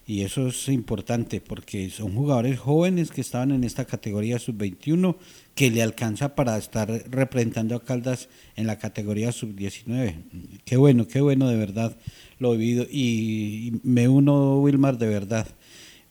Y 0.07 0.21
eso 0.21 0.47
es 0.49 0.69
importante 0.69 1.41
porque 1.41 1.89
son 1.89 2.13
jugadores 2.13 2.59
jóvenes 2.59 3.09
que 3.09 3.21
estaban 3.21 3.51
en 3.51 3.63
esta 3.63 3.85
categoría 3.85 4.37
sub-21 4.37 5.15
que 5.55 5.71
le 5.71 5.81
alcanza 5.81 6.35
para 6.35 6.57
estar 6.57 6.89
representando 7.09 7.75
a 7.75 7.83
Caldas 7.83 8.29
en 8.55 8.67
la 8.67 8.77
categoría 8.77 9.31
sub-19. 9.31 10.15
Qué 10.63 10.77
bueno, 10.77 11.07
qué 11.07 11.21
bueno 11.21 11.49
de 11.49 11.57
verdad 11.57 11.97
lo 12.37 12.53
he 12.53 12.57
vivido. 12.57 12.85
Y 12.89 13.79
me 13.83 14.07
uno, 14.07 14.59
Wilmar, 14.59 14.99
de 14.99 15.07
verdad. 15.07 15.47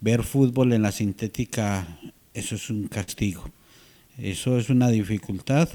Ver 0.01 0.25
fútbol 0.25 0.73
en 0.73 0.83
la 0.83 0.91
sintética, 0.91 2.01
eso 2.35 2.57
es 2.57 2.71
un 2.71 2.89
castigo. 2.89 3.45
Eso 4.19 4.59
es 4.59 4.71
una 4.71 4.89
dificultad. 4.89 5.69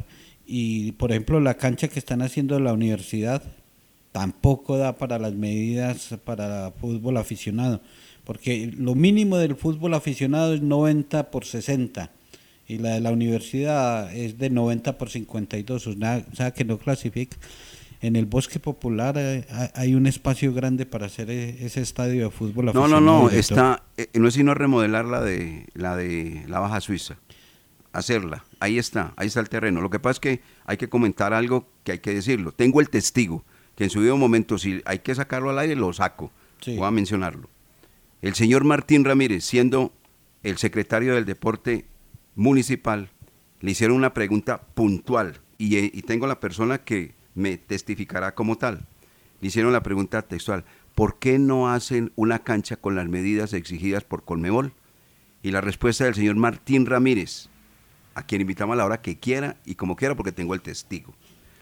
Y, 0.46 0.94
por 0.94 1.12
ejemplo, 1.12 1.40
la 1.40 1.56
cancha 1.56 1.88
que 1.88 2.00
están 2.00 2.22
haciendo 2.22 2.58
en 2.58 2.64
la 2.64 2.74
universidad 2.74 3.44
tampoco 4.12 4.78
da 4.78 4.98
para 4.98 5.20
las 5.20 5.34
medidas 5.34 6.16
para 6.24 6.72
fútbol 6.72 7.18
aficionado. 7.18 7.82
Porque 8.24 8.72
lo 8.76 8.96
mínimo 8.96 9.38
del 9.38 9.56
fútbol 9.56 9.94
aficionado 9.94 10.54
es 10.54 10.62
90 10.62 11.32
por 11.32 11.46
60 11.46 12.12
y 12.68 12.78
la 12.78 12.92
de 12.92 13.02
la 13.02 13.12
universidad 13.12 14.16
es 14.16 14.38
de 14.38 14.50
90 14.50 14.98
por 14.98 15.10
52, 15.10 15.88
o 15.88 15.96
sea, 16.34 16.52
que 16.52 16.64
no 16.66 16.78
clasifica. 16.78 17.38
En 18.02 18.16
el 18.16 18.28
bosque 18.28 18.60
popular 18.60 19.16
eh, 19.18 19.46
hay 19.74 19.94
un 19.94 20.08
espacio 20.08 20.54
grande 20.54 20.86
para 20.86 21.08
hacer 21.08 21.30
e, 21.30 21.66
ese 21.66 21.82
estadio 21.82 22.26
de 22.26 22.30
fútbol 22.30 22.72
No, 22.74 22.88
no, 22.88 23.02
no, 23.02 23.30
está, 23.30 23.84
eh, 23.98 24.08
no 24.14 24.30
es 24.30 24.36
sino 24.36 24.54
remodelar 24.54 25.04
la 25.04 25.22
de 25.22 25.66
la 25.74 25.98
de 25.98 26.46
la 26.48 26.60
Baja 26.60 26.80
Suiza 26.80 27.18
hacerla. 27.94 28.46
Ahí 28.60 28.78
está, 28.78 29.14
ahí 29.16 29.28
está 29.28 29.40
el 29.40 29.50
terreno. 29.50 29.82
Lo 29.82 29.90
que 29.90 30.00
pasa 30.00 30.14
es 30.14 30.20
que 30.20 30.42
hay 30.66 30.78
que 30.78 30.90
comentar 30.90 31.34
algo 31.34 31.68
que 31.84 31.94
hay 31.94 32.00
que 32.00 32.14
decirlo. 32.14 32.52
Tengo 32.52 32.82
el 32.82 32.90
testigo, 32.90 33.44
que 33.76 33.86
en 33.86 33.90
su 33.90 34.00
debido 34.00 34.18
momento, 34.18 34.58
si 34.58 34.82
hay 34.86 35.00
que 35.00 35.16
sacarlo 35.16 35.50
al 35.50 35.60
aire, 35.60 35.76
lo 35.76 35.92
saco. 35.94 36.32
Sí. 36.62 36.76
Voy 36.76 36.88
a 36.88 36.92
mencionarlo. 36.92 37.50
El 38.22 38.36
señor 38.36 38.64
Martín 38.64 39.06
Ramírez, 39.06 39.46
siendo 39.46 39.94
el 40.44 40.58
secretario 40.58 41.16
del 41.16 41.26
Deporte 41.26 41.86
Municipal, 42.36 43.10
le 43.62 43.72
hicieron 43.72 43.98
una 43.98 44.14
pregunta 44.14 44.62
puntual 44.62 45.40
y, 45.58 45.78
eh, 45.78 45.92
y 45.94 46.02
tengo 46.02 46.28
la 46.28 46.40
persona 46.40 46.80
que 46.80 47.14
me 47.36 47.58
testificará 47.58 48.36
como 48.36 48.58
tal. 48.58 48.86
Le 49.42 49.48
hicieron 49.48 49.72
la 49.72 49.84
pregunta 49.84 50.22
textual, 50.22 50.66
¿por 50.96 51.20
qué 51.20 51.40
no 51.40 51.70
hacen 51.70 52.12
una 52.16 52.40
cancha 52.40 52.76
con 52.76 52.96
las 52.96 53.08
medidas 53.08 53.54
exigidas 53.54 54.04
por 54.04 54.26
Colmebol? 54.26 54.74
Y 55.42 55.52
la 55.52 55.62
respuesta 55.62 56.04
del 56.04 56.16
señor 56.16 56.36
Martín 56.36 56.86
Ramírez, 56.86 57.50
a 58.20 58.24
quien 58.26 58.42
invitamos 58.42 58.74
a 58.74 58.78
la 58.78 58.86
hora 58.86 59.02
que 59.02 59.18
quiera 59.18 59.56
y 59.66 59.76
como 59.76 59.96
quiera 59.96 60.16
porque 60.16 60.32
tengo 60.32 60.54
el 60.54 60.62
testigo. 60.62 61.14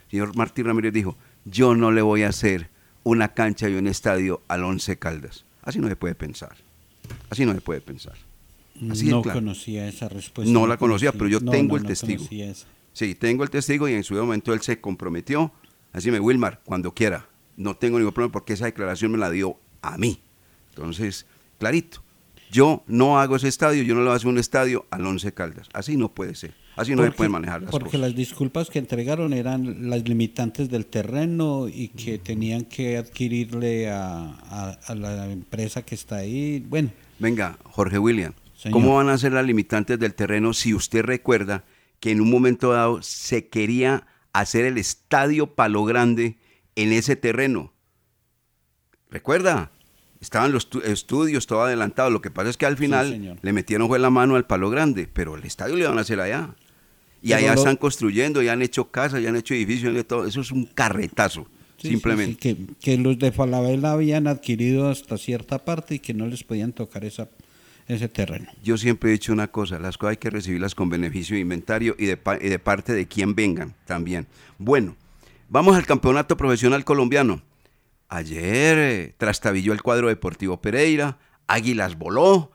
El 0.05 0.11
señor 0.11 0.35
Martín 0.35 0.65
Ramírez 0.65 0.91
dijo, 0.91 1.15
yo 1.45 1.75
no 1.75 1.91
le 1.91 2.01
voy 2.01 2.23
a 2.23 2.29
hacer 2.29 2.69
una 3.03 3.33
cancha 3.33 3.69
y 3.69 3.75
un 3.75 3.87
estadio 3.87 4.41
al 4.47 4.63
Once 4.63 4.97
Caldas. 4.97 5.45
Así 5.61 5.79
no 5.79 5.87
se 5.87 5.95
puede 5.95 6.15
pensar. 6.15 6.55
Así 7.29 7.45
no 7.45 7.53
se 7.53 7.61
puede 7.61 7.79
pensar. 7.81 8.15
Así 8.89 9.05
no 9.07 9.21
claro. 9.21 9.39
conocía 9.39 9.87
esa 9.87 10.09
respuesta. 10.09 10.51
No 10.51 10.67
la 10.67 10.77
conocía, 10.77 11.11
pero 11.11 11.27
yo 11.27 11.39
No, 11.39 11.51
tengo 11.51 11.73
no, 11.73 11.77
el 11.77 11.83
no 11.83 11.89
testigo. 11.89 12.25
Sí, 12.93 13.15
tengo 13.15 13.43
el 13.43 13.49
testigo 13.49 13.87
y 13.87 13.93
en 13.93 14.03
su 14.03 14.15
momento 14.15 14.53
él 14.53 14.61
se 14.61 14.81
comprometió. 14.81 15.51
Así 15.93 16.09
me, 16.09 16.19
Wilmar, 16.19 16.61
cuando 16.65 16.93
quiera. 16.93 17.27
No 17.55 17.75
tengo 17.75 17.99
ningún 17.99 18.13
problema 18.13 18.31
porque 18.31 18.53
esa 18.53 18.65
declaración 18.65 19.11
me 19.11 19.17
la 19.17 19.29
dio 19.29 19.57
a 19.81 19.97
mí. 19.97 20.19
Entonces, 20.69 21.25
clarito. 21.59 22.01
Yo 22.51 22.83
no 22.87 23.19
hago 23.19 23.35
ese 23.35 23.47
estadio, 23.47 23.83
yo 23.83 23.93
no 23.93 24.01
le 24.01 24.05
voy 24.07 24.13
a 24.13 24.15
hacer 24.17 24.29
un 24.29 24.37
estadio 24.37 24.85
al 24.89 25.05
Once 25.05 25.33
Caldas. 25.33 25.67
Así 25.73 25.97
no 25.97 26.13
puede 26.13 26.33
ser. 26.35 26.53
Así 26.77 26.91
no 26.91 26.97
se 27.01 27.07
Porque- 27.07 27.17
pueden 27.17 27.31
manejar 27.31 27.61
las 27.63 27.71
Porque 27.71 27.85
cosas. 27.87 28.01
las 28.01 28.15
disculpas 28.15 28.69
que 28.69 28.79
entregaron 28.79 29.33
eran 29.33 29.89
las 29.89 30.07
limitantes 30.07 30.69
del 30.69 30.85
terreno 30.85 31.67
y 31.67 31.89
que 31.89 32.19
tenían 32.19 32.65
que 32.65 32.97
adquirirle 32.97 33.89
a, 33.89 34.29
a- 34.49 34.77
a 34.85 34.95
la 34.95 35.29
empresa 35.31 35.81
que 35.83 35.95
está 35.95 36.17
ahí. 36.17 36.63
Bueno, 36.69 36.91
Venga, 37.19 37.57
Jorge 37.63 37.97
William, 37.97 38.33
Señor. 38.55 38.73
¿cómo 38.73 38.95
van 38.95 39.09
a 39.09 39.17
ser 39.17 39.33
las 39.33 39.45
limitantes 39.45 39.97
del 39.99 40.13
terreno 40.13 40.53
si 40.53 40.73
usted 40.75 41.03
recuerda 41.03 41.65
que 41.99 42.11
en 42.11 42.21
un 42.21 42.29
momento 42.29 42.71
dado 42.71 43.01
se 43.01 43.47
quería 43.47 44.05
hacer 44.33 44.65
el 44.65 44.77
estadio 44.77 45.55
Palo 45.55 45.83
Grande 45.83 46.37
en 46.75 46.93
ese 46.93 47.15
terreno? 47.15 47.73
¿Recuerda? 49.09 49.71
Estaban 50.19 50.51
los 50.51 50.69
tu- 50.69 50.79
estudios 50.81 51.45
todo 51.47 51.61
adelantado. 51.61 52.09
Lo 52.09 52.21
que 52.21 52.31
pasa 52.31 52.49
es 52.49 52.57
que 52.57 52.65
al 52.65 52.75
final 52.77 53.37
le 53.41 53.53
metieron 53.53 53.87
fue 53.87 53.99
la 53.99 54.09
mano 54.09 54.35
al 54.35 54.45
Palo 54.47 54.69
Grande, 54.69 55.07
pero 55.11 55.35
el 55.35 55.43
estadio 55.43 55.75
le 55.75 55.85
van 55.87 55.97
a 55.97 56.01
hacer 56.01 56.19
allá. 56.19 56.55
Y 57.21 57.33
allá 57.33 57.53
lo- 57.53 57.59
están 57.59 57.77
construyendo, 57.77 58.41
ya 58.41 58.53
han 58.53 58.61
hecho 58.61 58.89
casas, 58.91 59.21
ya 59.21 59.29
han 59.29 59.35
hecho 59.35 59.53
edificios, 59.53 59.93
todo. 60.07 60.25
Eso 60.25 60.41
es 60.41 60.51
un 60.51 60.65
carretazo, 60.65 61.47
sí, 61.81 61.89
simplemente. 61.89 62.33
sí, 62.33 62.55
que, 62.55 62.73
que 62.79 62.97
los 62.97 63.17
de 63.19 63.31
Falabella 63.31 63.91
habían 63.91 64.27
adquirido 64.27 64.89
hasta 64.89 65.17
cierta 65.17 65.63
parte 65.63 65.95
y 65.95 65.99
que 65.99 66.13
no 66.13 66.27
les 66.27 66.43
podían 66.43 66.73
tocar 66.73 67.03
esa, 67.05 67.27
ese 67.87 68.07
terreno. 68.07 68.47
Yo 68.63 68.77
siempre 68.77 69.09
he 69.09 69.13
dicho 69.13 69.33
una 69.33 69.47
cosa, 69.51 69.79
las 69.79 69.97
cosas 69.97 70.11
hay 70.11 70.17
que 70.17 70.29
recibirlas 70.29 70.73
con 70.75 70.89
beneficio 70.89 71.35
de 71.35 71.41
inventario 71.41 71.95
y 71.97 72.05
de, 72.05 72.19
y 72.41 72.49
de 72.49 72.59
parte 72.59 72.93
de 72.93 73.07
quien 73.07 73.33
vengan 73.35 73.73
también. 73.85 74.27
Bueno, 74.59 74.95
vamos 75.49 75.75
al 75.75 75.85
campeonato 75.85 76.37
profesional 76.37 76.83
colombiano. 76.85 77.41
Ayer 78.09 78.77
eh, 78.77 79.15
trastabilló 79.17 79.73
el 79.73 79.81
cuadro 79.81 80.07
deportivo 80.07 80.61
Pereira, 80.61 81.17
Águilas 81.47 81.97
voló 81.97 82.51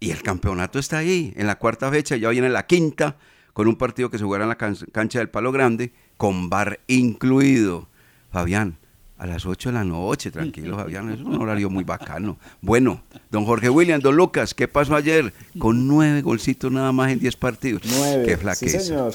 y 0.00 0.10
el 0.10 0.22
campeonato 0.22 0.78
está 0.78 0.98
ahí, 0.98 1.32
en 1.36 1.46
la 1.46 1.56
cuarta 1.58 1.90
fecha, 1.90 2.16
ya 2.16 2.28
viene 2.28 2.50
la 2.50 2.66
quinta, 2.66 3.16
con 3.54 3.66
un 3.68 3.76
partido 3.76 4.10
que 4.10 4.18
se 4.18 4.24
jugará 4.24 4.44
en 4.44 4.50
la 4.50 4.56
can- 4.58 4.76
cancha 4.92 5.20
del 5.20 5.30
Palo 5.30 5.52
Grande, 5.52 5.92
con 6.16 6.50
bar 6.50 6.80
incluido. 6.86 7.88
Fabián, 8.30 8.76
a 9.16 9.26
las 9.26 9.46
8 9.46 9.68
de 9.70 9.74
la 9.74 9.84
noche, 9.84 10.30
tranquilo 10.32 10.76
Fabián, 10.76 11.10
es 11.12 11.20
un 11.20 11.40
horario 11.40 11.70
muy 11.70 11.84
bacano. 11.84 12.36
Bueno, 12.60 13.02
don 13.30 13.44
Jorge 13.46 13.70
William, 13.70 14.00
don 14.00 14.16
Lucas, 14.16 14.52
¿qué 14.54 14.66
pasó 14.68 14.96
ayer? 14.96 15.32
Con 15.58 15.86
nueve 15.86 16.20
golcitos 16.20 16.70
nada 16.72 16.90
más 16.92 17.12
en 17.12 17.20
10 17.20 17.36
partidos. 17.36 17.82
Nueve. 17.86 18.24
Qué 18.26 18.34
Sí, 18.34 18.40
flaqueza. 18.40 18.80
señor. 18.80 19.14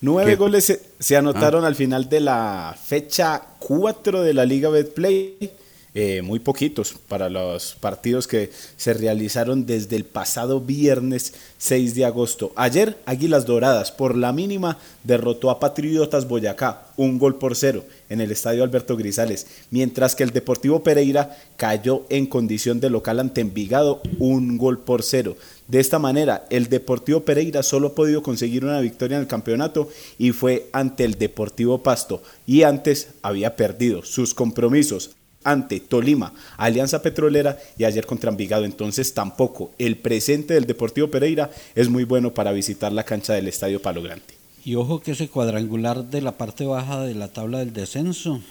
Nueve 0.00 0.36
goles 0.36 0.64
se, 0.64 0.80
se 0.98 1.16
anotaron 1.16 1.64
al 1.64 1.74
final 1.74 2.08
de 2.08 2.20
la 2.20 2.76
fecha 2.80 3.42
4 3.58 4.22
de 4.22 4.34
la 4.34 4.44
Liga 4.44 4.68
Betplay. 4.68 5.50
Eh, 5.94 6.20
muy 6.20 6.38
poquitos 6.38 6.94
para 7.08 7.30
los 7.30 7.74
partidos 7.74 8.28
que 8.28 8.50
se 8.76 8.92
realizaron 8.92 9.64
desde 9.64 9.96
el 9.96 10.04
pasado 10.04 10.60
viernes 10.60 11.32
6 11.56 11.94
de 11.94 12.04
agosto. 12.04 12.52
Ayer, 12.56 12.98
Águilas 13.06 13.46
Doradas, 13.46 13.90
por 13.90 14.14
la 14.14 14.32
mínima, 14.34 14.76
derrotó 15.02 15.50
a 15.50 15.58
Patriotas 15.58 16.28
Boyacá, 16.28 16.88
un 16.98 17.18
gol 17.18 17.36
por 17.36 17.56
cero, 17.56 17.84
en 18.10 18.20
el 18.20 18.30
estadio 18.30 18.64
Alberto 18.64 18.96
Grisales, 18.96 19.46
mientras 19.70 20.14
que 20.14 20.24
el 20.24 20.30
Deportivo 20.30 20.82
Pereira 20.82 21.36
cayó 21.56 22.04
en 22.10 22.26
condición 22.26 22.80
de 22.80 22.90
local 22.90 23.18
ante 23.18 23.40
Envigado, 23.40 24.02
un 24.18 24.58
gol 24.58 24.80
por 24.80 25.02
cero. 25.02 25.36
De 25.68 25.80
esta 25.80 25.98
manera, 25.98 26.46
el 26.50 26.68
Deportivo 26.68 27.20
Pereira 27.20 27.62
solo 27.62 27.88
ha 27.88 27.94
podido 27.94 28.22
conseguir 28.22 28.64
una 28.64 28.80
victoria 28.80 29.16
en 29.16 29.22
el 29.22 29.28
campeonato 29.28 29.88
y 30.18 30.32
fue 30.32 30.68
ante 30.72 31.04
el 31.04 31.18
Deportivo 31.18 31.82
Pasto. 31.82 32.22
Y 32.46 32.62
antes 32.62 33.08
había 33.22 33.56
perdido 33.56 34.02
sus 34.02 34.34
compromisos 34.34 35.10
ante 35.50 35.80
Tolima, 35.80 36.34
Alianza 36.56 37.00
Petrolera 37.00 37.58
y 37.78 37.84
ayer 37.84 38.04
contra 38.04 38.30
Envigado. 38.30 38.64
Entonces 38.64 39.14
tampoco 39.14 39.72
el 39.78 39.96
presente 39.96 40.54
del 40.54 40.66
Deportivo 40.66 41.08
Pereira 41.08 41.50
es 41.74 41.88
muy 41.88 42.04
bueno 42.04 42.34
para 42.34 42.52
visitar 42.52 42.92
la 42.92 43.04
cancha 43.04 43.32
del 43.32 43.48
Estadio 43.48 43.80
Palo 43.80 44.02
Grande. 44.02 44.24
Y 44.64 44.74
ojo 44.74 45.00
que 45.00 45.12
ese 45.12 45.28
cuadrangular 45.28 46.04
de 46.04 46.20
la 46.20 46.36
parte 46.36 46.66
baja 46.66 47.00
de 47.00 47.14
la 47.14 47.28
tabla 47.28 47.60
del 47.60 47.72
descenso 47.72 48.42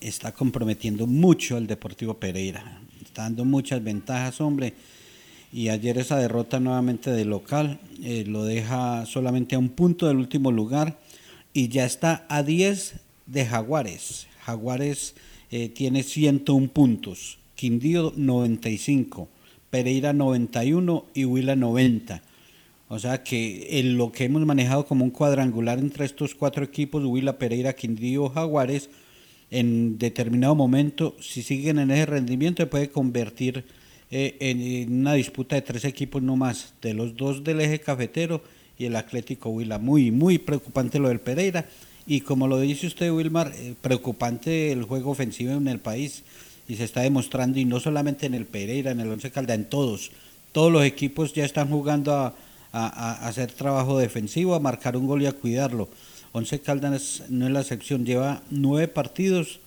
está 0.00 0.32
comprometiendo 0.32 1.06
mucho 1.06 1.56
al 1.56 1.68
Deportivo 1.68 2.14
Pereira. 2.14 2.80
Está 3.04 3.22
dando 3.22 3.44
muchas 3.44 3.82
ventajas, 3.84 4.40
hombre. 4.40 4.74
Y 5.52 5.68
ayer 5.68 5.98
esa 5.98 6.16
derrota 6.16 6.58
nuevamente 6.58 7.10
de 7.10 7.24
local 7.24 7.78
eh, 8.02 8.24
lo 8.26 8.44
deja 8.44 9.06
solamente 9.06 9.54
a 9.54 9.58
un 9.58 9.68
punto 9.68 10.08
del 10.08 10.16
último 10.16 10.50
lugar 10.50 10.98
y 11.52 11.68
ya 11.68 11.84
está 11.84 12.24
a 12.28 12.42
10 12.42 12.94
de 13.26 13.46
Jaguares. 13.46 14.26
Jaguares 14.44 15.14
eh, 15.50 15.68
tiene 15.68 16.02
101 16.02 16.68
puntos, 16.68 17.38
Quindío 17.54 18.12
95, 18.16 19.28
Pereira 19.70 20.12
91 20.12 21.06
y 21.14 21.24
Huila 21.24 21.56
90. 21.56 22.22
O 22.88 22.98
sea 22.98 23.22
que 23.22 23.78
en 23.78 23.96
lo 23.96 24.10
que 24.10 24.24
hemos 24.24 24.44
manejado 24.44 24.84
como 24.86 25.04
un 25.04 25.10
cuadrangular 25.10 25.78
entre 25.78 26.04
estos 26.04 26.34
cuatro 26.34 26.64
equipos, 26.64 27.04
Huila, 27.04 27.38
Pereira, 27.38 27.72
Quindío, 27.72 28.28
Jaguares, 28.28 28.90
en 29.50 29.98
determinado 29.98 30.54
momento, 30.54 31.16
si 31.20 31.42
siguen 31.42 31.78
en 31.78 31.90
ese 31.90 32.06
rendimiento, 32.06 32.62
se 32.62 32.66
puede 32.66 32.90
convertir 32.90 33.64
eh, 34.10 34.36
en, 34.40 34.60
en 34.60 35.00
una 35.00 35.14
disputa 35.14 35.56
de 35.56 35.62
tres 35.62 35.84
equipos 35.84 36.22
no 36.22 36.36
más, 36.36 36.74
de 36.82 36.94
los 36.94 37.16
dos 37.16 37.44
del 37.44 37.60
eje 37.60 37.80
cafetero 37.80 38.42
y 38.78 38.86
el 38.86 38.96
Atlético 38.96 39.50
Huila. 39.50 39.78
Muy, 39.78 40.10
muy 40.10 40.38
preocupante 40.38 40.98
lo 40.98 41.08
del 41.08 41.20
Pereira. 41.20 41.66
Y 42.06 42.22
como 42.22 42.48
lo 42.48 42.58
dice 42.60 42.86
usted, 42.86 43.10
Wilmar, 43.12 43.52
eh, 43.54 43.74
preocupante 43.80 44.72
el 44.72 44.84
juego 44.84 45.10
ofensivo 45.10 45.52
en 45.52 45.68
el 45.68 45.78
país. 45.78 46.22
Y 46.68 46.76
se 46.76 46.84
está 46.84 47.00
demostrando, 47.00 47.58
y 47.58 47.64
no 47.64 47.80
solamente 47.80 48.26
en 48.26 48.34
el 48.34 48.46
Pereira, 48.46 48.90
en 48.90 49.00
el 49.00 49.08
Once 49.08 49.30
Calda, 49.30 49.54
en 49.54 49.68
todos. 49.68 50.10
Todos 50.52 50.72
los 50.72 50.84
equipos 50.84 51.32
ya 51.32 51.44
están 51.44 51.68
jugando 51.68 52.14
a, 52.14 52.34
hacer 52.72 53.50
trabajo 53.50 53.98
defensivo, 53.98 54.54
a 54.54 54.60
marcar 54.60 54.96
un 54.96 55.06
gol 55.06 55.22
y 55.22 55.26
a 55.26 55.32
cuidarlo. 55.32 55.88
Once 56.32 56.60
Caldas 56.60 57.24
no 57.28 57.46
es 57.46 57.52
la 57.52 57.60
excepción, 57.60 58.06
lleva 58.06 58.42
nueve 58.50 58.86
partidos 58.86 59.58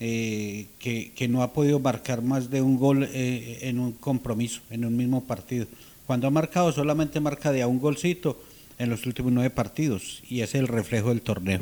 eh, 0.00 0.66
que, 0.78 1.12
que 1.14 1.28
no 1.28 1.42
ha 1.42 1.54
podido 1.54 1.78
marcar 1.78 2.20
más 2.20 2.50
de 2.50 2.60
un 2.60 2.78
gol 2.78 3.08
eh, 3.10 3.60
en 3.62 3.78
un 3.78 3.92
compromiso, 3.92 4.60
en 4.70 4.84
un 4.84 4.94
mismo 4.94 5.24
partido. 5.24 5.66
Cuando 6.06 6.26
ha 6.26 6.30
marcado 6.30 6.70
solamente 6.72 7.20
marca 7.20 7.52
de 7.52 7.62
a 7.62 7.66
un 7.66 7.80
golcito 7.80 8.38
en 8.78 8.90
los 8.90 9.06
últimos 9.06 9.32
nueve 9.32 9.50
partidos 9.50 10.22
y 10.28 10.40
ese 10.40 10.58
es 10.58 10.62
el 10.62 10.68
reflejo 10.68 11.10
del 11.10 11.22
torneo. 11.22 11.60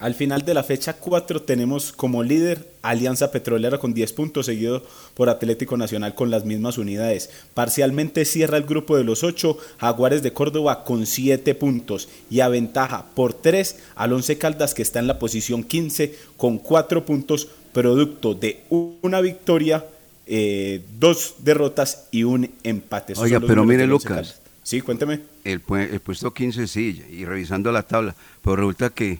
Al 0.00 0.14
final 0.14 0.46
de 0.46 0.54
la 0.54 0.62
fecha 0.62 0.94
4 0.94 1.42
tenemos 1.42 1.92
como 1.92 2.22
líder 2.22 2.66
Alianza 2.80 3.30
Petrolera 3.30 3.76
con 3.76 3.92
10 3.92 4.14
puntos, 4.14 4.46
seguido 4.46 4.82
por 5.12 5.28
Atlético 5.28 5.76
Nacional 5.76 6.14
con 6.14 6.30
las 6.30 6.46
mismas 6.46 6.78
unidades. 6.78 7.28
Parcialmente 7.52 8.24
cierra 8.24 8.56
el 8.56 8.64
grupo 8.64 8.96
de 8.96 9.04
los 9.04 9.22
8 9.24 9.58
Jaguares 9.76 10.22
de 10.22 10.32
Córdoba 10.32 10.84
con 10.84 11.04
7 11.04 11.54
puntos 11.54 12.08
y 12.30 12.40
aventaja 12.40 13.04
por 13.14 13.34
3 13.34 13.76
al 13.94 14.14
Once 14.14 14.38
Caldas 14.38 14.72
que 14.72 14.80
está 14.80 15.00
en 15.00 15.06
la 15.06 15.18
posición 15.18 15.64
15 15.64 16.14
con 16.38 16.56
4 16.56 17.04
puntos, 17.04 17.48
producto 17.74 18.34
de 18.34 18.62
una 18.70 19.20
victoria, 19.20 19.84
eh, 20.26 20.80
dos 20.98 21.34
derrotas 21.40 22.06
y 22.10 22.24
un 22.24 22.50
empate. 22.62 23.12
Esos 23.12 23.24
Oiga, 23.24 23.38
pero 23.40 23.66
mire 23.66 23.86
Lucas. 23.86 24.39
Sí, 24.62 24.80
cuénteme. 24.80 25.20
El, 25.44 25.64
pue- 25.64 25.90
el 25.92 26.00
puesto 26.00 26.32
15 26.32 26.66
sí, 26.68 27.02
y 27.10 27.24
revisando 27.24 27.72
la 27.72 27.82
tabla, 27.82 28.14
pero 28.42 28.56
resulta 28.56 28.90
que, 28.90 29.18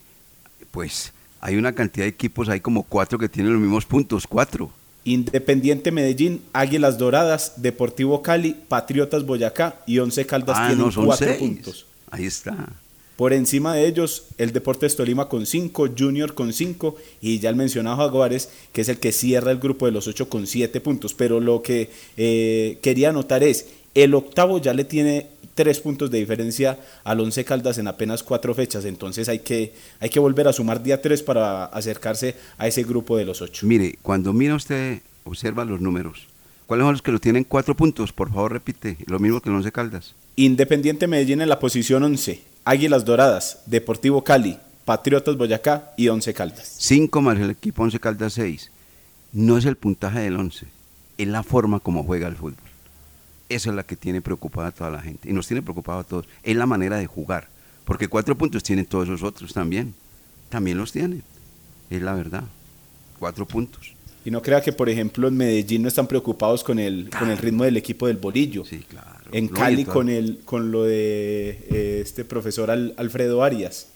pues, 0.71 1.13
hay 1.41 1.57
una 1.57 1.73
cantidad 1.75 2.05
de 2.05 2.11
equipos, 2.11 2.49
hay 2.49 2.61
como 2.61 2.83
cuatro 2.83 3.19
que 3.19 3.29
tienen 3.29 3.53
los 3.53 3.61
mismos 3.63 3.87
puntos, 3.87 4.27
cuatro. 4.27 4.71
Independiente 5.05 5.91
Medellín, 5.91 6.43
Águilas 6.53 6.99
Doradas, 6.99 7.55
Deportivo 7.57 8.21
Cali, 8.23 8.55
Patriotas 8.69 9.25
Boyacá 9.25 9.81
y 9.87 9.99
Once 9.99 10.25
Caldas 10.27 10.57
Ah, 10.59 10.67
tienen 10.69 10.85
no, 10.85 10.93
son 10.93 11.07
cuatro 11.07 11.27
seis. 11.27 11.39
puntos. 11.39 11.87
Ahí 12.11 12.27
está. 12.27 12.69
Por 13.17 13.33
encima 13.35 13.75
de 13.75 13.87
ellos, 13.87 14.25
el 14.39 14.53
Deportes 14.53 14.97
Tolima 14.97 15.29
con 15.29 15.45
5, 15.45 15.91
Junior 15.99 16.33
con 16.35 16.53
5 16.55 16.97
y 17.21 17.39
ya 17.39 17.51
el 17.51 17.57
mencionado 17.57 17.99
Jaguares, 17.99 18.49
que 18.73 18.81
es 18.81 18.89
el 18.89 18.99
que 18.99 19.13
cierra 19.13 19.51
el 19.51 19.59
grupo 19.59 19.85
de 19.87 19.93
los 19.93 20.07
8 20.09 20.29
con 20.31 20.47
7 20.47 20.81
puntos. 20.81 21.13
Pero 21.13 21.39
lo 21.39 21.61
que 21.61 21.91
eh, 22.17 22.79
quería 22.83 23.11
anotar 23.11 23.43
es, 23.43 23.67
el 23.95 24.15
octavo 24.15 24.59
ya 24.59 24.75
le 24.75 24.85
tiene 24.85 25.29
tres 25.55 25.81
puntos 25.81 26.11
de 26.11 26.19
diferencia 26.19 26.79
al 27.05 27.21
Once 27.21 27.45
Caldas 27.45 27.79
en 27.79 27.89
apenas 27.89 28.23
cuatro 28.23 28.55
fechas, 28.55 28.85
entonces 28.85 29.29
hay 29.29 29.41
que, 29.41 29.75
hay 29.99 30.09
que 30.09 30.21
volver 30.21 30.49
a 30.49 30.53
sumar 30.53 30.83
día 30.83 31.03
3 31.03 31.23
para 31.23 31.67
acercarse 31.67 32.37
a 32.57 32.67
ese 32.67 32.83
grupo 32.83 33.17
de 33.17 33.25
los 33.25 33.43
8. 33.43 33.67
Mire, 33.67 33.99
cuando 34.03 34.33
mira 34.33 34.55
usted, 34.55 35.01
observa 35.25 35.65
los 35.65 35.81
números. 35.81 36.29
¿Cuáles 36.67 36.85
son 36.85 36.93
los 36.93 37.03
que 37.03 37.13
lo 37.13 37.19
tienen 37.19 37.45
cuatro 37.45 37.77
puntos? 37.77 38.13
Por 38.13 38.29
favor, 38.29 38.53
repite. 38.53 38.97
Lo 39.07 39.19
mismo 39.19 39.41
que 39.41 39.49
el 39.49 39.57
Once 39.57 39.73
Caldas. 39.73 40.15
Independiente 40.37 41.09
Medellín 41.09 41.41
en 41.41 41.49
la 41.49 41.59
posición 41.59 42.05
11, 42.05 42.43
Águilas 42.65 43.05
Doradas, 43.05 43.63
Deportivo 43.67 44.23
Cali, 44.23 44.57
Patriotas 44.85 45.37
Boyacá 45.37 45.93
y 45.97 46.09
Once 46.09 46.33
Caldas. 46.33 46.77
Cinco 46.79 47.21
más 47.23 47.39
el 47.39 47.51
equipo 47.51 47.83
Once 47.83 47.99
Caldas 47.99 48.35
6. 48.35 48.71
No 49.33 49.59
es 49.59 49.65
el 49.65 49.77
puntaje 49.77 50.21
del 50.21 50.37
once, 50.37 50.67
es 51.19 51.29
la 51.29 51.43
forma 51.43 51.81
como 51.81 52.03
juega 52.03 52.27
el 52.27 52.37
fútbol. 52.37 52.70
Esa 53.51 53.69
es 53.71 53.77
la 53.77 53.83
que 53.83 53.97
tiene 53.97 54.23
preocupada 54.23 54.69
a 54.69 54.73
toda 54.73 54.91
la 54.91 55.03
gente. 55.03 55.29
Y 55.29 55.33
nos 55.35 55.47
tiene 55.47 55.61
preocupado 55.61 55.99
a 55.99 56.05
todos. 56.05 56.27
Es 56.43 56.57
la 56.57 56.65
manera 56.67 56.97
de 56.97 57.07
jugar. 57.07 57.49
Porque 57.85 58.09
cuatro 58.09 58.37
puntos 58.39 58.63
tienen 58.63 58.87
todos 58.87 59.09
esos 59.09 59.23
otros 59.23 59.53
también. 59.53 59.93
También 60.49 60.79
los 60.79 60.93
tienen. 60.93 61.23
Es 61.91 62.01
la 62.01 62.15
verdad. 62.15 62.45
Cuatro 63.19 63.47
puntos. 63.47 63.95
Y 64.25 64.31
no 64.31 64.41
crea 64.41 64.61
que, 64.63 64.73
por 64.73 64.89
ejemplo, 64.89 65.29
en 65.29 65.37
Medellín 65.37 65.83
no 65.83 65.89
están 65.89 66.07
preocupados 66.07 66.63
con 66.63 66.79
el, 66.79 67.11
con 67.11 67.31
el 67.31 67.39
ritmo 67.39 67.65
del 67.65 67.77
equipo 67.77 68.07
del 68.07 68.19
Bolillo. 68.19 68.65
Sí, 68.65 68.85
claro. 68.89 69.09
En 69.33 69.49
Cali 69.49 69.85
con, 69.85 70.09
el, 70.09 70.41
con 70.45 70.71
lo 70.71 70.85
de 70.85 71.67
eh, 71.71 72.01
este 72.03 72.25
profesor 72.25 72.71
Al- 72.71 72.95
Alfredo 72.99 73.43
Arias. 73.43 73.89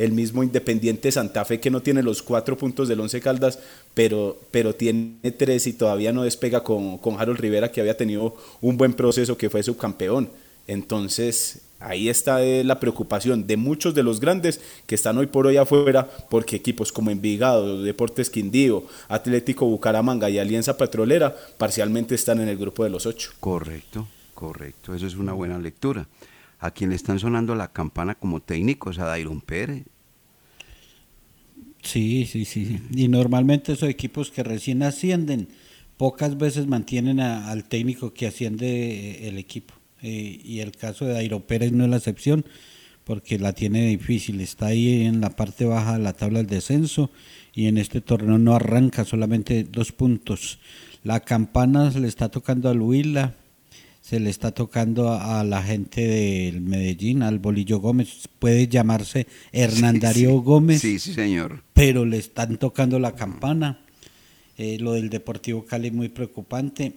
El 0.00 0.12
mismo 0.12 0.42
Independiente 0.42 1.12
Santa 1.12 1.44
Fe 1.44 1.60
que 1.60 1.70
no 1.70 1.82
tiene 1.82 2.02
los 2.02 2.22
cuatro 2.22 2.56
puntos 2.56 2.88
del 2.88 3.00
Once 3.00 3.20
Caldas, 3.20 3.58
pero, 3.92 4.38
pero 4.50 4.74
tiene 4.74 5.30
tres 5.36 5.66
y 5.66 5.74
todavía 5.74 6.10
no 6.10 6.22
despega 6.22 6.64
con, 6.64 6.96
con 6.96 7.20
Harold 7.20 7.38
Rivera 7.38 7.70
que 7.70 7.82
había 7.82 7.98
tenido 7.98 8.34
un 8.62 8.78
buen 8.78 8.94
proceso 8.94 9.36
que 9.36 9.50
fue 9.50 9.62
subcampeón. 9.62 10.30
Entonces 10.66 11.60
ahí 11.80 12.08
está 12.08 12.42
eh, 12.42 12.64
la 12.64 12.80
preocupación 12.80 13.46
de 13.46 13.58
muchos 13.58 13.94
de 13.94 14.02
los 14.02 14.20
grandes 14.20 14.60
que 14.86 14.94
están 14.94 15.18
hoy 15.18 15.26
por 15.26 15.46
hoy 15.46 15.58
afuera 15.58 16.08
porque 16.30 16.56
equipos 16.56 16.92
como 16.92 17.10
Envigado, 17.10 17.82
Deportes 17.82 18.30
Quindío, 18.30 18.84
Atlético 19.08 19.66
Bucaramanga 19.66 20.30
y 20.30 20.38
Alianza 20.38 20.78
Petrolera 20.78 21.36
parcialmente 21.58 22.14
están 22.14 22.40
en 22.40 22.48
el 22.48 22.56
grupo 22.56 22.84
de 22.84 22.90
los 22.90 23.04
ocho. 23.04 23.32
Correcto, 23.38 24.08
correcto. 24.34 24.94
Eso 24.94 25.06
es 25.06 25.16
una 25.16 25.32
buena 25.32 25.58
lectura. 25.58 26.06
A 26.60 26.70
quien 26.72 26.90
le 26.90 26.96
están 26.96 27.18
sonando 27.18 27.54
la 27.54 27.72
campana 27.72 28.14
como 28.14 28.40
técnico 28.40 28.90
es 28.90 28.98
a 28.98 29.06
Dairon 29.06 29.40
Pérez. 29.40 29.84
Sí, 31.82 32.26
sí, 32.26 32.44
sí. 32.44 32.78
Y 32.94 33.08
normalmente 33.08 33.72
esos 33.72 33.88
equipos 33.88 34.30
que 34.30 34.42
recién 34.42 34.82
ascienden, 34.82 35.48
pocas 35.96 36.36
veces 36.36 36.66
mantienen 36.66 37.20
a- 37.20 37.50
al 37.50 37.64
técnico 37.64 38.12
que 38.12 38.26
asciende 38.26 38.66
eh, 39.24 39.28
el 39.28 39.38
equipo. 39.38 39.74
Eh, 40.02 40.40
y 40.44 40.60
el 40.60 40.72
caso 40.72 41.04
de 41.06 41.14
Dairo 41.14 41.40
Pérez 41.46 41.72
no 41.72 41.84
es 41.84 41.90
la 41.90 41.96
excepción, 41.96 42.44
porque 43.04 43.38
la 43.38 43.52
tiene 43.54 43.86
difícil. 43.86 44.40
Está 44.40 44.66
ahí 44.66 45.04
en 45.04 45.20
la 45.20 45.30
parte 45.30 45.64
baja 45.64 45.94
de 45.94 46.04
la 46.04 46.12
tabla 46.12 46.38
del 46.40 46.46
descenso 46.48 47.10
y 47.54 47.66
en 47.66 47.78
este 47.78 48.00
torneo 48.00 48.38
no 48.38 48.54
arranca, 48.54 49.04
solamente 49.04 49.64
dos 49.64 49.92
puntos. 49.92 50.58
La 51.02 51.20
campana 51.20 51.90
se 51.90 52.00
le 52.00 52.08
está 52.08 52.28
tocando 52.28 52.68
al 52.68 52.80
Huila, 52.80 53.34
se 54.10 54.18
le 54.18 54.28
está 54.28 54.50
tocando 54.50 55.10
a, 55.10 55.38
a 55.38 55.44
la 55.44 55.62
gente 55.62 56.00
del 56.04 56.62
Medellín, 56.62 57.22
al 57.22 57.38
Bolillo 57.38 57.78
Gómez. 57.78 58.28
Puede 58.40 58.66
llamarse 58.66 59.28
Hernán 59.52 59.94
Sí, 59.94 60.00
Darío 60.00 60.30
sí. 60.30 60.40
Gómez 60.44 60.80
Sí, 60.80 60.98
sí, 60.98 61.14
señor. 61.14 61.62
pero 61.74 62.04
le 62.04 62.18
están 62.18 62.56
tocando 62.56 62.98
la 62.98 63.14
campana. 63.14 63.78
Eh, 64.58 64.78
lo 64.80 64.94
del 64.94 65.10
Deportivo 65.10 65.64
Cali 65.64 65.92
muy 65.92 66.08
preocupante. 66.08 66.92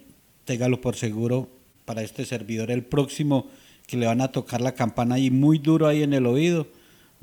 Téngalo 0.45 0.82
por 0.82 0.95
seguro 0.95 1.51
para 1.86 2.01
este 2.01 2.26
servidor 2.26 2.72
el 2.72 2.84
próximo 2.84 3.47
que 3.86 3.95
le 3.95 4.07
van 4.07 4.22
a 4.22 4.32
tocar 4.32 4.59
la 4.61 4.74
campana 4.74 5.20
y 5.20 5.30
muy 5.30 5.59
duro 5.59 5.86
ahí 5.86 6.01
en 6.01 6.14
el 6.14 6.26
oído 6.26 6.66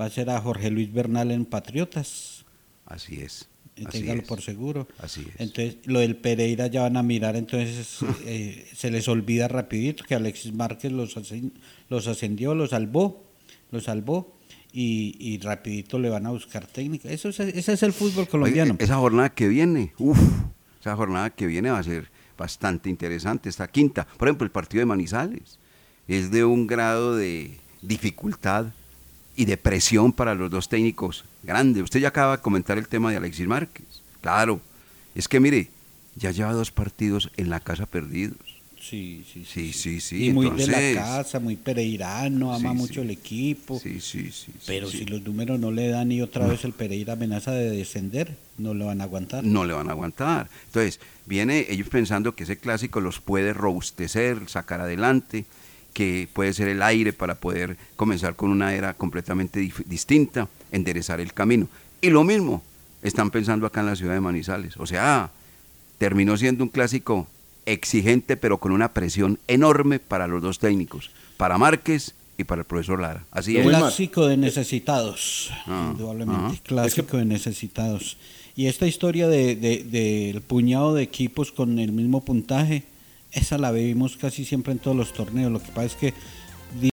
va 0.01 0.05
a 0.05 0.11
ser 0.11 0.31
a 0.31 0.41
Jorge 0.41 0.71
Luis 0.71 0.93
Bernal 0.93 1.33
en 1.33 1.45
Patriotas. 1.47 2.45
Así 2.87 3.17
es. 3.21 3.49
Téngalo 3.87 4.23
por 4.23 4.43
seguro. 4.43 4.89
Así 4.99 5.21
es. 5.21 5.41
Entonces, 5.41 5.77
lo 5.85 6.01
del 6.01 6.17
Pereira 6.17 6.67
ya 6.67 6.83
van 6.83 6.97
a 6.97 7.03
mirar, 7.03 7.37
entonces 7.37 7.99
eh, 8.25 8.67
se 8.75 8.91
les 8.91 9.09
olvida 9.09 9.49
rapidito 9.49 10.05
que 10.05 10.15
Alexis 10.15 10.53
Márquez 10.53 10.93
los, 10.93 11.17
los 11.89 12.07
ascendió, 12.07 12.55
los 12.55 12.71
salvó, 12.71 13.25
los 13.71 13.85
salvó 13.85 14.37
y, 14.73 15.17
y 15.19 15.39
rapidito 15.39 15.99
le 15.99 16.09
van 16.09 16.27
a 16.27 16.31
buscar 16.31 16.67
técnica. 16.67 17.09
Eso 17.11 17.29
es, 17.29 17.41
ese 17.41 17.73
es 17.73 17.83
el 17.83 17.93
fútbol 17.93 18.29
colombiano. 18.29 18.75
Oye, 18.75 18.85
esa 18.85 18.97
jornada 18.97 19.31
que 19.31 19.49
viene, 19.49 19.93
uff, 19.99 20.19
esa 20.81 20.97
jornada 20.97 21.31
que 21.31 21.47
viene 21.47 21.71
va 21.71 21.79
a 21.79 21.83
ser 21.83 22.11
bastante 22.37 22.89
interesante. 22.89 23.49
Esta 23.49 23.69
quinta, 23.69 24.07
por 24.17 24.29
ejemplo, 24.29 24.45
el 24.45 24.51
partido 24.51 24.81
de 24.81 24.87
Manizales 24.87 25.59
es 26.09 26.31
de 26.31 26.45
un 26.45 26.67
grado 26.67 27.17
de 27.17 27.59
dificultad 27.83 28.73
y 29.41 29.47
de 29.47 29.57
presión 29.57 30.13
para 30.13 30.35
los 30.35 30.51
dos 30.51 30.69
técnicos 30.69 31.25
grande. 31.43 31.81
Usted 31.81 31.99
ya 31.99 32.09
acaba 32.09 32.37
de 32.37 32.43
comentar 32.43 32.77
el 32.77 32.89
tema 32.89 33.11
de 33.11 33.17
Alexis 33.17 33.47
Márquez. 33.47 33.87
Claro, 34.21 34.61
es 35.15 35.29
que 35.29 35.41
mire, 35.41 35.71
ya 36.15 36.31
lleva 36.31 36.53
dos 36.53 36.71
partidos 36.71 37.31
en 37.39 37.49
la 37.49 37.59
casa 37.61 37.87
perdidos. 37.87 38.37
Sí, 38.79 39.25
sí, 39.33 39.47
sí. 39.51 39.73
Sí, 39.73 40.01
sí, 40.01 40.27
y 40.27 40.33
muy 40.35 40.47
entonces, 40.47 40.69
de 40.69 40.95
la 40.95 41.01
casa, 41.01 41.41
muy 41.41 41.57
pereirano, 41.57 42.53
ama 42.53 42.73
Sí, 42.73 42.77
mucho 42.77 43.01
el 43.01 43.11
equipo. 43.11 43.79
Sí, 43.79 43.99
sí, 44.01 44.31
sí. 44.31 44.53
Pero 44.67 44.91
si 44.91 45.07
los 45.07 45.23
números 45.23 45.59
no 45.59 45.71
le 45.71 45.89
dan 45.89 46.13
y 46.13 46.21
otra 46.21 46.47
vez 46.47 46.67
el 46.67 46.73
Pereira 46.73 47.15
amenaza 47.15 47.53
de 47.53 47.71
descender, 47.71 48.37
no 48.59 48.75
lo 48.75 48.87
van 48.87 49.01
a 49.01 49.05
aguantar. 49.05 49.43
no 49.43 49.65
le 49.65 49.73
van 49.73 49.89
a 49.89 49.93
aguantar. 49.93 50.51
Entonces, 50.67 51.01
viene 51.25 51.65
ellos 51.71 51.89
pensando 51.89 52.35
que 52.35 52.45
ese 52.45 52.59
clásico 52.59 53.01
los 53.01 53.21
puede 53.21 53.55
robustecer, 53.55 54.49
sacar 54.49 54.83
adelante, 54.83 55.47
que 55.93 56.29
puede 56.33 56.53
ser 56.53 56.69
el 56.69 56.83
aire 56.83 57.13
para 57.13 57.35
poder 57.35 57.77
comenzar 57.97 58.37
con 58.37 58.51
una 58.51 58.75
era 58.75 58.95
completamente 58.95 59.71
distinta, 59.87 60.49
enderezar 60.73 61.21
el 61.21 61.33
camino. 61.33 61.67
Y 62.01 62.11
lo 62.11 62.25
mismo 62.25 62.63
están 63.03 63.31
pensando 63.31 63.67
acá 63.67 63.81
en 63.81 63.87
la 63.87 63.97
ciudad 63.97 64.15
de 64.15 64.21
Manizales. 64.21 64.77
O 64.77 64.87
sea, 64.87 65.31
terminó 65.99 66.37
siendo 66.37 66.65
un 66.65 66.71
clásico 66.71 67.27
exigente, 67.67 68.37
pero 68.37 68.59
con 68.59 68.73
una 68.73 68.93
presión 68.93 69.39
enorme 69.49 69.99
para 69.99 70.27
los 70.27 70.43
dos 70.43 70.59
técnicos, 70.59 71.11
para 71.37 71.59
Márquez 71.59 72.15
y 72.39 72.45
para 72.45 72.63
el 72.63 72.67
profesor 72.67 73.01
Lara. 73.01 73.25
Así 73.31 73.57
es. 73.57 73.67
Clásico 73.67 74.27
de 74.27 74.37
necesitados, 74.37 75.51
Ah, 75.67 75.91
indudablemente. 75.93 76.61
Clásico 76.65 77.17
de 77.19 77.25
necesitados. 77.27 78.17
Y 78.57 78.67
esta 78.67 78.87
historia 78.87 79.29
de, 79.29 79.57
de- 79.57 79.85
del 79.85 80.41
puñado 80.43 80.95
de 80.95 81.03
equipos 81.03 81.53
con 81.53 81.79
el 81.79 81.93
mismo 81.93 82.25
puntaje, 82.25 82.83
esa 83.33 83.59
la 83.59 83.71
vivimos 83.71 84.17
casi 84.17 84.45
siempre 84.45 84.73
en 84.73 84.79
todos 84.79 84.97
los 84.97 85.13
torneos. 85.13 85.53
Lo 85.53 85.63
que 85.63 85.69
pasa 85.69 85.87
es 85.87 85.95
que 85.97 86.15